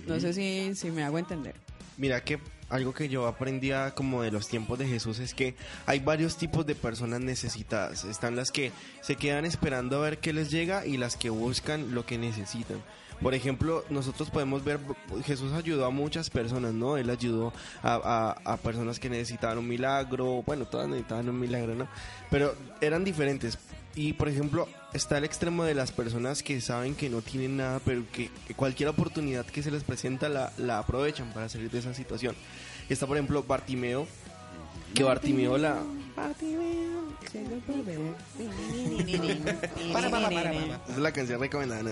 No 0.06 0.18
sé 0.18 0.32
si, 0.32 0.74
si 0.74 0.90
me 0.90 1.04
hago 1.04 1.18
entender. 1.18 1.54
Mira 1.98 2.24
que 2.24 2.38
algo 2.70 2.94
que 2.94 3.08
yo 3.08 3.26
aprendía 3.26 3.92
como 3.94 4.22
de 4.22 4.30
los 4.30 4.48
tiempos 4.48 4.78
de 4.78 4.86
Jesús 4.86 5.18
es 5.18 5.34
que 5.34 5.54
hay 5.86 6.00
varios 6.00 6.36
tipos 6.36 6.64
de 6.64 6.74
personas 6.74 7.20
necesitadas. 7.20 8.04
Están 8.04 8.36
las 8.36 8.50
que 8.50 8.72
se 9.02 9.16
quedan 9.16 9.44
esperando 9.44 9.98
a 9.98 10.00
ver 10.02 10.18
qué 10.18 10.32
les 10.32 10.50
llega 10.50 10.86
y 10.86 10.96
las 10.96 11.16
que 11.16 11.30
buscan 11.30 11.94
lo 11.94 12.06
que 12.06 12.16
necesitan. 12.16 12.82
Por 13.20 13.34
ejemplo, 13.34 13.84
nosotros 13.90 14.30
podemos 14.30 14.64
ver, 14.64 14.78
Jesús 15.26 15.52
ayudó 15.52 15.84
a 15.84 15.90
muchas 15.90 16.30
personas, 16.30 16.72
¿no? 16.72 16.96
Él 16.96 17.10
ayudó 17.10 17.52
a, 17.82 18.34
a- 18.46 18.56
personas 18.56 18.98
que 18.98 19.10
necesitaban 19.10 19.58
un 19.58 19.68
milagro, 19.68 20.42
bueno, 20.46 20.64
todas 20.64 20.88
necesitaban 20.88 21.28
un 21.28 21.38
milagro, 21.38 21.74
¿no? 21.74 21.86
Pero 22.30 22.54
eran 22.80 23.04
diferentes. 23.04 23.58
Y 23.94 24.14
por 24.14 24.28
ejemplo, 24.28 24.68
está 24.92 25.18
el 25.18 25.24
extremo 25.24 25.64
de 25.64 25.74
las 25.74 25.92
personas 25.92 26.42
que 26.42 26.60
saben 26.60 26.94
que 26.94 27.10
no 27.10 27.22
tienen 27.22 27.56
nada, 27.56 27.80
pero 27.84 28.02
que, 28.12 28.30
cualquier 28.56 28.88
oportunidad 28.88 29.46
que 29.46 29.62
se 29.62 29.70
les 29.70 29.84
presenta 29.84 30.28
la, 30.28 30.52
la 30.58 30.78
aprovechan 30.78 31.32
para 31.32 31.48
salir 31.48 31.70
de 31.70 31.78
esa 31.78 31.94
situación. 31.94 32.34
Está 32.88 33.06
por 33.06 33.16
ejemplo 33.16 33.42
Bartimeo, 33.42 34.06
que 34.94 35.04
Bartimeo 35.04 35.56
la... 35.56 35.78
Esa 40.86 40.92
es 40.92 40.98
la 40.98 41.12
canción 41.12 41.40
recomendada. 41.40 41.82
¿no? 41.82 41.90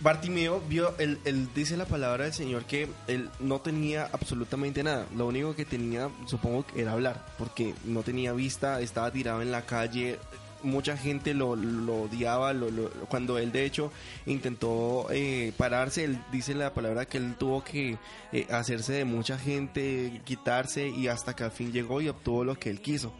Bartimeo 0.00 0.60
vio, 0.68 0.94
él, 0.98 1.18
él 1.24 1.48
dice 1.54 1.76
la 1.76 1.84
palabra 1.84 2.24
del 2.24 2.32
Señor 2.32 2.64
que 2.64 2.88
él 3.08 3.30
no 3.40 3.60
tenía 3.60 4.08
absolutamente 4.12 4.82
nada. 4.82 5.06
Lo 5.14 5.26
único 5.26 5.56
que 5.56 5.64
tenía, 5.64 6.08
supongo 6.26 6.64
era 6.76 6.92
hablar, 6.92 7.26
porque 7.36 7.74
no 7.84 8.02
tenía 8.02 8.32
vista, 8.32 8.80
estaba 8.80 9.10
tirado 9.10 9.42
en 9.42 9.50
la 9.50 9.62
calle. 9.62 10.18
Mucha 10.62 10.96
gente 10.96 11.34
lo, 11.34 11.54
lo 11.54 12.02
odiaba 12.02 12.52
lo- 12.52 12.70
lo- 12.70 12.90
cuando 13.08 13.38
él 13.38 13.52
de 13.52 13.64
hecho 13.64 13.92
intentó 14.26 15.06
eh, 15.10 15.52
pararse. 15.56 16.04
Él 16.04 16.18
dice 16.32 16.54
la 16.54 16.74
palabra 16.74 17.04
que 17.06 17.18
él 17.18 17.36
tuvo 17.38 17.62
que 17.62 17.96
eh, 18.32 18.46
hacerse 18.50 18.92
de 18.94 19.04
mucha 19.04 19.38
gente, 19.38 20.20
quitarse 20.24 20.88
y 20.88 21.06
hasta 21.08 21.34
que 21.36 21.44
al 21.44 21.52
fin 21.52 21.72
llegó 21.72 22.00
y 22.00 22.08
obtuvo 22.08 22.42
lo 22.44 22.56
que 22.58 22.70
él 22.70 22.80
quiso. 22.80 23.12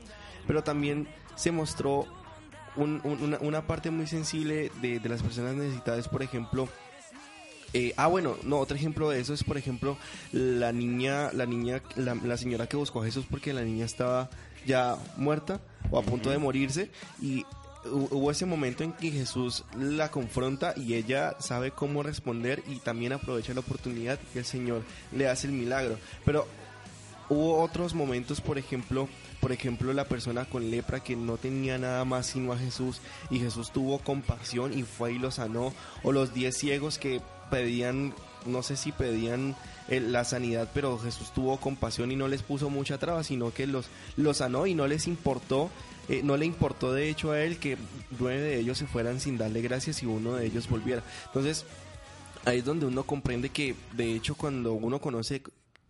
Pero 0.47 0.65
también 0.65 1.07
se 1.37 1.53
mostró 1.53 2.07
un- 2.75 3.01
un- 3.05 3.23
una, 3.23 3.39
una 3.41 3.67
parte 3.67 3.91
muy 3.91 4.07
sensible 4.07 4.71
de, 4.83 4.99
de 4.99 5.09
las 5.09 5.23
personas 5.23 5.55
necesitadas, 5.55 6.09
por 6.09 6.23
ejemplo. 6.23 6.69
eh, 7.75 7.93
ah, 7.97 8.07
bueno, 8.07 8.37
no, 8.45 8.59
otro 8.59 8.77
ejemplo 8.77 9.11
de 9.11 9.21
eso 9.21 9.35
es, 9.35 9.45
por 9.45 9.59
ejemplo, 9.59 9.97
la 10.33 10.73
niña, 10.73 11.31
la 11.33 11.45
niña, 11.47 11.83
la, 11.97 12.15
la 12.15 12.37
señora 12.37 12.67
que 12.67 12.77
buscó 12.79 13.03
a 13.03 13.05
Jesús 13.05 13.27
porque 13.31 13.53
la 13.53 13.61
niña 13.63 13.85
estaba 13.85 14.31
ya 14.69 14.97
muerta 15.17 15.61
o 15.91 15.99
a 15.99 16.03
punto 16.03 16.31
de 16.31 16.39
morirse 16.39 16.91
y 17.21 17.43
hu- 17.85 18.09
hubo 18.13 18.31
ese 18.31 18.45
momento 18.47 18.85
en 18.85 18.93
que 18.93 19.11
Jesús 19.11 19.65
la 19.77 20.11
confronta 20.11 20.75
y 20.77 20.95
ella 20.95 21.35
sabe 21.41 21.71
cómo 21.73 22.03
responder 22.03 22.63
y 22.69 22.77
también 22.77 23.13
aprovecha 23.15 23.55
la 23.55 23.61
oportunidad 23.61 24.19
que 24.33 24.41
el 24.41 24.45
Señor 24.45 24.83
le 25.13 25.29
hace 25.29 25.47
el 25.47 25.55
milagro. 25.55 25.99
Pero 26.25 26.47
hubo 27.31 27.61
otros 27.63 27.95
momentos, 27.95 28.41
por 28.41 28.59
ejemplo, 28.59 29.09
por 29.41 29.53
ejemplo, 29.53 29.93
la 29.93 30.05
persona 30.07 30.45
con 30.45 30.71
lepra 30.71 31.01
que 31.01 31.15
no 31.17 31.37
tenía 31.37 31.79
nada 31.79 32.05
más 32.05 32.27
sino 32.27 32.53
a 32.53 32.59
Jesús 32.59 33.01
y 33.31 33.39
Jesús 33.39 33.71
tuvo 33.73 33.99
compasión 34.01 34.77
y 34.77 34.83
fue 34.83 35.13
y 35.13 35.19
lo 35.19 35.31
sanó, 35.31 35.73
o 36.03 36.13
los 36.13 36.35
diez 36.35 36.57
ciegos 36.59 36.99
que 36.99 37.21
pedían, 37.51 38.15
no 38.47 38.63
sé 38.63 38.77
si 38.77 38.93
pedían 38.93 39.57
la 39.89 40.25
sanidad, 40.25 40.71
pero 40.75 40.99
Jesús 40.99 41.33
tuvo 41.33 41.59
compasión 41.59 42.13
y 42.13 42.17
no 42.17 42.29
les 42.29 42.43
puso 42.43 42.71
mucha 42.71 42.99
traba, 42.99 43.25
sino 43.25 43.53
que 43.53 43.67
los, 43.67 43.87
los 44.17 44.39
sanó 44.39 44.67
y 44.67 44.75
no 44.75 44.87
les 44.87 45.07
importó, 45.07 45.71
eh, 46.09 46.21
no 46.23 46.37
le 46.37 46.47
importó 46.47 46.93
de 46.93 47.09
hecho 47.09 47.33
a 47.33 47.43
él 47.43 47.59
que 47.59 47.77
nueve 48.19 48.41
de 48.41 48.59
ellos 48.59 48.79
se 48.79 48.87
fueran 48.87 49.21
sin 49.21 49.39
darle 49.39 49.63
gracias 49.63 50.03
y 50.03 50.07
uno 50.07 50.35
de 50.35 50.47
ellos 50.47 50.69
volviera. 50.69 51.03
Entonces, 51.27 51.65
ahí 52.45 52.59
es 52.59 52.65
donde 52.65 52.87
uno 52.87 53.03
comprende 53.05 53.51
que 53.51 53.75
de 53.93 54.15
hecho 54.15 54.35
cuando 54.35 54.73
uno 54.73 55.01
conoce 55.01 55.43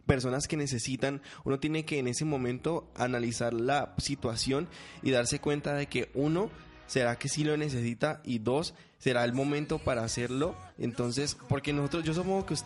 personas 0.06 0.48
que 0.48 0.56
necesitan, 0.56 1.20
uno 1.44 1.60
tiene 1.60 1.84
que 1.84 1.98
en 1.98 2.08
ese 2.08 2.24
momento 2.24 2.88
analizar 2.96 3.52
la 3.52 3.94
situación 3.98 4.66
y 5.02 5.10
darse 5.10 5.38
cuenta 5.38 5.74
de 5.74 5.86
que 5.86 6.08
uno, 6.14 6.50
será 6.88 7.16
que 7.16 7.28
sí 7.28 7.44
lo 7.44 7.56
necesita 7.56 8.20
y 8.24 8.40
dos, 8.40 8.74
será 8.98 9.24
el 9.24 9.32
momento 9.32 9.78
para 9.78 10.02
hacerlo. 10.02 10.56
Entonces, 10.78 11.36
porque 11.48 11.72
nosotros, 11.72 12.02
yo 12.02 12.14
supongo 12.14 12.46
que 12.46 12.56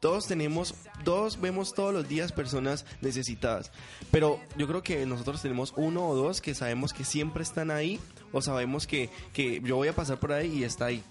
todos 0.00 0.26
tenemos, 0.26 0.74
todos 1.04 1.40
vemos 1.40 1.74
todos 1.74 1.92
los 1.92 2.08
días 2.08 2.32
personas 2.32 2.86
necesitadas, 3.02 3.70
pero 4.10 4.40
yo 4.56 4.66
creo 4.66 4.82
que 4.82 5.04
nosotros 5.06 5.42
tenemos 5.42 5.74
uno 5.76 6.08
o 6.08 6.16
dos 6.16 6.40
que 6.40 6.54
sabemos 6.54 6.92
que 6.92 7.04
siempre 7.04 7.42
están 7.42 7.70
ahí 7.70 8.00
o 8.32 8.40
sabemos 8.40 8.86
que, 8.86 9.10
que 9.32 9.60
yo 9.62 9.76
voy 9.76 9.88
a 9.88 9.94
pasar 9.94 10.18
por 10.18 10.32
ahí 10.32 10.58
y 10.58 10.64
está 10.64 10.86
ahí. 10.86 11.04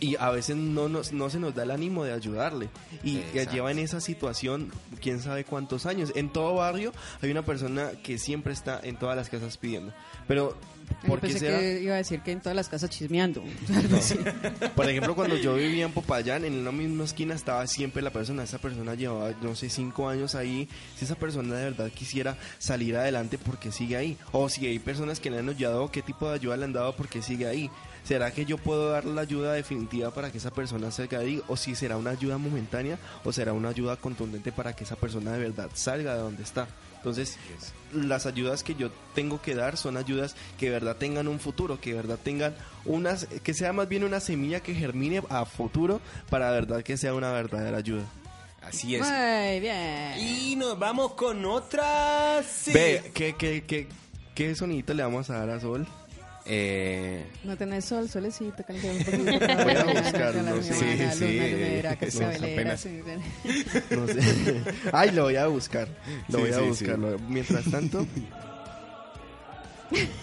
Y 0.00 0.16
a 0.16 0.30
veces 0.30 0.56
no, 0.56 0.88
nos, 0.88 1.12
no 1.12 1.30
se 1.30 1.38
nos 1.38 1.54
da 1.54 1.62
el 1.62 1.70
ánimo 1.70 2.04
de 2.04 2.12
ayudarle. 2.12 2.68
Y 3.02 3.18
Exacto. 3.18 3.52
lleva 3.52 3.70
en 3.70 3.78
esa 3.78 4.00
situación 4.00 4.72
quién 5.00 5.20
sabe 5.20 5.44
cuántos 5.44 5.86
años. 5.86 6.12
En 6.14 6.30
todo 6.30 6.54
barrio 6.54 6.92
hay 7.22 7.30
una 7.30 7.44
persona 7.44 7.92
que 8.02 8.18
siempre 8.18 8.52
está 8.52 8.80
en 8.82 8.96
todas 8.96 9.16
las 9.16 9.28
casas 9.28 9.56
pidiendo. 9.56 9.92
Pero, 10.26 10.56
Yo 11.02 11.08
¿por 11.08 11.20
qué 11.20 11.28
pensé 11.28 11.38
será? 11.40 11.58
que 11.58 11.80
iba 11.82 11.94
a 11.94 11.98
decir 11.98 12.20
que 12.22 12.32
en 12.32 12.40
todas 12.40 12.56
las 12.56 12.68
casas 12.68 12.90
chismeando. 12.90 13.42
Por 14.74 14.88
ejemplo, 14.88 15.14
cuando 15.14 15.36
yo 15.36 15.54
vivía 15.54 15.84
en 15.84 15.92
Popayán, 15.92 16.44
en 16.44 16.64
la 16.64 16.72
misma 16.72 17.04
esquina 17.04 17.34
estaba 17.34 17.66
siempre 17.66 18.02
la 18.02 18.10
persona. 18.10 18.42
Esa 18.42 18.58
persona 18.58 18.94
llevaba, 18.94 19.32
no 19.42 19.54
sé, 19.54 19.68
cinco 19.70 20.08
años 20.08 20.34
ahí. 20.34 20.68
Si 20.96 21.04
esa 21.04 21.14
persona 21.14 21.54
de 21.54 21.64
verdad 21.64 21.90
quisiera 21.90 22.36
salir 22.58 22.96
adelante, 22.96 23.38
¿por 23.38 23.58
qué 23.58 23.70
sigue 23.72 23.96
ahí? 23.96 24.16
O 24.32 24.48
si 24.48 24.66
hay 24.66 24.78
personas 24.78 25.20
que 25.20 25.30
le 25.30 25.38
han 25.38 25.48
ayudado, 25.48 25.90
¿qué 25.90 26.02
tipo 26.02 26.28
de 26.28 26.34
ayuda 26.34 26.56
le 26.56 26.64
han 26.64 26.72
dado? 26.72 26.94
¿Por 26.96 27.08
qué 27.08 27.22
sigue 27.22 27.46
ahí? 27.46 27.70
¿Será 28.04 28.30
que 28.30 28.44
yo 28.44 28.58
puedo 28.58 28.90
dar 28.90 29.06
la 29.06 29.22
ayuda 29.22 29.54
definitiva 29.54 30.10
para 30.10 30.30
que 30.30 30.38
esa 30.38 30.50
persona 30.50 30.90
salga 30.90 31.18
de 31.20 31.24
ahí? 31.24 31.42
¿O 31.48 31.56
si 31.56 31.74
será 31.74 31.96
una 31.96 32.10
ayuda 32.10 32.36
momentánea? 32.36 32.98
¿O 33.24 33.32
será 33.32 33.54
una 33.54 33.70
ayuda 33.70 33.96
contundente 33.96 34.52
para 34.52 34.74
que 34.74 34.84
esa 34.84 34.96
persona 34.96 35.32
de 35.32 35.38
verdad 35.38 35.70
salga 35.72 36.14
de 36.14 36.20
donde 36.20 36.42
está? 36.42 36.68
Entonces, 36.96 37.38
las 37.92 38.26
ayudas 38.26 38.62
que 38.62 38.74
yo 38.74 38.90
tengo 39.14 39.40
que 39.40 39.54
dar 39.54 39.76
son 39.76 39.96
ayudas 39.96 40.36
que 40.58 40.66
de 40.66 40.72
verdad 40.72 40.96
tengan 40.96 41.28
un 41.28 41.38
futuro, 41.40 41.80
que 41.80 41.90
de 41.90 41.96
verdad 41.96 42.18
tengan 42.22 42.54
unas, 42.84 43.26
que 43.26 43.52
sea 43.52 43.72
más 43.72 43.88
bien 43.88 44.04
una 44.04 44.20
semilla 44.20 44.60
que 44.60 44.74
germine 44.74 45.22
a 45.28 45.44
futuro 45.44 46.00
para 46.30 46.50
de 46.50 46.60
verdad 46.60 46.82
que 46.82 46.96
sea 46.96 47.14
una 47.14 47.32
verdadera 47.32 47.78
ayuda. 47.78 48.04
Así 48.62 48.98
Muy 48.98 49.60
bien. 49.60 50.18
Y 50.18 50.56
nos 50.56 50.78
vamos 50.78 51.12
con 51.12 51.44
otra. 51.44 52.42
sí. 52.42 52.72
Ve, 52.72 53.10
¿qué, 53.12 53.34
qué, 53.36 53.64
qué, 53.64 53.86
qué 54.34 54.54
sonidito 54.54 54.94
le 54.94 55.02
vamos 55.02 55.28
a 55.28 55.38
dar 55.38 55.50
a 55.50 55.60
Sol? 55.60 55.86
Eh, 56.46 57.24
No 57.42 57.56
tenés 57.56 57.86
sol, 57.86 58.08
solecito, 58.08 58.62
un 58.68 58.78
poquito. 59.04 59.10
Voy 59.64 59.74
a 59.76 59.84
buscarlo, 59.84 60.62
Sí, 60.62 60.74
sí, 60.74 60.84
luna, 60.98 61.12
sí, 61.12 61.24
lunera, 61.40 61.90
sí, 61.92 61.96
cascabelera, 61.98 62.52
apenas. 62.52 62.80
sí, 62.80 63.00
No 63.90 64.06
sé. 64.06 64.20
Ay, 64.92 65.10
lo 65.12 65.22
voy 65.24 65.36
a 65.36 65.46
buscar. 65.46 65.88
Lo 66.28 66.38
Sí, 66.38 66.44
voy 66.44 66.50
a 66.52 66.58
sí, 66.58 66.60
buscar. 66.66 66.96
sí. 66.96 67.24
Mientras 67.28 67.64
tanto, 67.70 68.06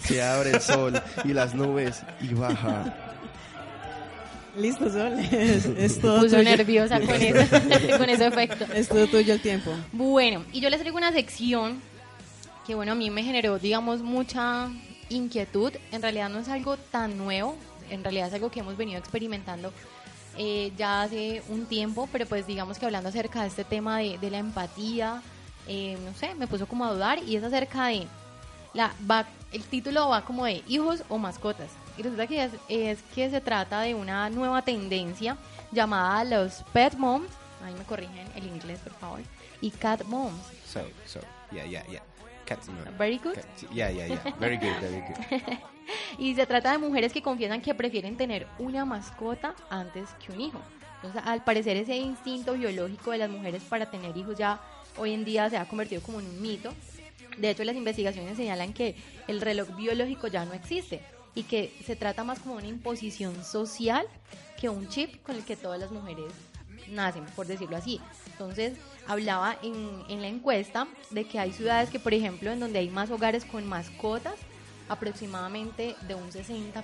se 0.04 0.22
abre 0.22 0.52
el 0.52 0.62
sol 0.62 1.02
y 1.24 1.34
las 1.34 1.56
nubes 1.56 2.02
y 2.22 2.34
baja. 2.34 2.94
Listo, 4.58 4.92
Sol. 4.92 5.18
Es, 5.32 5.66
es 5.66 6.00
todo 6.00 6.24
Puso 6.24 6.36
tuyo. 6.36 6.44
nerviosa 6.50 7.00
con 7.00 7.10
eso, 7.16 7.98
con 7.98 8.10
ese 8.10 8.28
efecto. 8.28 8.66
Es 8.74 8.90
todo 8.90 9.08
tuyo 9.08 9.34
el 9.34 9.40
tiempo. 9.40 9.72
Bueno, 9.94 10.44
y 10.52 10.60
yo 10.60 10.70
les 10.70 10.80
traigo 10.82 10.98
una 10.98 11.14
sección 11.14 11.82
que, 12.68 12.76
bueno, 12.76 12.92
a 12.92 12.96
mí 12.96 13.10
me 13.10 13.24
generó, 13.24 13.60
digamos, 13.60 14.02
mucha 14.02 14.68
inquietud. 15.12 15.74
En 15.92 16.02
realidad 16.02 16.30
no 16.30 16.40
es 16.40 16.50
algo 16.50 16.78
tan 16.78 17.18
nuevo, 17.18 17.56
en 17.90 18.04
realidad 18.04 18.28
es 18.28 18.34
algo 18.34 18.50
que 18.50 18.62
hemos 18.62 18.78
venido 18.78 19.00
experimentando 19.00 19.72
eh, 20.38 20.72
ya 20.78 21.02
hace 21.02 21.44
un 21.50 21.66
tiempo, 21.66 22.08
pero 22.12 22.26
pues 22.26 22.48
digamos 22.48 22.80
que 22.80 22.86
hablando 22.86 23.10
acerca 23.10 23.42
de 23.42 23.48
este 23.48 23.64
tema 23.64 24.00
de, 24.00 24.30
la 24.30 24.38
empatía, 24.38 25.22
eh, 25.68 25.98
no 26.06 26.14
sé, 26.14 26.34
me 26.36 26.48
puso 26.48 26.68
como 26.68 26.86
a 26.86 26.94
dudar 26.94 27.20
y 27.20 27.36
es 27.36 27.44
acerca 27.44 27.88
de, 27.88 28.08
la, 28.74 28.94
va, 29.10 29.28
el 29.52 29.64
título 29.64 30.10
va 30.10 30.24
como 30.24 30.46
de 30.46 30.64
hijos 30.68 31.04
o 31.10 31.18
mascotas. 31.18 31.70
Y 31.98 32.04
resulta 32.04 32.28
que 32.28 32.46
es, 32.46 32.52
es 32.70 33.00
que 33.14 33.30
se 33.30 33.42
trata 33.42 33.82
de 33.82 33.94
una 33.94 34.30
nueva 34.30 34.62
tendencia 34.62 35.38
llamada 35.72 36.24
los 36.24 36.64
pet 36.72 36.94
moms, 36.96 37.28
ahí 37.64 37.74
me 37.74 37.84
corrigen 37.84 38.28
el 38.36 38.46
inglés 38.46 38.80
por 38.80 38.94
favor, 38.94 39.20
y 39.60 39.70
cat 39.72 40.04
moms. 40.06 40.42
so, 40.66 40.80
so, 41.06 41.20
yeah, 41.52 41.66
yeah, 41.66 41.86
yeah. 41.88 42.02
Cats, 42.56 42.68
no. 42.68 42.98
Very 42.98 43.18
good. 43.18 43.38
Yeah, 43.74 43.90
yeah, 43.90 44.08
yeah. 44.08 44.34
Very 44.40 44.58
good, 44.58 44.76
very 44.82 45.02
good. 45.02 45.58
Y 46.18 46.36
se 46.36 46.46
trata 46.46 46.72
de 46.72 46.78
mujeres 46.78 47.12
que 47.12 47.22
confiesan 47.22 47.62
que 47.62 47.74
prefieren 47.74 48.16
tener 48.16 48.48
una 48.60 48.86
mascota 48.86 49.56
antes 49.70 50.10
que 50.26 50.32
un 50.32 50.42
hijo. 50.42 50.62
Entonces, 50.96 51.22
al 51.26 51.44
parecer 51.44 51.78
ese 51.78 51.96
instinto 51.98 52.54
biológico 52.54 53.12
de 53.12 53.18
las 53.18 53.30
mujeres 53.30 53.64
para 53.64 53.90
tener 53.90 54.16
hijos 54.16 54.38
ya 54.38 54.62
hoy 54.98 55.14
en 55.14 55.26
día 55.26 55.50
se 55.50 55.58
ha 55.58 55.68
convertido 55.68 56.02
como 56.02 56.20
en 56.20 56.28
un 56.28 56.42
mito. 56.42 56.74
De 57.38 57.50
hecho, 57.50 57.64
las 57.64 57.76
investigaciones 57.76 58.38
señalan 58.38 58.74
que 58.74 58.96
el 59.28 59.42
reloj 59.42 59.76
biológico 59.76 60.28
ya 60.28 60.46
no 60.46 60.54
existe 60.54 61.02
y 61.34 61.44
que 61.44 61.74
se 61.86 61.96
trata 61.96 62.24
más 62.24 62.40
como 62.40 62.56
una 62.56 62.68
imposición 62.68 63.44
social 63.44 64.06
que 64.60 64.70
un 64.70 64.88
chip 64.90 65.24
con 65.24 65.36
el 65.36 65.44
que 65.44 65.56
todas 65.56 65.80
las 65.80 65.92
mujeres 65.92 66.32
nacen, 66.90 67.26
por 67.36 67.48
decirlo 67.48 67.78
así. 67.78 68.00
Entonces, 68.28 68.78
hablaba 69.08 69.58
en, 69.62 70.04
en 70.10 70.22
la 70.22 70.28
encuesta 70.28 70.88
de 71.10 71.26
que 71.26 71.40
hay 71.40 71.52
ciudades 71.54 71.90
que, 71.90 72.00
por 72.00 72.14
ejemplo, 72.14 72.52
en 72.52 72.60
donde 72.60 72.80
hay 72.80 72.90
más 72.90 73.10
hogares 73.12 73.46
con 73.46 73.66
mascotas, 73.68 74.36
aproximadamente 74.90 75.96
de 76.08 76.16
un 76.16 76.32
60%. 76.32 76.84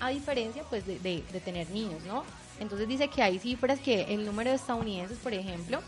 A 0.00 0.08
diferencia, 0.10 0.64
pues, 0.68 0.86
de, 0.86 0.98
de- 0.98 1.24
de 1.32 1.40
tener 1.40 1.68
niños, 1.70 2.02
¿no? 2.06 2.24
Entonces 2.60 2.86
dice 2.88 3.08
que 3.08 3.22
hay 3.22 3.38
cifras 3.38 3.80
que 3.80 4.02
el 4.14 4.24
número 4.24 4.50
de 4.50 4.56
estadounidenses, 4.56 5.18
por 5.18 5.34
ejemplo, 5.34 5.80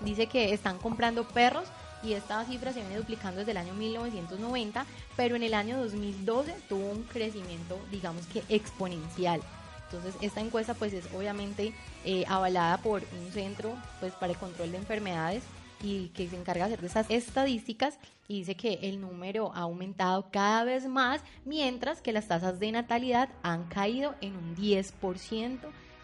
dice 0.00 0.26
que 0.26 0.52
están 0.52 0.78
comprando 0.78 1.26
perros 1.26 1.64
y 2.02 2.12
esta 2.14 2.44
cifra 2.46 2.72
se 2.72 2.80
viene 2.80 2.96
duplicando 2.96 3.38
desde 3.40 3.50
el 3.50 3.56
año 3.58 3.74
1990, 3.74 4.86
pero 5.16 5.36
en 5.36 5.42
el 5.42 5.52
año 5.52 5.78
2012 5.78 6.54
tuvo 6.68 6.86
un 6.90 7.02
crecimiento, 7.02 7.78
digamos 7.90 8.24
que 8.26 8.42
exponencial. 8.48 9.42
Entonces 9.90 10.14
esta 10.22 10.40
encuesta 10.40 10.72
pues 10.74 10.92
es 10.94 11.04
obviamente 11.14 11.72
eh, 12.04 12.24
avalada 12.28 12.78
por 12.78 13.02
un 13.20 13.32
centro 13.32 13.74
pues 14.00 14.12
para 14.14 14.32
el 14.32 14.38
control 14.38 14.72
de 14.72 14.78
enfermedades 14.78 15.42
y 15.82 16.08
que 16.08 16.28
se 16.28 16.36
encarga 16.36 16.68
de 16.68 16.74
hacer 16.74 16.84
estas 16.86 17.06
estadísticas 17.10 17.98
y 18.28 18.40
dice 18.40 18.54
que 18.54 18.74
el 18.82 19.00
número 19.00 19.52
ha 19.54 19.60
aumentado 19.60 20.26
cada 20.30 20.62
vez 20.64 20.86
más, 20.86 21.20
mientras 21.44 22.00
que 22.00 22.12
las 22.12 22.28
tasas 22.28 22.60
de 22.60 22.70
natalidad 22.70 23.28
han 23.42 23.64
caído 23.64 24.14
en 24.20 24.36
un 24.36 24.54
10% 24.56 25.58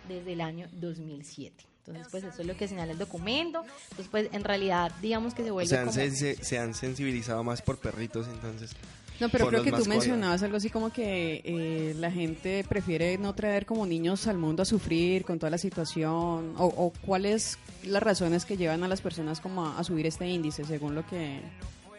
desde 0.08 0.32
el 0.32 0.40
año 0.40 0.66
2007. 0.72 1.64
Entonces, 1.86 2.08
pues 2.10 2.24
eso 2.24 2.40
es 2.40 2.46
lo 2.48 2.56
que 2.56 2.66
señala 2.66 2.90
el 2.92 2.98
documento. 2.98 3.62
Entonces, 3.90 4.08
pues 4.10 4.28
en 4.32 4.42
realidad, 4.42 4.90
digamos 5.00 5.34
que 5.34 5.44
se 5.44 5.50
O 5.52 5.54
vuelve 5.54 5.68
sea, 5.68 5.80
como... 5.80 5.92
se- 5.92 6.10
se 6.42 6.58
han 6.58 6.74
sensibilizado 6.74 7.44
más 7.44 7.62
por 7.62 7.78
perritos, 7.78 8.26
entonces. 8.26 8.72
No, 9.20 9.28
pero 9.30 9.48
creo 9.48 9.62
que 9.62 9.72
tú 9.72 9.84
mencionabas 9.86 10.42
algo 10.42 10.56
así 10.58 10.68
como 10.70 10.90
que 10.90 11.40
eh, 11.44 11.94
la 11.98 12.10
gente 12.10 12.64
prefiere 12.68 13.16
no 13.18 13.34
traer 13.34 13.64
como 13.64 13.86
niños 13.86 14.26
al 14.26 14.38
mundo 14.38 14.62
a 14.62 14.66
sufrir 14.66 15.24
con 15.24 15.38
toda 15.38 15.50
la 15.50 15.58
situación. 15.58 16.54
O, 16.58 16.66
o 16.66 16.92
cuáles 17.04 17.58
las 17.84 18.02
razones 18.02 18.44
que 18.44 18.56
llevan 18.56 18.82
a 18.84 18.88
las 18.88 19.00
personas 19.00 19.40
como 19.40 19.66
a, 19.66 19.78
a 19.78 19.84
subir 19.84 20.06
este 20.06 20.28
índice, 20.28 20.64
según 20.64 20.94
lo 20.94 21.06
que... 21.06 21.40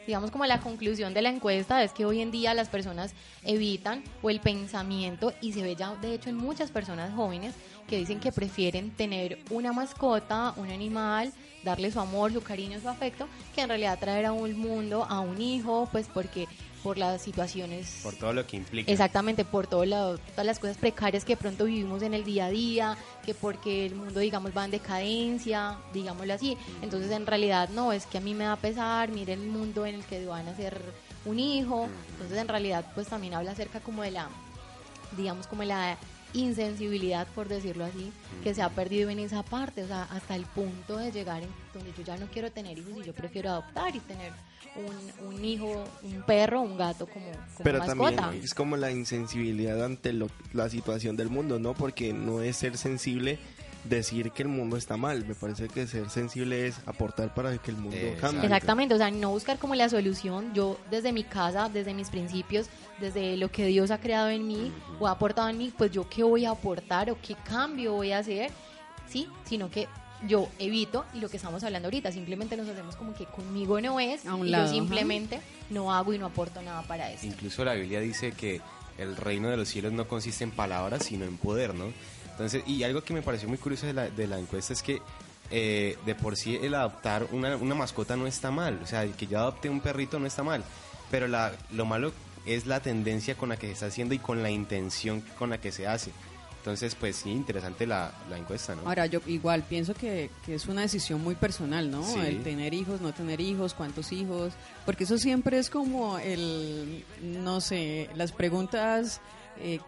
digamos 0.06 0.32
como 0.32 0.46
la 0.46 0.60
conclusión 0.60 1.14
de 1.14 1.22
la 1.22 1.30
encuesta 1.30 1.84
es 1.84 1.92
que 1.92 2.06
hoy 2.06 2.22
en 2.22 2.32
día 2.32 2.54
las 2.54 2.70
personas 2.70 3.14
evitan 3.44 4.04
o 4.22 4.30
el 4.30 4.40
pensamiento 4.40 5.34
y 5.42 5.54
se 5.54 5.64
ve 5.64 5.76
ya 5.76 5.96
de 5.96 6.14
hecho 6.14 6.30
en 6.30 6.38
muchas 6.38 6.72
personas 6.72 7.14
jóvenes 7.14 7.56
que 7.88 7.98
dicen 7.98 8.20
que 8.20 8.32
prefieren 8.32 8.92
tener 8.92 9.40
una 9.50 9.74
mascota, 9.74 10.54
un 10.58 10.70
animal, 10.70 11.34
darle 11.64 11.92
su 11.92 12.00
amor, 12.00 12.32
su 12.32 12.42
cariño, 12.42 12.80
su 12.80 12.90
afecto, 12.90 13.28
que 13.56 13.62
en 13.62 13.70
realidad 13.70 13.98
traer 14.00 14.26
a 14.26 14.34
un 14.34 14.58
mundo, 14.58 15.06
a 15.10 15.20
un 15.20 15.42
hijo, 15.42 15.88
pues 15.92 16.08
porque 16.14 16.48
por 16.84 16.98
las 16.98 17.22
situaciones 17.22 18.00
Por 18.04 18.16
todo 18.16 18.34
lo 18.34 18.46
que 18.48 18.58
implica. 18.58 18.92
Exactamente, 18.92 19.44
por 19.46 19.68
todo 19.68 19.86
lo- 19.86 20.18
todas 20.18 20.46
las 20.46 20.60
cosas 20.60 20.78
precarias 20.78 21.26
que 21.26 21.36
pronto 21.36 21.66
vivimos 21.66 22.02
en 22.02 22.14
el 22.14 22.24
día 22.24 22.46
a 22.46 22.50
día, 22.50 22.98
que 23.26 23.34
porque 23.34 23.86
el 23.86 23.96
mundo, 23.96 24.20
digamos, 24.20 24.52
va 24.56 24.66
en 24.66 24.72
decadencia, 24.72 25.78
digámoslo 25.94 26.34
así. 26.34 26.58
Entonces, 26.82 27.12
en 27.12 27.26
realidad, 27.26 27.70
no, 27.70 27.92
es 27.92 28.06
que 28.06 28.18
a 28.20 28.22
mí 28.22 28.34
me 28.34 28.44
da 28.46 28.56
pesar, 28.56 29.10
mire 29.10 29.34
el 29.34 29.48
mundo 29.48 29.86
en 29.86 29.96
el 29.96 30.04
que 30.06 30.26
van 30.26 30.48
a 30.48 30.56
ser 30.56 30.80
un 31.26 31.40
hijo. 31.40 31.88
Entonces, 32.14 32.38
en 32.38 32.48
realidad, 32.48 32.86
pues 32.96 33.08
también 33.08 33.34
habla 33.34 33.52
acerca 33.52 33.80
como 33.80 34.04
de 34.04 34.12
la, 34.12 34.30
digamos, 35.18 35.48
como 35.48 35.64
la 35.64 35.98
insensibilidad, 36.34 37.28
por 37.36 37.48
decirlo 37.48 37.86
así, 37.86 38.12
que 38.44 38.54
se 38.54 38.62
ha 38.62 38.70
perdido 38.70 39.10
en 39.10 39.20
esa 39.20 39.44
parte, 39.44 39.84
o 39.84 39.88
sea, 39.88 40.04
hasta 40.04 40.36
el 40.36 40.46
punto 40.46 40.98
de 40.98 41.12
llegar 41.12 41.42
en 41.44 41.50
donde 41.74 41.92
yo 41.98 42.04
ya 42.04 42.18
no 42.18 42.28
quiero 42.28 42.52
tener 42.52 42.78
hijos 42.78 42.94
y 43.02 43.06
yo 43.06 43.14
prefiero 43.14 43.50
adoptar 43.50 43.96
y 43.96 44.00
tener 44.02 44.32
un, 44.78 45.34
un 45.36 45.46
hijo, 45.46 45.84
un 46.04 46.22
perro, 46.24 46.62
un 46.62 46.78
gato 46.78 47.08
como, 47.08 47.26
como 47.32 47.64
Pero 47.64 47.80
mascota. 47.80 48.16
también 48.16 48.44
es 48.44 48.54
como 48.54 48.78
la 48.78 48.92
insensibilidad 48.92 49.84
ante 49.84 50.14
lo- 50.14 50.30
la 50.54 50.70
situación 50.70 51.16
del 51.18 51.30
mundo, 51.30 51.60
¿no? 51.60 51.74
Porque 51.74 52.14
no 52.14 52.42
es 52.42 52.56
ser 52.58 52.78
sensible 52.78 53.40
decir 53.84 54.32
que 54.32 54.44
el 54.44 54.50
mundo 54.50 54.76
está 54.76 54.98
mal. 54.98 55.26
Me 55.26 55.34
parece 55.36 55.68
que 55.70 55.88
ser 55.88 56.10
sensible 56.10 56.68
es 56.68 56.80
aportar 56.86 57.34
para 57.34 57.58
que 57.58 57.72
el 57.72 57.78
mundo 57.78 57.98
cambie. 58.20 58.44
Exactamente, 58.44 58.94
o 58.94 58.98
sea, 58.98 59.10
no 59.12 59.30
buscar 59.32 59.58
como 59.60 59.76
la 59.76 59.88
solución. 59.88 60.54
Yo 60.54 60.78
desde 60.92 61.14
mi 61.14 61.24
casa, 61.24 61.70
desde 61.70 61.94
mis 61.94 62.10
principios, 62.10 62.68
desde 63.00 63.38
lo 63.38 63.50
que 63.50 63.66
Dios 63.68 63.92
ha 63.92 64.00
creado 64.00 64.30
en 64.30 64.46
mí 64.46 64.74
o 65.00 65.08
ha 65.08 65.12
aportado 65.12 65.48
en 65.50 65.58
mí, 65.58 65.72
pues 65.78 65.92
yo 65.92 66.10
qué 66.10 66.24
voy 66.24 66.46
a 66.46 66.50
aportar 66.52 67.10
o 67.12 67.18
qué 67.22 67.36
cambio 67.46 67.94
voy 67.94 68.12
a 68.12 68.18
hacer, 68.20 68.52
¿sí? 69.08 69.28
Sino 69.46 69.70
que 69.70 69.88
yo 70.26 70.50
evito 70.60 71.06
y 71.14 71.20
lo 71.20 71.30
que 71.30 71.38
estamos 71.38 71.64
hablando 71.64 71.88
ahorita, 71.88 72.12
simplemente 72.12 72.58
nos 72.58 72.68
hacemos 72.68 72.96
como 72.96 73.14
que 73.14 73.26
conmigo 73.26 73.80
no 73.82 74.00
es 74.00 74.26
A 74.26 74.36
un 74.36 74.48
y 74.48 74.50
lado, 74.50 74.66
yo 74.66 74.70
ajá. 74.70 74.80
simplemente 74.80 75.42
no 75.70 75.94
hago 75.94 76.14
y 76.14 76.18
no 76.18 76.26
aporto 76.26 76.62
nada 76.62 76.82
para 76.84 77.12
eso. 77.12 77.26
Incluso 77.26 77.64
la 77.64 77.74
Biblia 77.74 78.00
dice 78.00 78.32
que 78.32 78.62
el 78.98 79.16
reino 79.16 79.50
de 79.50 79.58
los 79.58 79.68
cielos 79.70 79.94
no 79.94 80.08
consiste 80.08 80.44
en 80.44 80.52
palabras, 80.52 81.06
sino 81.06 81.26
en 81.26 81.38
poder, 81.38 81.76
¿no? 81.76 81.92
Entonces, 82.32 82.64
y 82.68 82.84
algo 82.84 83.04
que 83.04 83.14
me 83.14 83.22
pareció 83.22 83.48
muy 83.48 83.58
curioso 83.58 83.86
de 83.88 83.94
la, 83.94 84.10
de 84.10 84.28
la 84.28 84.40
encuesta 84.40 84.74
es 84.74 84.82
que 84.84 85.02
eh, 85.50 85.98
de 86.06 86.14
por 86.16 86.36
sí 86.36 86.58
el 86.62 86.74
adoptar 86.76 87.28
una, 87.32 87.56
una 87.56 87.74
mascota 87.76 88.16
no 88.16 88.28
está 88.28 88.52
mal. 88.52 88.80
O 88.84 88.88
sea, 88.88 89.04
el 89.04 89.14
que 89.14 89.28
yo 89.28 89.40
adopte 89.40 89.70
un 89.70 89.82
perrito 89.82 90.20
no 90.20 90.26
está 90.28 90.44
mal. 90.44 90.64
Pero 91.10 91.28
la, 91.28 91.54
lo 91.72 91.86
malo 91.86 92.12
es 92.46 92.66
la 92.66 92.80
tendencia 92.80 93.36
con 93.36 93.50
la 93.50 93.58
que 93.58 93.68
se 93.68 93.74
está 93.74 93.86
haciendo 93.88 94.14
y 94.14 94.20
con 94.20 94.44
la 94.44 94.50
intención 94.50 95.22
con 95.38 95.50
la 95.50 95.60
que 95.60 95.72
se 95.72 95.88
hace. 95.88 96.12
Entonces, 96.68 96.96
pues 96.96 97.16
sí, 97.16 97.32
interesante 97.32 97.88
la, 97.88 98.12
la 98.30 98.38
encuesta, 98.38 98.76
¿no? 98.76 98.82
Ahora, 98.86 99.06
yo 99.06 99.22
igual 99.26 99.64
pienso 99.64 99.94
que, 99.94 100.30
que 100.46 100.56
es 100.56 100.66
una 100.66 100.82
decisión 100.82 101.24
muy 101.24 101.36
personal, 101.36 101.90
¿no? 101.90 102.04
Sí. 102.04 102.20
El 102.20 102.44
tener 102.44 102.74
hijos, 102.74 103.00
no 103.00 103.14
tener 103.14 103.40
hijos, 103.40 103.74
cuántos 103.74 104.12
hijos, 104.12 104.52
porque 104.86 105.06
eso 105.06 105.18
siempre 105.18 105.60
es 105.60 105.70
como 105.70 106.20
el, 106.20 107.06
no 107.22 107.62
sé, 107.62 108.10
las 108.16 108.34
preguntas 108.34 109.22
eh, 109.62 109.80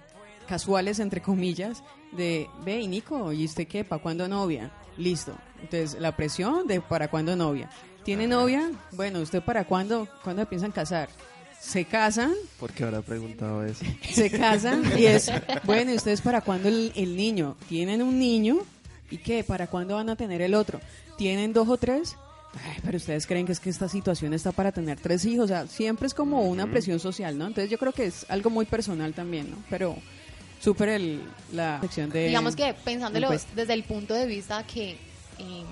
casuales, 0.47 0.99
entre 0.99 1.21
comillas, 1.21 1.84
de, 2.13 2.49
ve, 2.63 2.80
y 2.80 2.88
Nico, 2.88 3.34
¿y 3.34 3.43
usted 3.43 3.67
qué? 3.67 3.84
¿Para 3.84 4.01
cuándo 4.01 4.30
novia? 4.30 4.71
Listo. 4.97 5.34
Entonces, 5.61 5.99
la 5.99 6.15
presión 6.15 6.65
de 6.65 6.80
¿para 6.80 7.09
cuándo 7.09 7.36
novia? 7.36 7.69
¿Tiene 8.05 8.25
novia? 8.25 8.71
Bueno, 8.93 9.19
¿usted 9.19 9.43
para 9.43 9.65
cuándo, 9.65 10.07
cuándo 10.23 10.47
piensan 10.47 10.71
casar? 10.71 11.09
Se 11.60 11.86
casan, 11.86 12.34
¿Por 12.60 12.72
qué 12.72 12.86
habrá 12.86 13.01
preguntado 13.01 13.64
eso? 13.66 13.84
se 14.12 14.32
casan 14.32 14.84
y 14.97 15.05
es, 15.05 15.30
bueno, 15.66 15.91
¿y 15.91 15.95
ustedes 15.95 16.22
para 16.22 16.41
cuándo 16.41 16.70
el, 16.70 16.91
el 16.95 17.16
niño? 17.18 17.57
¿Tienen 17.68 18.01
un 18.01 18.18
niño? 18.18 18.60
¿Y 19.12 19.18
qué? 19.18 19.43
¿Para 19.43 19.68
cuándo 19.68 19.95
van 19.95 20.10
a 20.10 20.16
tener 20.16 20.41
el 20.41 20.53
otro? 20.53 20.80
¿Tienen 21.18 21.51
dos 21.53 21.68
o 21.68 21.78
tres? 21.78 22.16
Ay, 22.53 22.78
pero 22.84 22.97
ustedes 22.97 23.28
creen 23.28 23.45
que 23.45 23.51
es 23.51 23.60
que 23.60 23.70
esta 23.70 23.88
situación 23.89 24.34
está 24.34 24.51
para 24.51 24.72
tener 24.72 24.99
tres 24.99 25.26
hijos, 25.26 25.45
o 25.45 25.47
sea, 25.47 25.68
siempre 25.68 26.07
es 26.07 26.14
como 26.14 26.43
una 26.43 26.66
presión 26.66 26.99
social, 26.99 27.38
¿no? 27.38 27.45
Entonces 27.45 27.70
yo 27.70 27.78
creo 27.78 27.91
que 27.91 28.05
es 28.05 28.26
algo 28.30 28.49
muy 28.49 28.66
personal 28.66 29.14
también, 29.14 29.51
¿no? 29.51 29.57
Pero 29.70 29.95
súper 30.60 30.89
el, 30.89 31.22
la 31.53 31.80
sección 31.82 32.10
de... 32.10 32.28
Digamos 32.28 32.55
que 32.55 32.74
pensándolo 32.74 33.28
encuesta. 33.28 33.51
desde 33.55 33.74
el 33.74 33.84
punto 33.84 34.14
de 34.14 34.26
vista 34.26 34.66
que 34.66 34.91
eh, 34.91 35.64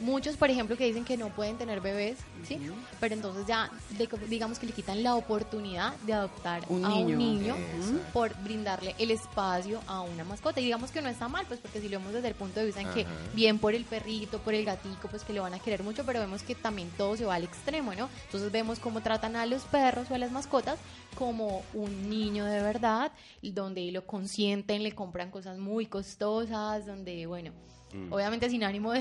muchos, 0.00 0.36
por 0.36 0.50
ejemplo, 0.50 0.76
que 0.76 0.84
dicen 0.84 1.04
que 1.04 1.16
no 1.16 1.28
pueden 1.30 1.56
tener 1.58 1.80
bebés, 1.80 2.18
¿sí? 2.46 2.58
Pero 3.00 3.14
entonces 3.14 3.46
ya, 3.46 3.70
de- 3.98 4.08
digamos 4.28 4.58
que 4.58 4.66
le 4.66 4.72
quitan 4.72 5.02
la 5.02 5.14
oportunidad 5.14 5.94
de 6.06 6.12
adoptar 6.12 6.62
Un 6.68 6.84
a 6.84 6.88
niño. 6.90 7.04
un 7.06 7.18
niño 7.18 7.56
Exacto. 7.56 8.00
por 8.12 8.36
brindarle 8.42 8.94
el 8.98 9.10
espacio 9.10 9.80
a 9.86 10.00
una 10.02 10.24
mascota. 10.24 10.60
Y 10.60 10.64
digamos 10.64 10.90
que 10.90 11.02
no 11.02 11.08
está 11.08 11.28
mal, 11.28 11.44
pues 11.46 11.60
porque 11.60 11.80
si 11.80 11.88
lo 11.88 11.98
vemos 11.98 12.12
desde 12.14 12.28
el 12.28 12.34
punto 12.34 12.60
de 12.60 12.66
vista 12.66 12.80
en 12.80 12.90
que 12.92 13.06
bien 13.34 13.58
por 13.58 13.74
el 13.74 13.84
perrito, 13.84 14.38
por 14.38 14.54
el 14.54 14.64
gatico, 14.64 15.08
pues 15.08 15.22
que 15.24 15.32
lo 15.32 15.42
van 15.42 15.54
a 15.54 15.58
querer 15.58 15.82
mucho, 15.82 16.04
pero 16.04 16.20
vemos 16.20 16.42
que 16.42 16.54
también 16.54 16.90
todo 16.96 17.16
se 17.16 17.24
va 17.24 17.34
al 17.34 17.44
extremo, 17.44 17.94
¿no? 17.94 18.08
Entonces 18.26 18.50
vemos 18.52 18.78
cómo 18.78 19.00
tratan 19.02 19.36
a 19.36 19.46
los 19.46 19.62
perros 19.64 20.10
o 20.10 20.14
a 20.14 20.18
las 20.18 20.30
mascotas 20.32 20.78
como 21.16 21.62
un 21.74 22.10
niño 22.10 22.44
de 22.44 22.60
verdad, 22.62 23.12
donde 23.42 23.90
lo 23.92 24.06
consienten, 24.06 24.82
le 24.82 24.92
compran 24.92 25.30
cosas 25.30 25.58
muy 25.58 25.86
costosas, 25.86 26.84
donde, 26.86 27.26
bueno, 27.26 27.52
Mm. 27.96 28.12
obviamente 28.12 28.50
sin 28.50 28.62
ánimo 28.64 28.92
de, 28.92 29.00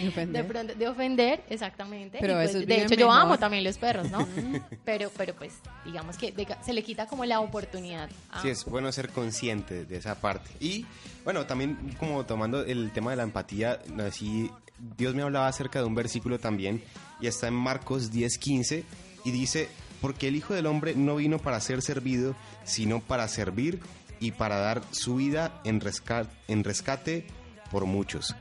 De 0.00 0.08
ofender. 0.08 0.42
de, 0.42 0.44
pronto- 0.52 0.74
de 0.74 0.88
ofender, 0.88 1.44
exactamente. 1.50 2.18
Pero 2.20 2.34
pues, 2.34 2.52
de 2.66 2.82
hecho, 2.82 2.94
yo 2.94 3.06
mejor. 3.08 3.22
amo 3.22 3.38
también 3.38 3.62
los 3.64 3.76
perros, 3.78 4.10
¿no? 4.10 4.26
pero, 4.84 5.10
pero 5.16 5.34
pues, 5.34 5.54
digamos 5.84 6.16
que 6.16 6.32
de- 6.32 6.46
se 6.64 6.72
le 6.72 6.82
quita 6.82 7.06
como 7.06 7.24
la 7.24 7.40
oportunidad. 7.40 8.08
a- 8.30 8.42
Sí, 8.42 8.48
es 8.48 8.64
bueno 8.64 8.90
ser 8.92 9.10
consciente 9.10 9.84
de 9.84 9.96
esa 9.98 10.14
parte. 10.20 10.50
Y 10.60 10.86
bueno, 11.24 11.46
también 11.46 11.76
como 11.98 12.24
tomando 12.24 12.62
el 12.64 12.90
tema 12.92 13.10
de 13.10 13.16
la 13.18 13.22
empatía, 13.24 13.80
así 14.06 14.50
Dios 14.96 15.14
me 15.14 15.22
hablaba 15.22 15.46
acerca 15.48 15.78
de 15.80 15.84
un 15.84 15.94
versículo 15.94 16.38
también 16.38 16.82
y 17.20 17.26
está 17.26 17.48
en 17.48 17.54
Marcos 17.54 18.12
10:15 18.12 18.84
y 19.24 19.30
dice, 19.30 19.68
porque 20.00 20.28
el 20.28 20.36
Hijo 20.36 20.52
del 20.54 20.66
Hombre 20.66 20.94
no 20.96 21.16
vino 21.16 21.38
para 21.38 21.60
ser 21.60 21.80
servido, 21.82 22.34
sino 22.64 23.00
para 23.00 23.26
servir 23.28 23.80
y 24.20 24.32
para 24.32 24.58
dar 24.58 24.82
su 24.90 25.16
vida 25.16 25.60
en, 25.64 25.80
resca- 25.80 26.28
en 26.48 26.64
rescate 26.64 27.26
por 27.74 27.86
muchos. 27.86 28.36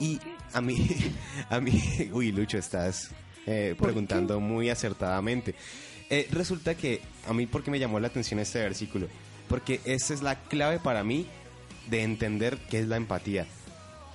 Y 0.00 0.18
a 0.54 0.62
mí, 0.62 0.88
a 1.50 1.60
mí, 1.60 1.82
uy, 2.12 2.32
Lucho, 2.32 2.56
estás 2.56 3.10
eh, 3.46 3.74
preguntando 3.78 4.40
muy 4.40 4.70
acertadamente. 4.70 5.54
Eh, 6.08 6.26
resulta 6.32 6.74
que 6.74 7.02
a 7.28 7.34
mí, 7.34 7.44
¿por 7.44 7.62
qué 7.62 7.70
me 7.70 7.78
llamó 7.78 8.00
la 8.00 8.08
atención 8.08 8.40
este 8.40 8.60
versículo? 8.60 9.06
Porque 9.46 9.82
esa 9.84 10.14
es 10.14 10.22
la 10.22 10.36
clave 10.36 10.78
para 10.78 11.04
mí 11.04 11.26
de 11.90 12.02
entender 12.02 12.56
qué 12.70 12.80
es 12.80 12.88
la 12.88 12.96
empatía 12.96 13.46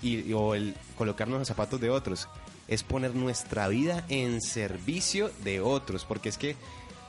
y, 0.02 0.34
o 0.34 0.56
el 0.56 0.74
colocarnos 0.98 1.38
los 1.38 1.48
zapatos 1.48 1.80
de 1.80 1.92
otros. 1.92 2.28
Es 2.68 2.82
poner 2.82 3.14
nuestra 3.14 3.68
vida 3.68 4.06
en 4.10 4.42
servicio 4.42 5.30
de 5.44 5.62
otros, 5.62 6.04
porque 6.04 6.30
es 6.30 6.40
que 6.40 6.56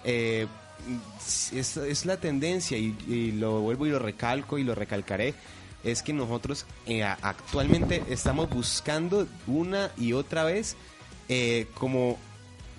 eh, 0.05 0.47
es, 1.55 1.79
es 1.79 2.05
la 2.05 2.19
tendencia 2.19 2.77
y, 2.77 2.95
y 3.09 3.33
lo 3.33 3.63
vuelvo 3.63 3.87
y 3.87 3.91
lo 3.91 3.99
recalco 3.99 4.59
y 4.59 4.65
lo 4.65 4.75
recalcaré 4.75 5.33
es 5.85 6.03
que 6.03 6.13
nosotros 6.13 6.67
eh, 6.87 7.05
actualmente 7.05 8.03
estamos 8.09 8.49
buscando 8.51 9.27
una 9.47 9.91
y 9.97 10.13
otra 10.15 10.45
vez 10.45 10.77
eh, 11.29 11.67
como 11.75 12.19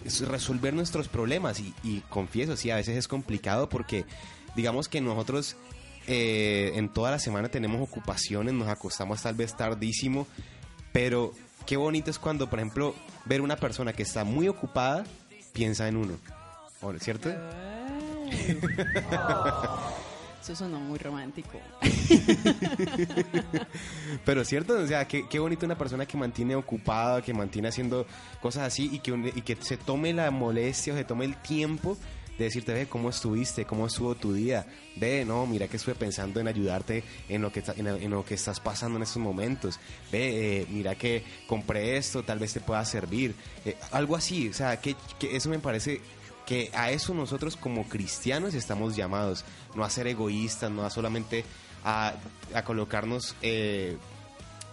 es 0.03 0.27
resolver 0.27 0.73
nuestros 0.73 1.07
problemas. 1.07 1.59
Y, 1.59 1.73
y 1.83 2.01
confieso, 2.09 2.57
sí, 2.57 2.69
a 2.71 2.75
veces 2.75 2.97
es 2.97 3.07
complicado 3.07 3.69
porque 3.69 4.05
digamos 4.55 4.87
que 4.89 5.01
nosotros 5.01 5.55
eh, 6.07 6.73
en 6.75 6.89
toda 6.89 7.11
la 7.11 7.19
semana 7.19 7.49
tenemos 7.49 7.81
ocupaciones, 7.81 8.53
nos 8.53 8.67
acostamos 8.67 9.21
tal 9.21 9.33
vez 9.35 9.55
tardísimo, 9.57 10.27
pero 10.91 11.33
qué 11.65 11.77
bonito 11.77 12.11
es 12.11 12.19
cuando, 12.19 12.49
por 12.49 12.59
ejemplo, 12.59 12.95
ver 13.25 13.41
una 13.41 13.55
persona 13.55 13.93
que 13.93 14.03
está 14.03 14.23
muy 14.23 14.47
ocupada 14.47 15.03
piensa 15.53 15.87
en 15.87 15.97
uno, 15.97 16.13
¿O- 16.81 16.93
¿cierto? 16.99 17.29
Eso 20.45 20.55
sonó 20.55 20.79
muy 20.79 20.99
romántico. 20.99 21.59
Pero 24.25 24.45
cierto, 24.45 24.77
o 24.77 24.85
sea, 24.85 25.07
qué, 25.07 25.27
qué 25.27 25.39
bonito 25.39 25.65
una 25.65 25.75
persona 25.75 26.05
que 26.05 26.17
mantiene 26.17 26.55
ocupada, 26.55 27.23
que 27.23 27.33
mantiene 27.33 27.69
haciendo 27.69 28.05
cosas 28.43 28.67
así 28.67 28.91
y 28.93 28.99
que, 28.99 29.33
y 29.35 29.41
que 29.41 29.55
se 29.55 29.75
tome 29.75 30.13
la 30.13 30.29
molestia 30.29 30.93
o 30.93 30.97
se 30.97 31.03
tome 31.03 31.25
el 31.25 31.35
tiempo 31.37 31.97
de 32.37 32.43
decirte, 32.43 32.73
ve, 32.73 32.85
¿cómo 32.85 33.09
estuviste? 33.09 33.65
¿Cómo 33.65 33.87
estuvo 33.87 34.13
tu 34.13 34.33
día? 34.33 34.67
Ve, 34.97 35.25
no, 35.25 35.47
mira 35.47 35.67
que 35.67 35.77
estuve 35.77 35.95
pensando 35.95 36.39
en 36.39 36.47
ayudarte 36.47 37.03
en 37.27 37.41
lo 37.41 37.51
que, 37.51 37.63
en, 37.77 37.87
en 37.87 38.11
lo 38.11 38.23
que 38.23 38.35
estás 38.35 38.59
pasando 38.59 38.97
en 38.97 39.03
estos 39.03 39.23
momentos. 39.23 39.79
Ve, 40.11 40.61
eh, 40.61 40.67
mira 40.69 40.93
que 40.93 41.23
compré 41.47 41.97
esto, 41.97 42.21
tal 42.21 42.37
vez 42.37 42.53
te 42.53 42.59
pueda 42.59 42.85
servir. 42.85 43.33
Eh, 43.65 43.75
algo 43.89 44.15
así, 44.15 44.49
o 44.49 44.53
sea, 44.53 44.79
que, 44.79 44.95
que 45.17 45.35
eso 45.35 45.49
me 45.49 45.57
parece 45.57 46.01
que 46.45 46.69
a 46.73 46.91
eso 46.91 47.13
nosotros 47.13 47.55
como 47.55 47.87
cristianos 47.89 48.53
estamos 48.53 48.95
llamados, 48.95 49.43
no 49.75 49.83
a 49.83 49.89
ser 49.89 50.07
egoístas, 50.07 50.69
no 50.71 50.83
a 50.85 50.89
solamente 50.89 51.43
a, 51.83 52.13
a 52.53 52.63
colocarnos 52.63 53.35
eh, 53.41 53.97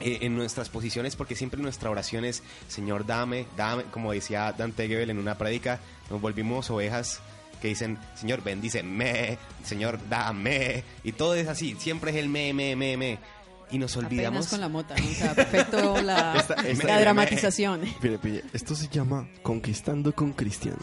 eh, 0.00 0.18
en 0.22 0.36
nuestras 0.36 0.68
posiciones, 0.68 1.16
porque 1.16 1.34
siempre 1.36 1.60
nuestra 1.62 1.90
oración 1.90 2.24
es, 2.24 2.42
Señor, 2.68 3.06
dame, 3.06 3.46
dame, 3.56 3.84
como 3.84 4.12
decía 4.12 4.52
Dante 4.52 4.86
Gebel 4.88 5.10
en 5.10 5.18
una 5.18 5.38
prédica, 5.38 5.80
nos 6.10 6.20
volvimos 6.20 6.70
ovejas 6.70 7.20
que 7.60 7.68
dicen, 7.68 7.96
Señor, 8.16 8.42
bendice, 8.42 8.82
me, 8.82 9.38
Señor, 9.64 9.98
dame, 10.08 10.82
y 11.04 11.12
todo 11.12 11.34
es 11.36 11.46
así, 11.48 11.76
siempre 11.78 12.10
es 12.10 12.16
el 12.16 12.28
me, 12.28 12.52
me, 12.52 12.74
me, 12.76 12.96
me. 12.96 13.18
Y 13.70 13.78
nos 13.78 13.96
olvidamos. 13.96 14.46
Apenas 14.46 14.48
con 14.50 14.60
la 14.60 14.68
mota, 14.68 14.94
¿no? 14.96 15.08
O 15.10 15.14
sea, 15.14 15.34
perfecto 15.34 16.02
la, 16.02 16.34
Esta- 16.38 16.54
esta- 16.56 16.86
la 16.86 17.00
dramatización. 17.00 17.80
Pille, 18.02 18.18
pille, 18.18 18.44
Esto 18.52 18.74
se 18.74 18.88
llama 18.88 19.26
Conquistando 19.42 20.14
con 20.14 20.32
Cristiano. 20.34 20.76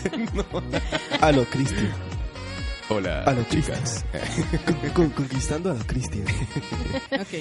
A 1.20 1.32
lo 1.32 1.44
Cristian. 1.46 1.92
Hola, 2.88 3.24
A 3.24 3.32
lo 3.32 3.42
chicas. 3.44 4.04
Con- 4.64 4.90
con- 4.90 5.10
conquistando 5.10 5.70
a 5.72 5.74
lo 5.74 5.84
Cristian. 5.86 6.24
ok. 7.12 7.34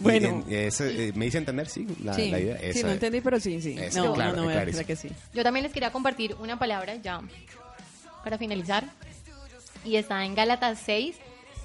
Bueno. 0.00 0.44
En- 0.48 0.54
eso, 0.54 0.84
eh, 0.84 1.12
¿Me 1.14 1.26
hice 1.26 1.38
entender? 1.38 1.68
Sí, 1.68 1.86
la, 2.02 2.14
sí, 2.14 2.30
la 2.30 2.40
idea. 2.40 2.56
sí, 2.72 2.82
no 2.82 2.88
es. 2.88 2.94
entendí, 2.94 3.20
pero 3.20 3.38
sí, 3.38 3.60
sí. 3.62 3.76
Eso, 3.78 4.04
no, 4.04 4.12
claro, 4.14 4.36
no, 4.42 4.86
que 4.86 4.96
sí. 4.96 5.08
Yo 5.34 5.42
también 5.42 5.62
les 5.62 5.72
quería 5.72 5.92
compartir 5.92 6.34
una 6.40 6.58
palabra 6.58 6.96
ya 6.96 7.20
para 8.24 8.38
finalizar. 8.38 8.84
y 9.84 9.96
está 9.96 10.24
en 10.24 10.34
Gálatas 10.34 10.78
6, 10.84 11.16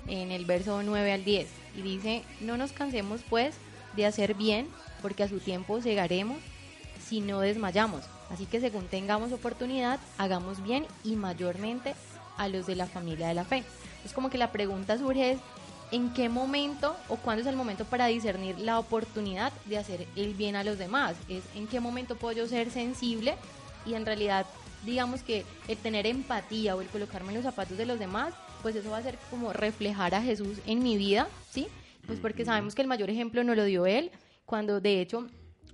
en 0.07 0.31
el 0.31 0.45
verso 0.45 0.83
9 0.83 1.11
al 1.11 1.25
10. 1.25 1.47
Y 1.77 1.81
dice, 1.81 2.23
no 2.41 2.55
nos 2.57 2.71
cansemos 2.71 3.21
pues 3.29 3.55
de 3.95 4.05
hacer 4.05 4.35
bien, 4.35 4.67
porque 5.01 5.23
a 5.23 5.27
su 5.27 5.39
tiempo 5.39 5.79
llegaremos 5.79 6.37
si 7.07 7.19
no 7.21 7.39
desmayamos. 7.39 8.03
Así 8.29 8.45
que 8.45 8.59
según 8.59 8.87
tengamos 8.87 9.31
oportunidad, 9.31 9.99
hagamos 10.17 10.63
bien 10.63 10.85
y 11.03 11.15
mayormente 11.15 11.95
a 12.37 12.47
los 12.47 12.65
de 12.65 12.75
la 12.75 12.87
familia 12.87 13.27
de 13.27 13.33
la 13.33 13.45
fe. 13.45 13.63
Es 14.03 14.13
como 14.13 14.29
que 14.29 14.37
la 14.37 14.51
pregunta 14.51 14.97
surge 14.97 15.31
es, 15.31 15.39
¿en 15.91 16.13
qué 16.13 16.29
momento 16.29 16.95
o 17.09 17.17
cuándo 17.17 17.41
es 17.41 17.47
el 17.47 17.55
momento 17.55 17.85
para 17.85 18.07
discernir 18.07 18.59
la 18.59 18.79
oportunidad 18.79 19.53
de 19.65 19.77
hacer 19.77 20.07
el 20.15 20.33
bien 20.33 20.55
a 20.55 20.63
los 20.63 20.77
demás? 20.77 21.15
Es 21.29 21.43
en 21.55 21.67
qué 21.67 21.79
momento 21.79 22.15
puedo 22.15 22.35
yo 22.35 22.47
ser 22.47 22.71
sensible 22.71 23.35
y 23.85 23.93
en 23.93 24.05
realidad 24.05 24.45
digamos 24.85 25.23
que 25.23 25.45
el 25.67 25.77
tener 25.77 26.05
empatía 26.05 26.75
o 26.75 26.81
el 26.81 26.87
colocarme 26.87 27.29
en 27.29 27.35
los 27.35 27.43
zapatos 27.43 27.77
de 27.77 27.85
los 27.85 27.99
demás, 27.99 28.33
pues 28.61 28.75
eso 28.75 28.91
va 28.91 28.97
a 28.97 29.03
ser 29.03 29.17
como 29.29 29.51
reflejar 29.51 30.13
a 30.15 30.21
Jesús 30.21 30.59
en 30.65 30.83
mi 30.83 30.97
vida, 30.97 31.27
¿sí? 31.49 31.67
Pues 32.05 32.19
porque 32.19 32.45
sabemos 32.45 32.75
que 32.75 32.83
el 32.83 32.87
mayor 32.87 33.09
ejemplo 33.09 33.43
no 33.43 33.55
lo 33.55 33.63
dio 33.63 33.87
él, 33.87 34.11
cuando 34.45 34.79
de 34.79 35.01
hecho 35.01 35.27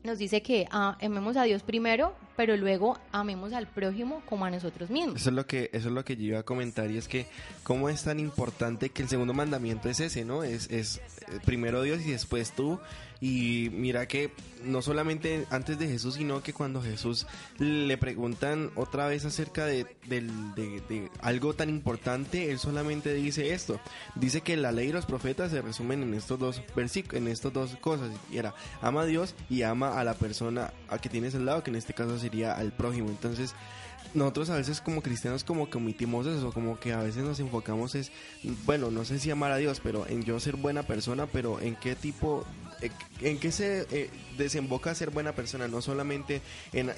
nos 0.04 0.18
dice 0.18 0.42
que 0.42 0.68
ah, 0.72 0.98
amemos 1.02 1.38
a 1.38 1.44
Dios 1.44 1.64
primero, 1.64 2.16
pero 2.36 2.58
luego 2.58 2.98
amemos 3.12 3.54
al 3.54 3.68
prójimo 3.68 4.22
como 4.28 4.46
a 4.46 4.50
nosotros 4.50 4.90
mismos. 4.90 5.18
Eso 5.18 5.30
es 5.30 5.36
lo 5.36 5.46
que 5.46 5.70
eso 5.74 5.90
es 5.90 5.94
lo 5.94 6.04
que 6.04 6.16
yo 6.16 6.24
iba 6.24 6.40
a 6.40 6.44
comentar 6.44 6.90
y 6.90 6.98
es 6.98 7.08
que 7.08 7.28
cómo 7.64 7.90
es 7.90 8.04
tan 8.04 8.20
importante 8.20 8.90
que 8.90 9.04
el 9.04 9.10
segundo 9.10 9.34
mandamiento 9.34 9.90
es 9.90 10.00
ese, 10.00 10.26
¿no? 10.26 10.44
Es 10.44 10.70
es 10.72 10.98
eh, 10.98 11.40
primero 11.46 11.82
Dios 11.84 12.02
y 12.02 12.12
después 12.12 12.52
tú 12.52 12.80
y 13.22 13.70
mira 13.72 14.08
que 14.08 14.32
no 14.66 14.82
solamente 14.82 15.46
antes 15.52 15.78
de 15.78 15.88
Jesús, 15.88 16.16
sino 16.16 16.42
que 16.42 16.54
cuando 16.54 16.82
Jesús 16.82 17.28
le 17.60 17.96
preguntan 17.98 18.72
otra 18.76 19.06
vez 19.08 19.26
acerca 19.26 19.66
de, 19.66 19.86
de- 20.08 20.22
de 20.90 21.10
algo 21.22 21.54
tan 21.54 21.70
importante, 21.70 22.52
él 22.52 22.58
solamente 22.58 23.14
dice 23.14 23.54
esto. 23.54 23.80
Dice 24.16 24.42
que 24.42 24.58
la 24.58 24.72
ley 24.72 24.90
y 24.90 24.92
los 24.92 25.06
profetas 25.06 25.52
se 25.52 25.62
resumen 25.62 26.02
en 26.02 26.14
estos 26.16 26.40
dos 26.40 26.62
versículos, 26.76 27.18
en 27.22 27.28
estas 27.28 27.54
dos 27.54 27.76
cosas. 27.78 28.10
Y 28.32 28.38
era, 28.38 28.56
ama 28.82 29.02
a 29.02 29.06
Dios 29.06 29.36
y 29.50 29.62
ama 29.62 30.00
a 30.00 30.04
la 30.04 30.16
persona 30.16 30.74
a 30.90 30.98
que 30.98 31.10
tienes 31.10 31.36
al 31.36 31.46
lado, 31.46 31.64
que 31.64 31.70
en 31.70 31.76
este 31.78 31.94
caso 31.94 32.18
sería 32.18 32.54
al 32.54 32.72
prójimo. 32.72 33.10
Entonces, 33.10 33.54
nosotros 34.16 34.50
a 34.50 34.56
veces 34.58 34.82
como 34.82 35.02
cristianos 35.02 35.44
como 35.44 35.70
que 35.70 35.78
omitimos 35.78 36.26
eso, 36.28 36.52
como 36.52 36.80
que 36.80 36.92
a 36.92 36.98
veces 37.04 37.24
nos 37.24 37.40
enfocamos 37.40 37.96
es, 37.96 38.12
bueno, 38.66 38.90
no 38.92 39.06
sé 39.06 39.20
si 39.20 39.30
amar 39.32 39.52
a 39.52 39.58
Dios, 39.58 39.80
pero 39.82 40.06
en 40.08 40.24
yo 40.24 40.40
ser 40.40 40.56
buena 40.56 40.84
persona, 40.84 41.28
pero 41.28 41.62
en 41.62 41.76
qué 41.76 41.96
tipo, 41.96 42.46
en 43.22 43.40
qué 43.40 43.52
se 43.52 43.86
eh, 43.92 44.10
desemboca 44.38 44.96
ser 44.96 45.12
buena 45.12 45.34
persona, 45.34 45.68
no 45.68 45.82
solamente 45.82 46.42
en, 46.74 46.92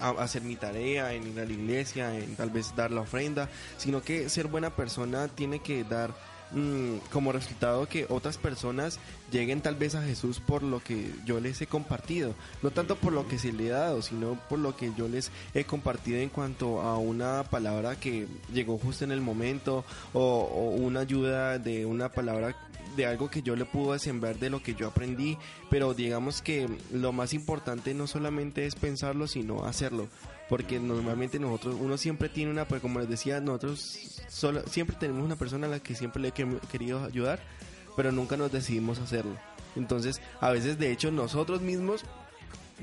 hacer 0.00 0.42
mi 0.42 0.56
tarea, 0.56 1.12
en 1.12 1.26
ir 1.26 1.40
a 1.40 1.44
la 1.44 1.52
iglesia, 1.52 2.18
en 2.18 2.36
tal 2.36 2.50
vez 2.50 2.74
dar 2.74 2.90
la 2.90 3.02
ofrenda, 3.02 3.48
sino 3.76 4.02
que 4.02 4.28
ser 4.28 4.48
buena 4.48 4.74
persona 4.74 5.28
tiene 5.28 5.60
que 5.60 5.84
dar 5.84 6.14
mm, 6.52 6.96
como 7.12 7.32
resultado 7.32 7.86
que 7.88 8.06
otras 8.08 8.38
personas 8.38 8.98
lleguen 9.30 9.60
tal 9.60 9.76
vez 9.76 9.94
a 9.94 10.02
Jesús 10.02 10.40
por 10.40 10.62
lo 10.62 10.80
que 10.80 11.10
yo 11.24 11.40
les 11.40 11.60
he 11.60 11.66
compartido, 11.66 12.34
no 12.62 12.70
tanto 12.70 12.96
por 12.96 13.12
lo 13.12 13.26
que 13.28 13.38
se 13.38 13.52
le 13.52 13.72
ha 13.72 13.78
dado, 13.78 14.02
sino 14.02 14.38
por 14.48 14.58
lo 14.58 14.76
que 14.76 14.92
yo 14.96 15.08
les 15.08 15.30
he 15.54 15.64
compartido 15.64 16.18
en 16.18 16.28
cuanto 16.28 16.80
a 16.80 16.98
una 16.98 17.44
palabra 17.44 17.98
que 17.98 18.26
llegó 18.52 18.78
justo 18.78 19.04
en 19.04 19.12
el 19.12 19.20
momento 19.20 19.84
o, 20.12 20.20
o 20.20 20.70
una 20.70 21.00
ayuda 21.00 21.58
de 21.58 21.86
una 21.86 22.10
palabra 22.10 22.54
de 22.96 23.06
algo 23.06 23.30
que 23.30 23.42
yo 23.42 23.56
le 23.56 23.64
pude 23.64 23.98
sembrar 23.98 24.38
de 24.38 24.50
lo 24.50 24.62
que 24.62 24.74
yo 24.74 24.88
aprendí, 24.88 25.38
pero 25.70 25.94
digamos 25.94 26.42
que 26.42 26.68
lo 26.92 27.12
más 27.12 27.32
importante 27.32 27.94
no 27.94 28.06
solamente 28.06 28.66
es 28.66 28.74
pensarlo, 28.74 29.26
sino 29.26 29.64
hacerlo, 29.64 30.08
porque 30.48 30.78
normalmente 30.80 31.38
nosotros, 31.38 31.76
uno 31.80 31.96
siempre 31.96 32.28
tiene 32.28 32.50
una, 32.50 32.66
pues 32.66 32.80
como 32.82 32.98
les 33.00 33.08
decía, 33.08 33.40
nosotros 33.40 33.98
solo, 34.28 34.62
siempre 34.68 34.96
tenemos 34.98 35.24
una 35.24 35.36
persona 35.36 35.66
a 35.66 35.70
la 35.70 35.80
que 35.80 35.94
siempre 35.94 36.20
le 36.20 36.28
he 36.28 36.32
que- 36.32 36.58
querido 36.70 37.04
ayudar, 37.04 37.40
pero 37.96 38.12
nunca 38.12 38.36
nos 38.36 38.52
decidimos 38.52 38.98
hacerlo. 38.98 39.36
Entonces, 39.76 40.20
a 40.40 40.50
veces 40.50 40.78
de 40.78 40.92
hecho 40.92 41.10
nosotros 41.10 41.62
mismos 41.62 42.02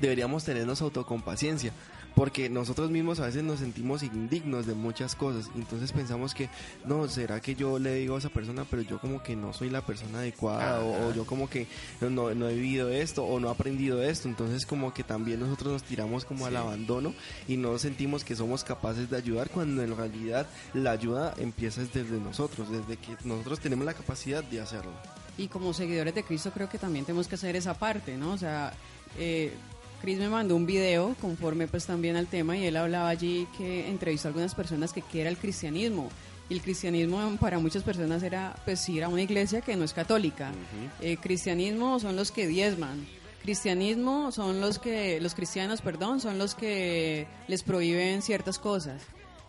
deberíamos 0.00 0.44
tenernos 0.44 0.80
autocompaciencia, 0.82 1.72
porque 2.14 2.48
nosotros 2.48 2.90
mismos 2.90 3.20
a 3.20 3.26
veces 3.26 3.42
nos 3.42 3.60
sentimos 3.60 4.02
indignos 4.02 4.66
de 4.66 4.74
muchas 4.74 5.14
cosas, 5.14 5.50
entonces 5.54 5.92
pensamos 5.92 6.34
que, 6.34 6.48
no, 6.84 7.08
será 7.08 7.40
que 7.40 7.54
yo 7.54 7.78
le 7.78 7.94
digo 7.94 8.16
a 8.16 8.18
esa 8.18 8.28
persona, 8.28 8.64
pero 8.68 8.82
yo 8.82 8.98
como 9.00 9.22
que 9.22 9.36
no 9.36 9.52
soy 9.52 9.70
la 9.70 9.84
persona 9.84 10.18
adecuada, 10.18 10.80
o, 10.80 11.08
o 11.08 11.14
yo 11.14 11.24
como 11.26 11.48
que 11.48 11.66
no, 12.00 12.34
no 12.34 12.48
he 12.48 12.54
vivido 12.54 12.88
esto, 12.88 13.24
o 13.24 13.40
no 13.40 13.48
he 13.48 13.50
aprendido 13.50 14.02
esto, 14.02 14.28
entonces 14.28 14.66
como 14.66 14.92
que 14.92 15.04
también 15.04 15.40
nosotros 15.40 15.72
nos 15.72 15.82
tiramos 15.82 16.24
como 16.24 16.46
al 16.46 16.56
abandono 16.56 17.14
y 17.48 17.56
no 17.56 17.78
sentimos 17.78 18.24
que 18.24 18.36
somos 18.36 18.64
capaces 18.64 19.10
de 19.10 19.16
ayudar, 19.16 19.50
cuando 19.50 19.82
en 19.82 19.96
realidad 19.96 20.46
la 20.74 20.92
ayuda 20.92 21.34
empieza 21.38 21.82
desde 21.82 22.20
nosotros, 22.20 22.70
desde 22.70 22.96
que 22.96 23.16
nosotros 23.24 23.60
tenemos 23.60 23.84
la 23.86 23.94
capacidad 23.94 24.42
de 24.44 24.60
hacerlo. 24.60 24.92
Y 25.38 25.48
como 25.48 25.72
seguidores 25.72 26.14
de 26.14 26.22
Cristo 26.22 26.50
creo 26.52 26.68
que 26.68 26.78
también 26.78 27.04
tenemos 27.04 27.28
que 27.28 27.36
hacer 27.36 27.56
esa 27.56 27.74
parte, 27.74 28.16
¿no? 28.16 28.32
O 28.32 28.38
sea, 28.38 28.72
eh, 29.18 29.52
Chris 30.00 30.18
me 30.18 30.28
mandó 30.28 30.56
un 30.56 30.64
video 30.64 31.14
conforme 31.20 31.68
pues 31.68 31.84
también 31.84 32.16
al 32.16 32.26
tema 32.26 32.56
y 32.56 32.64
él 32.64 32.76
hablaba 32.76 33.08
allí 33.08 33.46
que 33.58 33.88
entrevistó 33.88 34.28
a 34.28 34.30
algunas 34.30 34.54
personas 34.54 34.92
que 34.92 35.02
qué 35.02 35.20
era 35.20 35.30
el 35.30 35.36
cristianismo. 35.36 36.08
Y 36.48 36.54
el 36.54 36.62
cristianismo 36.62 37.36
para 37.38 37.58
muchas 37.58 37.82
personas 37.82 38.22
era 38.22 38.56
pues 38.64 38.88
ir 38.88 39.04
a 39.04 39.08
una 39.08 39.22
iglesia 39.22 39.60
que 39.60 39.76
no 39.76 39.84
es 39.84 39.92
católica. 39.92 40.52
Eh, 41.00 41.16
cristianismo 41.18 42.00
son 42.00 42.16
los 42.16 42.32
que 42.32 42.46
diezman. 42.46 43.06
Cristianismo 43.42 44.32
son 44.32 44.60
los 44.60 44.78
que, 44.78 45.20
los 45.20 45.34
cristianos, 45.34 45.80
perdón, 45.80 46.20
son 46.20 46.38
los 46.38 46.54
que 46.54 47.26
les 47.46 47.62
prohíben 47.62 48.22
ciertas 48.22 48.58
cosas. 48.58 49.02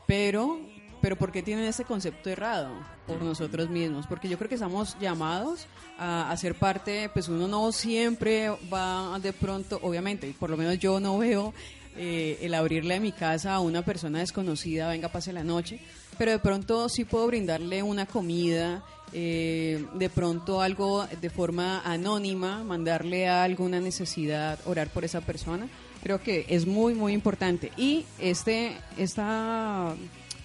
Pero, 0.06 0.60
pero 1.02 1.16
¿por 1.16 1.32
qué 1.32 1.42
tienen 1.42 1.66
ese 1.66 1.84
concepto 1.84 2.30
errado? 2.30 2.70
Por 3.08 3.22
nosotros 3.22 3.70
mismos. 3.70 4.08
Porque 4.08 4.30
yo 4.30 4.38
creo 4.38 4.50
que 4.50 4.56
estamos 4.56 4.98
llamados 5.00 5.68
a, 5.98 6.32
a 6.32 6.38
ser 6.38 6.56
parte, 6.56 7.10
pues 7.14 7.28
uno 7.28 7.48
no 7.48 7.72
siempre 7.72 8.50
va 8.72 9.20
de 9.20 9.34
pronto, 9.34 9.80
obviamente, 9.82 10.34
por 10.40 10.50
lo 10.50 10.58
menos 10.58 10.80
yo 10.80 11.00
no 11.00 11.18
veo 11.18 11.54
eh, 11.98 12.40
el 12.42 12.54
abrirle 12.54 12.96
a 12.96 13.00
mi 13.02 13.12
casa 13.12 13.56
a 13.56 13.60
una 13.60 13.82
persona 13.82 14.20
desconocida, 14.20 14.88
venga, 14.88 15.10
pase 15.10 15.34
la 15.34 15.44
noche, 15.44 15.80
pero 16.18 16.32
de 16.32 16.40
pronto 16.40 16.88
sí 16.88 17.04
puedo 17.04 17.28
brindarle 17.28 17.84
una 17.84 18.06
comida, 18.06 18.82
eh, 19.12 19.86
de 19.96 20.10
pronto 20.10 20.62
algo 20.62 21.06
de 21.20 21.30
forma 21.30 21.82
anónima, 21.82 22.64
mandarle 22.64 23.28
a 23.28 23.44
alguna 23.44 23.82
necesidad, 23.82 24.58
orar 24.66 24.88
por 24.90 25.04
esa 25.04 25.20
persona. 25.20 25.68
Creo 26.02 26.22
que 26.22 26.46
es 26.48 26.66
muy, 26.66 26.94
muy 26.94 27.12
importante. 27.12 27.72
Y 27.76 28.06
este, 28.20 28.78
esta, 28.98 29.94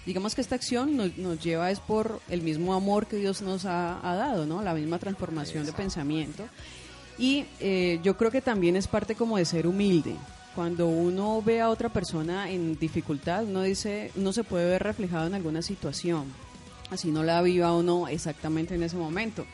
digamos 0.07 0.33
que 0.33 0.41
esta 0.41 0.55
acción 0.55 0.97
nos, 0.97 1.15
nos 1.17 1.39
lleva 1.43 1.69
es 1.69 1.79
por 1.79 2.19
el 2.29 2.41
mismo 2.41 2.73
amor 2.73 3.05
que 3.05 3.17
Dios 3.17 3.43
nos 3.43 3.65
ha, 3.65 3.99
ha 4.01 4.15
dado, 4.15 4.47
¿no? 4.47 4.63
La 4.63 4.73
misma 4.73 4.97
transformación 4.97 5.65
de 5.67 5.73
pensamiento. 5.73 6.43
Y 7.19 7.45
eh, 7.59 7.99
yo 8.03 8.17
creo 8.17 8.31
que 8.31 8.41
también 8.41 8.75
es 8.75 8.87
parte 8.87 9.13
como 9.13 9.37
de 9.37 9.45
ser 9.45 9.67
humilde. 9.67 10.15
Cuando 10.55 10.87
uno 10.87 11.41
ve 11.43 11.61
a 11.61 11.69
otra 11.69 11.89
persona 11.89 12.49
en 12.49 12.79
dificultad, 12.79 13.43
uno 13.43 13.61
dice, 13.61 14.11
uno 14.15 14.33
se 14.33 14.43
puede 14.43 14.65
ver 14.67 14.81
reflejado 14.81 15.27
en 15.27 15.35
alguna 15.35 15.61
situación, 15.61 16.25
así 16.89 17.11
no 17.11 17.21
la 17.23 17.41
viva 17.43 17.75
uno 17.75 18.07
exactamente 18.07 18.73
en 18.73 18.81
ese 18.81 18.95
momento. 18.97 19.45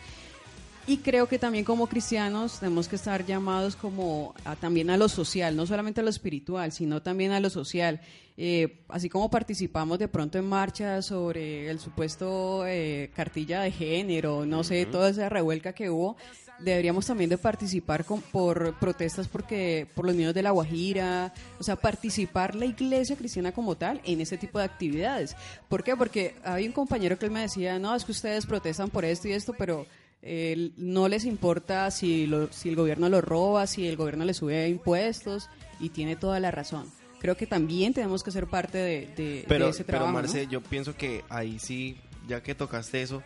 Y 0.86 0.98
creo 0.98 1.28
que 1.28 1.40
también 1.40 1.64
como 1.66 1.88
cristianos 1.88 2.60
tenemos 2.60 2.88
que 2.90 2.98
estar 2.98 3.26
llamados 3.26 3.76
como 3.78 4.34
a- 4.46 4.56
también 4.58 4.90
a 4.90 4.98
lo 4.98 5.08
social, 5.10 5.56
no 5.56 5.66
solamente 5.66 6.02
a 6.02 6.04
lo 6.04 6.10
espiritual, 6.10 6.72
sino 6.74 7.02
también 7.02 7.32
a 7.32 7.40
lo 7.40 7.50
social. 7.50 8.02
Eh, 8.36 8.80
así 8.90 9.10
como 9.10 9.30
participamos 9.30 10.00
de 10.00 10.08
pronto 10.08 10.40
en 10.40 10.46
marchas 10.46 11.06
sobre 11.06 11.70
el 11.70 11.80
supuesto 11.80 12.66
eh, 12.66 13.12
cartilla 13.16 13.62
de 13.62 13.72
género, 13.72 14.44
no 14.46 14.64
sé, 14.64 14.88
toda 14.88 15.10
esa 15.10 15.30
revuelca 15.30 15.74
que 15.74 15.92
hubo, 15.92 16.18
deberíamos 16.60 17.06
también 17.06 17.30
de 17.30 17.38
participar 17.38 18.06
con- 18.06 18.22
por 18.22 18.80
protestas 18.80 19.28
porque 19.28 19.86
por 19.94 20.06
los 20.06 20.16
niños 20.16 20.34
de 20.34 20.42
la 20.42 20.50
Guajira, 20.50 21.32
o 21.60 21.64
sea, 21.64 21.76
participar 21.76 22.56
la 22.56 22.66
iglesia 22.66 23.16
cristiana 23.16 23.52
como 23.52 23.76
tal 23.76 24.02
en 24.04 24.20
ese 24.22 24.38
tipo 24.40 24.58
de 24.58 24.66
actividades. 24.66 25.36
¿Por 25.70 25.84
qué? 25.84 25.96
Porque 25.96 26.34
hay 26.44 26.66
un 26.66 26.74
compañero 26.74 27.20
que 27.20 27.26
él 27.28 27.32
me 27.32 27.42
decía, 27.42 27.78
no, 27.78 27.94
es 27.96 28.04
que 28.04 28.14
ustedes 28.14 28.48
protestan 28.48 28.90
por 28.90 29.06
esto 29.06 29.28
y 29.28 29.34
esto, 29.34 29.54
pero 29.56 29.86
eh, 30.24 30.72
no 30.78 31.08
les 31.08 31.26
importa 31.26 31.92
si, 31.92 32.26
lo- 32.26 32.52
si 32.52 32.70
el 32.70 32.76
gobierno 32.78 33.10
lo 33.10 33.22
roba, 33.22 33.68
si 33.68 33.88
el 33.88 33.96
gobierno 33.96 34.26
le 34.26 34.34
sube 34.34 34.68
impuestos 34.70 35.50
y 35.80 35.90
tiene 35.90 36.16
toda 36.16 36.40
la 36.40 36.50
razón. 36.50 36.90
Creo 37.24 37.36
que 37.38 37.48
también 37.48 37.94
tenemos 37.94 38.22
que 38.22 38.30
ser 38.32 38.46
parte 38.48 38.78
de, 38.78 39.08
de- 39.16 39.46
pero, 39.48 39.66
de 39.66 39.72
ese 39.72 39.84
pero 39.84 39.98
trabajo. 40.00 40.12
¿no? 40.18 40.22
Marce, 40.22 40.46
yo 40.48 40.62
pienso 40.62 40.96
que 40.96 41.24
ahí 41.30 41.58
sí, 41.58 41.98
ya 42.28 42.44
que 42.44 42.54
tocaste 42.54 43.02
eso, 43.02 43.24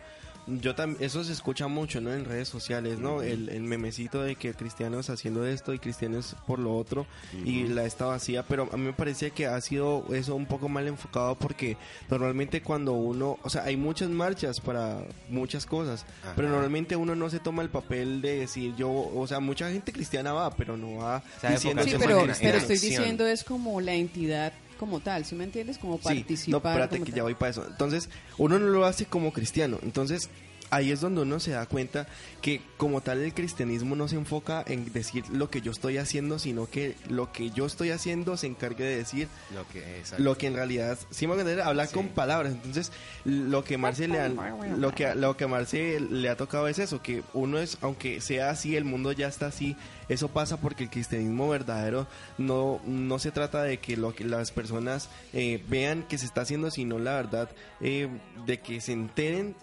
yo 0.60 0.74
también, 0.74 1.02
eso 1.02 1.22
se 1.24 1.32
escucha 1.32 1.68
mucho, 1.68 2.00
¿no? 2.00 2.12
En 2.12 2.24
redes 2.24 2.48
sociales, 2.48 2.98
¿no? 2.98 3.22
El, 3.22 3.48
el 3.48 3.62
memecito 3.62 4.22
de 4.22 4.36
que 4.36 4.54
cristianos 4.54 5.10
haciendo 5.10 5.46
esto 5.46 5.74
y 5.74 5.78
cristianos 5.78 6.36
por 6.46 6.58
lo 6.58 6.76
otro 6.76 7.06
y 7.44 7.66
la 7.68 7.84
esta 7.84 8.06
vacía, 8.06 8.42
pero 8.42 8.68
a 8.72 8.76
mí 8.76 8.84
me 8.84 8.92
parece 8.92 9.30
que 9.30 9.46
ha 9.46 9.60
sido 9.60 10.04
eso 10.12 10.34
un 10.34 10.46
poco 10.46 10.68
mal 10.68 10.86
enfocado 10.86 11.34
porque 11.36 11.76
normalmente 12.10 12.62
cuando 12.62 12.92
uno, 12.92 13.38
o 13.42 13.50
sea, 13.50 13.64
hay 13.64 13.76
muchas 13.76 14.08
marchas 14.08 14.60
para 14.60 15.04
muchas 15.28 15.66
cosas, 15.66 16.04
pero 16.36 16.48
normalmente 16.48 16.96
uno 16.96 17.14
no 17.14 17.30
se 17.30 17.38
toma 17.38 17.62
el 17.62 17.70
papel 17.70 18.20
de 18.22 18.40
decir 18.40 18.74
yo, 18.76 18.90
o 18.90 19.26
sea, 19.26 19.40
mucha 19.40 19.70
gente 19.70 19.92
cristiana 19.92 20.32
va, 20.32 20.50
pero 20.50 20.76
no 20.76 20.96
va 20.96 21.22
sea, 21.40 21.50
diciendo 21.50 21.82
Sí, 21.82 21.94
pero, 21.98 22.26
pero 22.40 22.58
estoy 22.58 22.78
diciendo 22.78 23.26
es 23.26 23.44
como 23.44 23.80
la 23.80 23.94
entidad 23.94 24.52
como 24.78 25.00
tal, 25.00 25.24
¿sí 25.26 25.34
me 25.34 25.44
entiendes? 25.44 25.76
Como 25.78 25.94
Sí, 25.98 26.00
no, 26.08 26.14
participar. 26.14 26.72
espérate 26.72 26.98
que 27.00 27.04
tal. 27.06 27.14
ya 27.14 27.22
voy 27.24 27.34
para 27.34 27.50
eso. 27.50 27.66
Entonces, 27.68 28.08
uno 28.38 28.58
no 28.58 28.66
lo 28.68 28.84
hace 28.86 29.04
como 29.04 29.32
cristiano. 29.32 29.78
Entonces, 29.82 30.30
ahí 30.70 30.90
es 30.92 31.00
donde 31.00 31.22
uno 31.22 31.40
se 31.40 31.52
da 31.52 31.66
cuenta 31.66 32.06
que 32.42 32.60
como 32.76 33.00
tal 33.00 33.20
el 33.22 33.34
cristianismo 33.34 33.96
no 33.96 34.06
se 34.08 34.16
enfoca 34.16 34.62
en 34.66 34.92
decir 34.92 35.24
lo 35.30 35.50
que 35.50 35.60
yo 35.60 35.72
estoy 35.72 35.98
haciendo, 35.98 36.38
sino 36.38 36.68
que 36.68 36.94
lo 37.08 37.32
que 37.32 37.50
yo 37.50 37.66
estoy 37.66 37.90
haciendo 37.90 38.36
se 38.36 38.46
encargue 38.46 38.84
de 38.84 38.96
decir 38.96 39.28
Lo 39.54 39.66
que, 39.68 40.02
lo 40.18 40.36
que 40.38 40.46
en 40.46 40.54
realidad, 40.54 40.98
sí 41.10 41.26
me 41.26 41.32
entender, 41.34 41.60
hablar 41.60 41.90
con 41.90 42.08
palabras. 42.08 42.52
Entonces, 42.52 42.92
lo 43.24 43.64
que 43.64 43.78
Marce 43.78 44.08
le 44.08 44.20
han- 44.20 44.36
lo 44.80 44.94
que 44.94 45.14
lo 45.14 45.36
que 45.36 45.46
Marce 45.46 46.00
le 46.00 46.28
ha 46.28 46.36
tocado 46.36 46.68
es 46.68 46.78
eso, 46.78 47.02
que 47.02 47.22
uno 47.34 47.58
es 47.58 47.78
aunque 47.80 48.20
sea 48.20 48.50
así, 48.50 48.76
el 48.76 48.84
mundo 48.84 49.12
ya 49.12 49.28
está 49.28 49.46
así, 49.46 49.76
eso 50.08 50.28
pasa 50.28 50.58
porque 50.60 50.84
el 50.84 50.90
cristianismo 50.90 51.48
verdadero 51.48 52.06
no 52.38 52.80
no 52.86 53.18
se 53.18 53.30
trata 53.30 53.62
de 53.62 53.78
que 53.78 53.96
lo 53.96 54.14
que 54.14 54.24
las 54.24 54.50
personas 54.52 55.08
eh, 55.32 55.62
vean 55.68 56.02
que 56.08 56.18
se 56.18 56.26
está 56.26 56.42
haciendo, 56.42 56.70
sino 56.70 56.98
la 56.98 57.14
verdad 57.16 57.50
eh, 57.80 58.08
de 58.46 58.60
que 58.60 58.80
se 58.80 58.92
enteren 58.92 59.54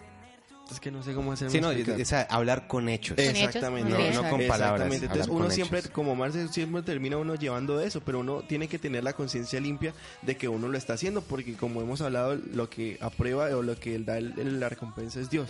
es 0.70 0.80
que 0.80 0.90
no 0.90 1.02
sé 1.02 1.14
cómo 1.14 1.32
hacerlo 1.32 1.52
Sí, 1.52 1.60
no, 1.60 1.70
explicar. 1.70 2.00
es 2.00 2.12
a- 2.12 2.22
hablar 2.22 2.66
con 2.66 2.88
hechos. 2.88 3.16
Con 3.16 3.24
hechos, 3.24 3.38
Exactamente. 3.44 3.90
No, 3.90 4.22
no 4.22 4.30
con 4.30 4.40
palabras. 4.46 4.86
Exactamente. 4.86 5.06
Entonces 5.06 5.28
uno 5.28 5.50
siempre, 5.50 5.78
hechos. 5.80 5.90
como 5.92 6.14
Marce, 6.16 6.48
siempre 6.48 6.82
termina 6.82 7.16
uno 7.16 7.34
llevando 7.36 7.80
eso, 7.80 8.00
pero 8.00 8.20
uno 8.20 8.42
tiene 8.42 8.68
que 8.68 8.78
tener 8.78 9.04
la 9.04 9.12
conciencia 9.12 9.60
limpia 9.60 9.94
de 10.22 10.36
que 10.36 10.48
uno 10.48 10.68
lo 10.68 10.76
está 10.76 10.94
haciendo, 10.94 11.22
porque 11.22 11.54
como 11.54 11.80
hemos 11.82 12.00
hablado, 12.00 12.34
lo 12.52 12.68
que 12.68 12.98
aprueba 13.00 13.46
o 13.56 13.62
lo 13.62 13.76
que 13.78 13.98
da 14.00 14.18
el- 14.18 14.34
el- 14.38 14.60
la 14.60 14.68
recompensa 14.68 15.20
es 15.20 15.30
Dios. 15.30 15.48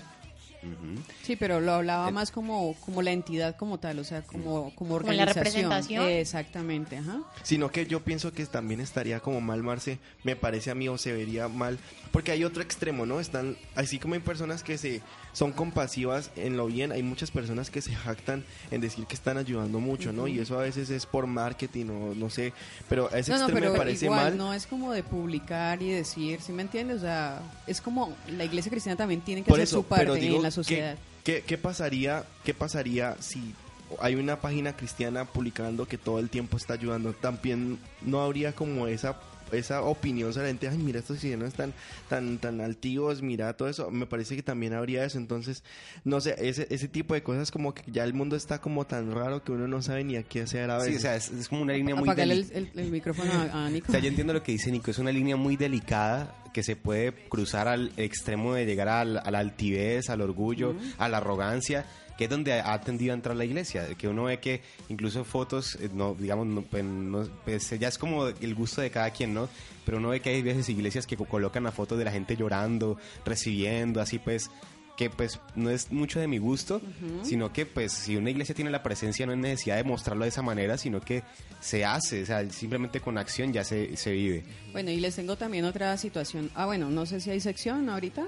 Sí, 1.23 1.37
pero 1.37 1.61
lo 1.61 1.73
hablaba 1.73 2.11
más 2.11 2.31
como, 2.31 2.75
como 2.85 3.03
la 3.03 3.13
entidad 3.13 3.57
como 3.57 3.79
tal, 3.79 3.99
o 3.99 4.05
sea, 4.05 4.23
como, 4.23 4.73
como 4.75 4.99
Como 4.99 5.13
la 5.13 5.23
organización. 5.25 5.35
representación. 5.45 6.05
Exactamente, 6.09 6.97
ajá. 6.99 7.21
Sino 7.43 7.71
que 7.71 7.87
yo 7.87 8.01
pienso 8.01 8.33
que 8.33 8.45
también 8.47 8.81
estaría 8.81 9.21
como 9.21 9.41
mal 9.41 9.63
Marce, 9.63 9.99
me 10.25 10.37
parece 10.37 10.71
a 10.71 10.75
mí 10.75 10.89
o 10.89 10.99
se 10.99 11.13
vería 11.13 11.49
mal, 11.49 11.79
porque 12.13 12.33
hay 12.33 12.45
otro 12.45 12.63
extremo, 12.63 13.07
¿no? 13.07 13.21
Están, 13.21 13.57
así 13.75 13.99
como 13.99 14.15
hay 14.15 14.21
personas 14.21 14.63
que 14.63 14.79
se 14.79 15.03
son 15.33 15.53
compasivas 15.53 16.31
en 16.37 16.57
lo 16.57 16.65
bien, 16.67 16.93
hay 16.93 17.03
muchas 17.03 17.31
personas 17.31 17.69
que 17.71 17.83
se 17.83 17.95
jactan 17.95 18.43
en 18.71 18.81
decir 18.81 19.05
que 19.07 19.15
están 19.15 19.37
ayudando 19.37 19.81
mucho, 19.81 20.11
¿no? 20.13 20.29
Y 20.29 20.39
eso 20.39 20.59
a 20.59 20.63
veces 20.63 20.89
es 20.89 21.05
por 21.05 21.27
marketing 21.27 21.87
o 21.91 22.15
no 22.15 22.31
sé, 22.31 22.55
pero 22.89 23.11
a 23.13 23.19
ese 23.19 23.33
No, 23.33 23.39
no, 23.39 23.45
extremo 23.45 23.61
pero 23.61 23.73
me 23.73 23.79
parece 23.79 24.07
igual 24.07 24.25
mal. 24.25 24.39
no 24.39 24.55
es 24.55 24.67
como 24.67 24.93
de 24.93 25.03
publicar 25.03 25.83
y 25.83 25.91
decir, 25.91 26.41
¿sí 26.41 26.53
me 26.53 26.63
entiendes? 26.63 26.97
O 26.99 27.01
sea, 27.01 27.43
es 27.67 27.83
como 27.83 28.17
la 28.31 28.45
iglesia 28.45 28.71
cristiana 28.71 28.97
también 28.97 29.21
tiene 29.21 29.43
que 29.43 29.49
Por 29.51 29.59
hacer 29.59 29.65
eso, 29.65 29.77
su 29.79 29.85
parte 29.85 30.05
pero 30.05 30.15
digo, 30.15 30.37
en 30.37 30.43
la 30.43 30.49
¿qué- 30.49 30.53
sociedad. 30.57 30.97
¿qué, 31.25 31.43
qué 31.47 31.59
pasaría, 31.59 32.25
¿qué 32.45 32.55
pasaría 32.55 33.17
si 33.21 33.55
hay 34.01 34.15
una 34.17 34.41
página 34.41 34.77
cristiana 34.77 35.25
publicando 35.25 35.87
que 35.87 35.99
todo 35.99 36.19
el 36.19 36.31
tiempo 36.31 36.57
está 36.57 36.75
ayudando? 36.75 37.13
También 37.13 37.79
no 38.03 38.21
habría 38.21 38.53
como 38.53 38.87
esa 38.87 39.17
esa 39.53 39.83
opinión 39.83 40.33
sobre 40.33 40.47
la 40.47 40.51
gente, 40.51 40.69
ay, 40.69 40.79
mira, 40.79 40.99
estos 40.99 41.19
cristianos 41.19 41.49
están 41.49 41.73
tan, 42.09 42.39
tan 42.39 42.61
altivos, 42.61 43.23
mira 43.23 43.53
todo 43.57 43.69
eso, 43.69 43.91
me 43.91 44.07
parece 44.07 44.37
que 44.37 44.43
también 44.43 44.73
habría 44.75 45.05
eso, 45.05 45.19
entonces, 45.19 45.63
no 46.05 46.21
sé, 46.21 46.35
ese, 46.39 46.67
ese 46.71 46.89
tipo 46.89 47.15
de 47.15 47.23
cosas 47.23 47.51
como 47.51 47.75
que 47.75 47.83
ya 47.91 48.05
el 48.05 48.15
mundo 48.15 48.37
está 48.37 48.61
como 48.61 48.87
tan 48.87 49.13
raro 49.13 49.43
que 49.45 49.53
uno 49.53 49.69
no 49.69 49.83
sabe 49.83 50.05
ni 50.05 50.17
a 50.17 50.23
qué 50.23 50.43
hacer 50.43 50.71
a 50.71 50.79
veces. 50.79 50.93
Sí, 50.93 50.97
o 50.99 51.01
sea, 51.01 51.17
es, 51.17 51.31
es 51.31 51.49
como 51.49 51.63
una 51.63 51.73
línea 51.75 51.95
muy 51.95 52.09
Apagale 52.09 52.35
el, 52.35 52.49
delicada. 52.49 52.73
el- 52.75 52.87
el 52.87 52.91
micrófono 52.91 53.33
a, 53.33 53.67
a 53.67 53.71
Nico. 53.71 53.87
O 53.89 53.91
sea, 53.93 54.01
yo 54.01 54.09
entiendo 54.09 54.33
lo 54.33 54.43
que 54.43 54.53
dice 54.53 54.71
Nico, 54.71 54.91
es 54.91 54.99
una 54.99 55.13
línea 55.13 55.37
muy 55.37 55.57
delicada 55.57 56.35
que 56.53 56.63
se 56.63 56.75
puede 56.77 57.13
cruzar 57.29 57.69
al 57.69 57.93
extremo 57.97 58.55
de 58.55 58.65
llegar 58.67 58.89
al- 58.89 59.19
a 59.19 59.31
la 59.31 59.39
altivez, 59.41 60.09
al 60.11 60.23
orgullo, 60.23 60.75
a 60.99 61.09
la 61.09 61.19
arrogancia, 61.19 61.85
que 62.17 62.25
es 62.25 62.31
donde 62.31 62.55
ha 62.55 62.81
tendido 62.81 63.13
a 63.13 63.15
entrar 63.15 63.37
la 63.37 63.45
iglesia, 63.45 63.87
que 63.95 64.09
uno 64.09 64.25
ve 64.25 64.39
que 64.41 64.63
incluso 64.89 65.25
fotos, 65.25 65.77
eh, 65.77 65.91
no 65.93 66.15
digamos, 66.15 66.47
no, 66.47 66.63
pues, 66.63 66.83
no- 66.85 67.29
pues, 67.45 67.71
ya 67.79 67.89
es 67.89 67.99
como 67.99 68.27
el 68.29 68.55
gusto 68.55 68.81
de 68.81 68.91
cada 68.91 69.11
quien, 69.11 69.35
¿no? 69.35 69.49
Pero 69.85 69.99
uno 69.99 70.09
ve 70.09 70.21
que 70.21 70.31
hay 70.31 70.43
veces 70.43 70.69
iglesias 70.69 71.07
que 71.07 71.17
co- 71.17 71.27
colocan 71.27 71.65
la 71.65 71.73
foto 71.73 71.97
de 71.97 72.05
la 72.05 72.11
gente 72.13 72.37
llorando, 72.37 72.97
recibiendo, 73.25 74.01
así 74.01 74.19
pues 74.19 74.51
que 74.97 75.11
pues 75.11 75.39
no 75.55 75.69
es 75.69 75.93
mucho 75.93 76.21
de 76.21 76.27
mi 76.27 76.39
gusto, 76.39 76.81
sino 77.23 77.53
que 77.53 77.67
pues 77.67 77.93
si 77.93 78.17
una 78.17 78.31
iglesia 78.31 78.55
tiene 78.55 78.71
la 78.71 78.83
presencia 78.83 79.27
no 79.27 79.33
es 79.33 79.39
necesidad 79.39 79.77
de 79.77 79.85
mostrarlo 79.85 80.23
de 80.25 80.31
esa 80.31 80.41
manera, 80.41 80.79
sino 80.79 81.03
que 81.03 81.23
se 81.61 81.85
hace, 81.85 82.23
o 82.23 82.27
sea, 82.27 82.49
simplemente 82.49 83.01
con 83.01 83.19
acción 83.19 83.53
ya 83.53 83.63
se, 83.63 83.95
se 83.99 84.13
vive. 84.13 84.43
Bueno, 84.73 84.91
y 84.91 84.99
les 84.99 85.15
tengo 85.15 85.37
también 85.37 85.67
otra 85.67 85.99
situación. 85.99 86.51
Ah, 86.55 86.65
bueno, 86.65 86.89
no 86.89 87.05
sé 87.05 87.21
si 87.21 87.29
hay 87.29 87.41
sección 87.41 87.91
ahorita. 87.91 88.25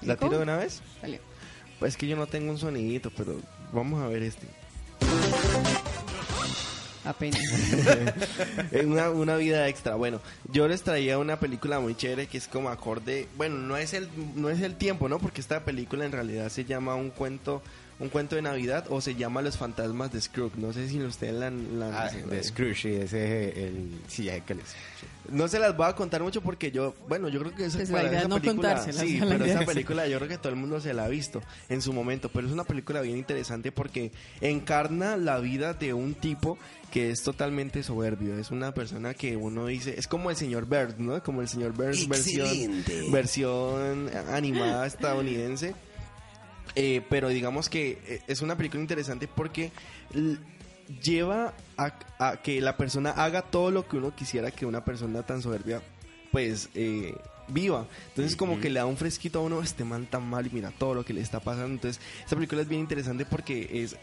¿La 0.00 0.16
tiro 0.16 0.38
de 0.38 0.42
una 0.42 0.56
vez? 0.56 0.82
Dale. 1.00 1.20
Pues 1.82 1.96
que 1.96 2.06
yo 2.06 2.14
no 2.14 2.28
tengo 2.28 2.52
un 2.52 2.58
sonidito, 2.58 3.10
pero 3.10 3.40
vamos 3.72 4.00
a 4.00 4.06
ver 4.06 4.22
este. 4.22 4.46
Apenas. 7.04 7.42
Es 8.70 8.84
una, 8.84 9.10
una 9.10 9.34
vida 9.34 9.66
extra. 9.66 9.96
Bueno, 9.96 10.20
yo 10.52 10.68
les 10.68 10.82
traía 10.82 11.18
una 11.18 11.40
película 11.40 11.80
muy 11.80 11.96
chévere 11.96 12.28
que 12.28 12.38
es 12.38 12.46
como 12.46 12.68
acorde. 12.68 13.26
Bueno, 13.36 13.56
no 13.56 13.76
es 13.76 13.94
el 13.94 14.08
no 14.36 14.48
es 14.48 14.60
el 14.60 14.76
tiempo, 14.76 15.08
¿no? 15.08 15.18
Porque 15.18 15.40
esta 15.40 15.64
película 15.64 16.04
en 16.04 16.12
realidad 16.12 16.50
se 16.50 16.64
llama 16.64 16.94
un 16.94 17.10
cuento 17.10 17.62
un 18.02 18.08
cuento 18.08 18.36
de 18.36 18.42
Navidad 18.42 18.84
o 18.90 19.00
se 19.00 19.14
llama 19.14 19.40
Los 19.42 19.56
fantasmas 19.56 20.12
de 20.12 20.20
Scrooge. 20.20 20.56
No 20.58 20.72
sé 20.72 20.88
si 20.88 21.00
ustedes 21.00 21.34
la, 21.34 21.50
la- 21.50 22.02
Ah, 22.04 22.10
de 22.10 22.42
Scrooge, 22.42 22.74
sí, 22.82 22.88
ese 22.94 23.48
es 23.50 23.56
el... 23.56 23.90
Sí, 24.08 24.24
ya 24.24 24.40
que 24.40 24.54
les- 24.56 24.74
No 25.30 25.46
se 25.46 25.58
las 25.60 25.76
voy 25.76 25.86
a 25.86 25.94
contar 25.94 26.20
mucho 26.22 26.40
porque 26.42 26.72
yo, 26.72 26.94
bueno, 27.08 27.28
yo 27.28 27.38
creo 27.40 27.54
que 27.54 27.66
esa, 27.66 27.78
Pues 27.78 27.90
la 27.90 27.96
para 27.98 28.08
idea 28.08 28.18
esa 28.18 28.26
es 28.26 28.28
no 28.28 28.40
película, 28.40 28.82
sí, 28.92 29.18
la 29.20 29.26
pero 29.26 29.44
idea 29.44 29.54
esa 29.54 29.62
es- 29.62 29.68
película 29.68 30.08
yo 30.08 30.16
creo 30.18 30.28
que 30.28 30.38
todo 30.38 30.48
el 30.50 30.56
mundo 30.56 30.80
se 30.80 30.92
la 30.94 31.04
ha 31.04 31.08
visto 31.08 31.40
en 31.68 31.80
su 31.80 31.92
momento, 31.92 32.28
pero 32.28 32.46
es 32.46 32.52
una 32.52 32.64
película 32.64 33.00
bien 33.02 33.16
interesante 33.18 33.70
porque 33.72 34.10
encarna 34.40 35.16
la 35.16 35.38
vida 35.38 35.72
de 35.74 35.94
un 35.94 36.14
tipo 36.14 36.58
que 36.90 37.10
es 37.10 37.22
totalmente 37.22 37.82
soberbio, 37.84 38.36
es 38.36 38.50
una 38.50 38.74
persona 38.74 39.14
que 39.14 39.36
uno 39.36 39.66
dice, 39.66 39.94
es 39.96 40.06
como 40.08 40.28
el 40.30 40.36
señor 40.36 40.66
Burns, 40.66 40.98
¿no? 40.98 41.22
Como 41.22 41.40
el 41.40 41.48
señor 41.48 41.72
Burns 41.72 42.06
versión 42.08 42.82
versión 43.12 44.10
animada 44.30 44.86
estadounidense. 44.86 45.74
Eh, 46.74 47.02
pero 47.08 47.28
digamos 47.28 47.68
que 47.68 47.98
eh, 48.06 48.22
es 48.26 48.40
una 48.40 48.56
película 48.56 48.80
interesante 48.80 49.28
porque 49.28 49.70
lleva 51.02 51.52
a, 51.76 51.94
a 52.18 52.36
que 52.42 52.60
la 52.60 52.76
persona 52.76 53.10
haga 53.10 53.42
todo 53.42 53.70
lo 53.70 53.86
que 53.86 53.96
uno 53.96 54.14
quisiera 54.14 54.50
que 54.50 54.66
una 54.66 54.84
persona 54.84 55.22
tan 55.22 55.42
soberbia 55.42 55.82
pues 56.30 56.70
eh, 56.74 57.14
viva. 57.48 57.86
Entonces 58.08 58.36
como 58.36 58.58
que 58.58 58.70
le 58.70 58.80
da 58.80 58.86
un 58.86 58.96
fresquito 58.96 59.40
a 59.40 59.42
uno, 59.42 59.62
este 59.62 59.84
man 59.84 60.06
tan 60.06 60.28
mal 60.28 60.46
y 60.46 60.50
mira 60.50 60.72
todo 60.76 60.94
lo 60.94 61.04
que 61.04 61.12
le 61.12 61.20
está 61.20 61.40
pasando. 61.40 61.74
Entonces 61.74 62.02
esta 62.20 62.34
película 62.34 62.62
es 62.62 62.68
bien 62.68 62.80
interesante 62.80 63.26
porque 63.26 63.68
es 63.82 63.96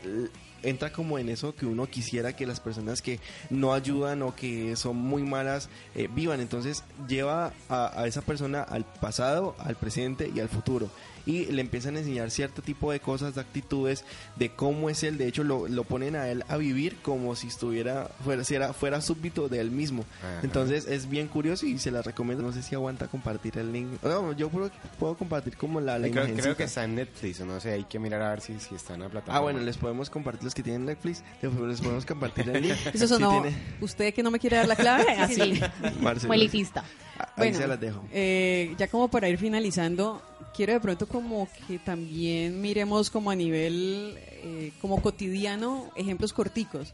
entra 0.61 0.91
como 0.91 1.17
en 1.17 1.29
eso 1.29 1.55
que 1.55 1.65
uno 1.65 1.87
quisiera 1.87 2.35
que 2.35 2.45
las 2.45 2.59
personas 2.59 3.01
que 3.01 3.19
no 3.49 3.73
ayudan 3.73 4.21
o 4.21 4.35
que 4.35 4.75
son 4.75 4.97
muy 4.97 5.23
malas 5.23 5.69
eh, 5.95 6.07
vivan. 6.13 6.39
Entonces 6.39 6.83
lleva 7.07 7.53
a, 7.67 7.99
a 7.99 8.07
esa 8.07 8.21
persona 8.21 8.61
al 8.61 8.85
pasado, 8.85 9.55
al 9.59 9.75
presente 9.75 10.31
y 10.33 10.39
al 10.39 10.49
futuro. 10.49 10.89
Y 11.25 11.45
le 11.47 11.61
empiezan 11.61 11.95
a 11.95 11.99
enseñar 11.99 12.31
cierto 12.31 12.61
tipo 12.61 12.91
de 12.91 12.99
cosas, 12.99 13.35
de 13.35 13.41
actitudes, 13.41 14.03
de 14.35 14.49
cómo 14.51 14.89
es 14.89 15.03
él. 15.03 15.17
De 15.17 15.27
hecho, 15.27 15.43
lo, 15.43 15.67
lo 15.67 15.83
ponen 15.83 16.15
a 16.15 16.27
él 16.29 16.43
a 16.47 16.57
vivir 16.57 16.97
como 17.01 17.35
si 17.35 17.47
estuviera, 17.47 18.09
fuera, 18.23 18.43
si 18.43 18.55
era- 18.55 18.73
fuera 18.73 19.01
súbdito 19.01 19.49
de 19.49 19.59
él 19.59 19.71
mismo. 19.71 20.05
Ajá. 20.19 20.39
Entonces 20.43 20.87
es 20.87 21.09
bien 21.09 21.27
curioso 21.27 21.65
y 21.65 21.77
se 21.79 21.91
la 21.91 22.01
recomiendo. 22.01 22.43
No 22.43 22.51
sé 22.53 22.61
si 22.63 22.75
aguanta 22.75 23.07
compartir 23.07 23.57
el 23.57 23.71
link. 23.71 24.01
No, 24.03 24.31
yo 24.33 24.49
puedo, 24.49 24.71
puedo 24.97 25.15
compartir 25.15 25.57
como 25.57 25.79
la, 25.81 25.99
la 25.99 26.09
creo, 26.09 26.55
que 26.55 26.63
está 26.63 26.83
en 26.83 26.95
Netflix, 26.95 27.39
o 27.41 27.45
no 27.45 27.59
sé, 27.59 27.71
hay 27.73 27.83
que 27.83 27.99
mirar 27.99 28.21
a 28.21 28.29
ver 28.31 28.41
si, 28.41 28.59
si 28.59 28.75
está 28.75 28.93
en 28.95 29.01
la 29.01 29.09
plataforma. 29.09 29.37
Ah, 29.37 29.41
bueno, 29.41 29.59
les 29.59 29.77
podemos 29.77 30.09
compartir 30.09 30.43
los 30.45 30.55
que 30.55 30.63
tienen 30.63 30.85
Netflix. 30.85 31.23
Les 31.41 31.53
les 31.53 31.81
podemos 31.81 32.05
compartir 32.05 32.49
el 32.49 32.61
link. 32.61 32.73
Eso 32.93 33.07
Si 33.07 33.07
sonó. 33.07 33.41
tiene- 33.41 33.55
¿Usted 33.81 34.13
que 34.13 34.23
no 34.23 34.31
me 34.31 34.39
quiere 34.39 34.57
dar 34.57 34.67
la 34.67 34.75
clave? 34.75 35.03
Así. 35.19 35.59
Marcelo. 36.01 36.27
Muy 36.29 36.37
elitista. 36.37 36.83
Ahí 37.17 37.25
Bueno, 37.49 37.57
se 37.57 37.67
las 37.67 37.79
dejo. 37.79 38.05
eh, 38.11 38.73
ya 38.77 38.87
como 38.87 39.09
para 39.09 39.27
ir 39.29 39.37
finalizando, 39.37 40.21
quiero 40.55 40.73
de 40.73 40.79
pronto 40.79 41.07
como 41.07 41.47
que 41.67 41.79
también 41.79 42.61
miremos 42.61 43.09
como 43.09 43.31
a 43.31 43.35
nivel 43.35 44.15
eh, 44.17 44.71
como 44.81 45.01
cotidiano 45.01 45.91
ejemplos 45.95 46.33
corticos. 46.33 46.93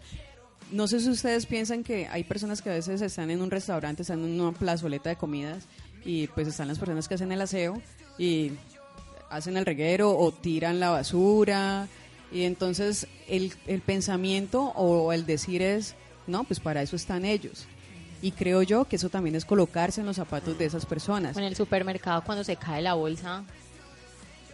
No 0.72 0.88
sé 0.88 0.99
si 0.99 1.10
ustedes 1.10 1.45
piensan 1.45 1.84
que 1.84 2.08
hay 2.08 2.24
personas 2.24 2.62
que 2.62 2.70
a 2.70 2.74
veces 2.74 3.01
están 3.01 3.30
en 3.30 3.41
un 3.41 3.51
restaurante, 3.51 4.01
están 4.01 4.24
en 4.24 4.39
una 4.39 4.51
plazoleta 4.51 5.10
de 5.10 5.16
comidas 5.16 5.66
y 6.03 6.28
pues 6.28 6.47
están 6.47 6.68
las 6.68 6.80
personas 6.80 7.08
que 7.08 7.16
hacen 7.16 7.32
el 7.32 7.41
aseo 7.41 7.82
y 8.18 8.51
hacen 9.30 9.58
el 9.58 9.66
reguero 9.66 10.18
o 10.18 10.32
tiran 10.32 10.80
la 10.80 10.89
basura 10.89 11.88
y 12.32 12.43
entonces 12.43 13.08
el, 13.28 13.53
el 13.68 13.82
pensamiento 13.82 14.64
o 14.76 15.14
el 15.14 15.26
decir 15.26 15.62
es, 15.62 15.95
no, 16.28 16.43
pues 16.43 16.60
para 16.60 16.82
eso 16.82 16.95
están 16.95 17.26
ellos. 17.26 17.68
Y 18.26 18.32
creo 18.32 18.63
yo 18.63 18.86
que 18.86 18.95
eso 18.95 19.09
también 19.09 19.36
es 19.36 19.45
colocarse 19.45 20.01
en 20.01 20.07
los 20.07 20.15
zapatos 20.15 20.57
de 20.57 20.65
esas 20.65 20.88
personas. 20.88 21.38
En 21.38 21.43
el 21.43 21.55
supermercado 21.55 22.23
cuando 22.23 22.43
se 22.43 22.55
cae 22.55 22.82
la 22.82 22.95
bolsa 22.95 23.43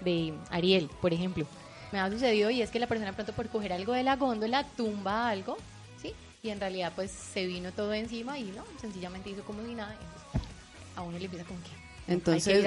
de 0.01 0.33
Ariel, 0.49 0.89
por 1.01 1.13
ejemplo. 1.13 1.47
Me 1.93 1.99
ha 2.01 2.11
sucedido 2.11 2.49
y 2.49 2.61
es 2.61 2.69
que 2.69 2.79
la 2.79 2.87
persona 2.87 3.13
pronto 3.13 3.31
por 3.31 3.47
coger 3.47 3.71
algo 3.71 3.93
de 3.93 4.03
la 4.03 4.17
góndola 4.17 4.65
tumba 4.75 5.29
algo, 5.29 5.55
¿sí? 6.01 6.13
Y 6.43 6.49
en 6.49 6.59
realidad 6.59 6.91
pues 6.93 7.11
se 7.11 7.45
vino 7.45 7.71
todo 7.71 7.93
encima 7.93 8.37
y 8.37 8.43
no, 8.51 8.65
sencillamente 8.81 9.29
hizo 9.29 9.43
como 9.43 9.65
si 9.65 9.73
nada. 9.73 9.93
Entonces, 9.93 10.49
a 10.97 11.01
uno 11.03 11.17
le 11.17 11.23
empieza 11.23 11.45
como 11.45 11.61
que, 11.61 11.69
Entonces, 12.07 12.65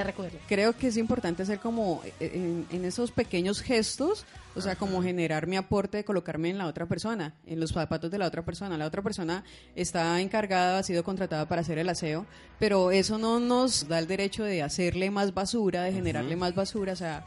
creo 0.48 0.72
que 0.76 0.86
es 0.86 0.96
importante 0.96 1.44
ser 1.44 1.58
como 1.58 2.00
eh, 2.04 2.30
en, 2.34 2.66
en 2.70 2.84
esos 2.84 3.10
pequeños 3.10 3.60
gestos, 3.60 4.24
o 4.54 4.60
sea, 4.60 4.76
como 4.76 5.02
generar 5.02 5.46
mi 5.46 5.56
aporte 5.56 5.98
de 5.98 6.04
colocarme 6.04 6.50
en 6.50 6.58
la 6.58 6.66
otra 6.66 6.86
persona, 6.86 7.34
en 7.46 7.60
los 7.60 7.72
zapatos 7.72 8.10
de 8.10 8.18
la 8.18 8.26
otra 8.26 8.42
persona. 8.44 8.78
La 8.78 8.86
otra 8.86 9.02
persona 9.02 9.44
está 9.74 10.20
encargada, 10.20 10.78
ha 10.78 10.82
sido 10.82 11.02
contratada 11.04 11.46
para 11.46 11.60
hacer 11.62 11.78
el 11.78 11.88
aseo, 11.88 12.24
pero 12.58 12.90
eso 12.90 13.18
no 13.18 13.40
nos 13.40 13.88
da 13.88 13.98
el 13.98 14.06
derecho 14.06 14.44
de 14.44 14.62
hacerle 14.62 15.10
más 15.10 15.34
basura, 15.34 15.82
de 15.82 15.92
generarle 15.92 16.36
más 16.36 16.54
basura, 16.54 16.92
o 16.92 16.96
sea, 16.96 17.26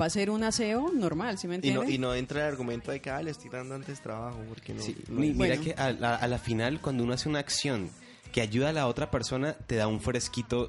va 0.00 0.06
a 0.06 0.10
ser 0.10 0.30
un 0.30 0.42
aseo 0.42 0.90
normal, 0.92 1.38
¿sí 1.38 1.46
me 1.46 1.54
Y 1.54 1.56
entiendes? 1.56 1.84
no, 1.88 1.90
y 1.94 1.98
no 1.98 2.14
entra 2.14 2.40
el 2.40 2.46
argumento 2.52 2.90
de 2.90 3.00
que 3.00 3.10
ah, 3.10 3.22
le 3.22 3.30
estoy 3.30 3.50
dando 3.50 3.74
antes 3.74 4.00
trabajo, 4.00 4.38
porque 4.48 4.74
no. 4.74 4.82
Sí, 4.82 4.96
no- 5.08 5.20
mi- 5.20 5.32
mira 5.32 5.56
Bueno. 5.56 5.62
que 5.62 5.72
a 5.80 5.92
la, 5.92 6.16
a 6.16 6.26
la 6.26 6.38
final, 6.38 6.80
cuando 6.80 7.04
uno 7.04 7.12
hace 7.12 7.28
una 7.28 7.38
acción 7.38 7.90
que 8.32 8.40
ayuda 8.40 8.70
a 8.70 8.72
la 8.72 8.86
otra 8.88 9.10
persona, 9.10 9.52
te 9.52 9.76
da 9.76 9.86
un 9.86 10.00
fresquito, 10.00 10.68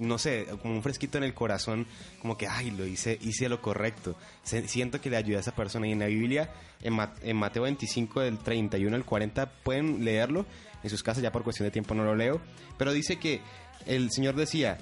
no 0.00 0.18
sé, 0.18 0.46
como 0.62 0.74
un 0.74 0.82
fresquito 0.82 1.18
en 1.18 1.24
el 1.24 1.34
corazón, 1.34 1.86
como 2.20 2.36
que, 2.36 2.48
ay, 2.48 2.70
lo 2.70 2.86
hice, 2.86 3.18
hice 3.20 3.48
lo 3.48 3.62
correcto. 3.62 4.16
Siento 4.42 5.00
que 5.00 5.10
le 5.10 5.16
ayuda 5.16 5.38
a 5.38 5.40
esa 5.40 5.54
persona. 5.54 5.86
Y 5.86 5.92
en 5.92 6.00
la 6.00 6.06
Biblia, 6.06 6.50
en, 6.82 6.98
en 7.22 7.36
Mateo 7.36 7.62
25, 7.62 8.20
del 8.20 8.38
31 8.38 8.96
al 8.96 9.04
40, 9.04 9.46
pueden 9.62 10.04
leerlo. 10.04 10.46
En 10.82 10.90
sus 10.90 11.02
casas, 11.02 11.22
ya 11.22 11.30
por 11.30 11.44
cuestión 11.44 11.66
de 11.66 11.70
tiempo 11.70 11.94
no 11.94 12.04
lo 12.04 12.16
leo. 12.16 12.40
Pero 12.78 12.92
dice 12.92 13.18
que 13.18 13.40
el 13.86 14.10
Señor 14.10 14.34
decía, 14.34 14.78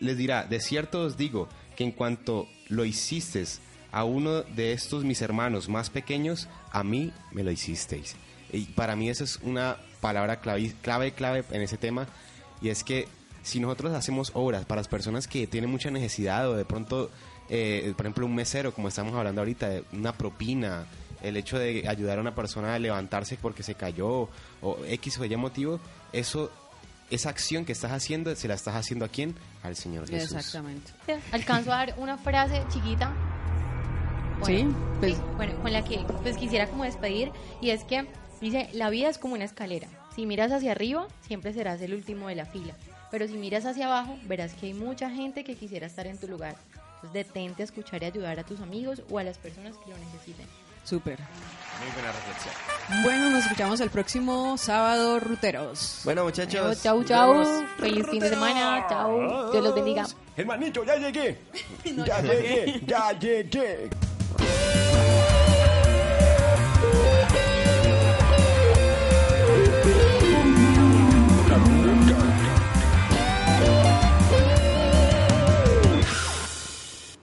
les 0.00 0.16
dirá, 0.16 0.44
de 0.44 0.60
cierto 0.60 1.02
os 1.02 1.16
digo 1.16 1.48
que 1.76 1.84
en 1.84 1.92
cuanto 1.92 2.48
lo 2.68 2.84
hiciste 2.84 3.44
a 3.92 4.04
uno 4.04 4.42
de 4.42 4.72
estos 4.72 5.04
mis 5.04 5.22
hermanos 5.22 5.68
más 5.68 5.90
pequeños, 5.90 6.48
a 6.72 6.82
mí 6.84 7.12
me 7.32 7.42
lo 7.42 7.50
hicisteis. 7.50 8.16
Y 8.52 8.64
para 8.66 8.96
mí 8.96 9.08
esa 9.08 9.24
es 9.24 9.38
una 9.42 9.76
palabra 10.00 10.40
clave, 10.40 10.74
clave, 10.82 11.12
clave 11.12 11.44
en 11.50 11.62
ese 11.62 11.76
tema, 11.76 12.06
y 12.60 12.68
es 12.68 12.84
que 12.84 13.08
si 13.42 13.60
nosotros 13.60 13.94
hacemos 13.94 14.30
obras 14.34 14.64
para 14.64 14.80
las 14.80 14.88
personas 14.88 15.26
que 15.26 15.46
tienen 15.46 15.70
mucha 15.70 15.90
necesidad 15.90 16.48
o 16.48 16.56
de 16.56 16.64
pronto, 16.64 17.10
eh, 17.48 17.92
por 17.96 18.06
ejemplo, 18.06 18.26
un 18.26 18.34
mesero, 18.34 18.72
como 18.72 18.88
estamos 18.88 19.14
hablando 19.14 19.40
ahorita, 19.40 19.68
de 19.68 19.84
una 19.92 20.12
propina, 20.12 20.86
el 21.22 21.36
hecho 21.36 21.58
de 21.58 21.86
ayudar 21.88 22.18
a 22.18 22.20
una 22.20 22.34
persona 22.34 22.74
a 22.74 22.78
levantarse 22.78 23.36
porque 23.40 23.62
se 23.62 23.74
cayó 23.74 24.28
o 24.62 24.78
X 24.86 25.18
o 25.18 25.24
Y 25.24 25.36
motivo, 25.36 25.80
eso, 26.12 26.50
esa 27.10 27.28
acción 27.30 27.64
que 27.64 27.72
estás 27.72 27.92
haciendo, 27.92 28.34
se 28.36 28.48
la 28.48 28.54
estás 28.54 28.74
haciendo 28.74 29.04
a 29.04 29.08
quién? 29.08 29.34
Al 29.62 29.76
Señor 29.76 30.08
Jesús. 30.08 30.32
Exactamente. 30.32 30.92
Alcanzo 31.32 31.72
a 31.72 31.76
dar 31.76 31.94
una 31.98 32.16
frase 32.16 32.62
chiquita. 32.72 33.12
Sí, 34.44 34.66
pues- 35.00 35.16
sí, 35.16 35.20
bueno, 35.36 35.54
con 35.60 35.72
la 35.72 35.84
que 35.84 35.98
pues 36.22 36.36
quisiera 36.38 36.66
como 36.66 36.84
despedir 36.84 37.30
y 37.60 37.70
es 37.70 37.84
que 37.84 38.06
dice, 38.40 38.70
la 38.72 38.88
vida 38.88 39.08
es 39.10 39.18
como 39.18 39.34
una 39.34 39.44
escalera. 39.44 39.88
Si 40.16 40.24
miras 40.24 40.50
hacia 40.50 40.72
arriba, 40.72 41.06
siempre 41.26 41.52
serás 41.52 41.80
el 41.82 41.92
último 41.94 42.28
de 42.28 42.36
la 42.36 42.46
fila. 42.46 42.74
Pero 43.10 43.26
si 43.26 43.34
miras 43.34 43.66
hacia 43.66 43.86
abajo, 43.86 44.18
verás 44.24 44.54
que 44.54 44.66
hay 44.66 44.74
mucha 44.74 45.10
gente 45.10 45.44
que 45.44 45.56
quisiera 45.56 45.86
estar 45.86 46.06
en 46.06 46.18
tu 46.18 46.28
lugar. 46.28 46.56
Entonces 46.96 47.12
detente 47.12 47.62
a 47.62 47.64
escuchar 47.64 48.02
y 48.02 48.06
ayudar 48.06 48.38
a 48.38 48.44
tus 48.44 48.60
amigos 48.60 49.02
o 49.10 49.18
a 49.18 49.24
las 49.24 49.38
personas 49.38 49.74
que 49.76 49.90
lo 49.90 49.98
necesiten. 49.98 50.46
Súper. 50.84 51.18
Muy 51.18 51.92
buena 51.92 52.12
reflexión. 52.12 52.54
Bueno, 53.02 53.30
nos 53.30 53.44
escuchamos 53.44 53.80
el 53.80 53.90
próximo 53.90 54.56
sábado, 54.56 55.20
ruteros. 55.20 56.00
Bueno, 56.04 56.24
muchachos. 56.24 56.82
chau, 56.82 57.04
chau. 57.04 57.44
Feliz 57.78 58.06
fin 58.10 58.20
de 58.20 58.28
semana. 58.28 58.86
Chau. 58.88 59.50
Dios 59.52 59.64
los 59.64 59.74
bendiga. 59.74 60.06
Hermanito, 60.36 60.84
ya 60.84 60.96
llegué. 60.96 61.38
ya 61.84 62.20
llegué, 62.20 62.80
ya 62.86 63.12
llegué. 63.18 63.90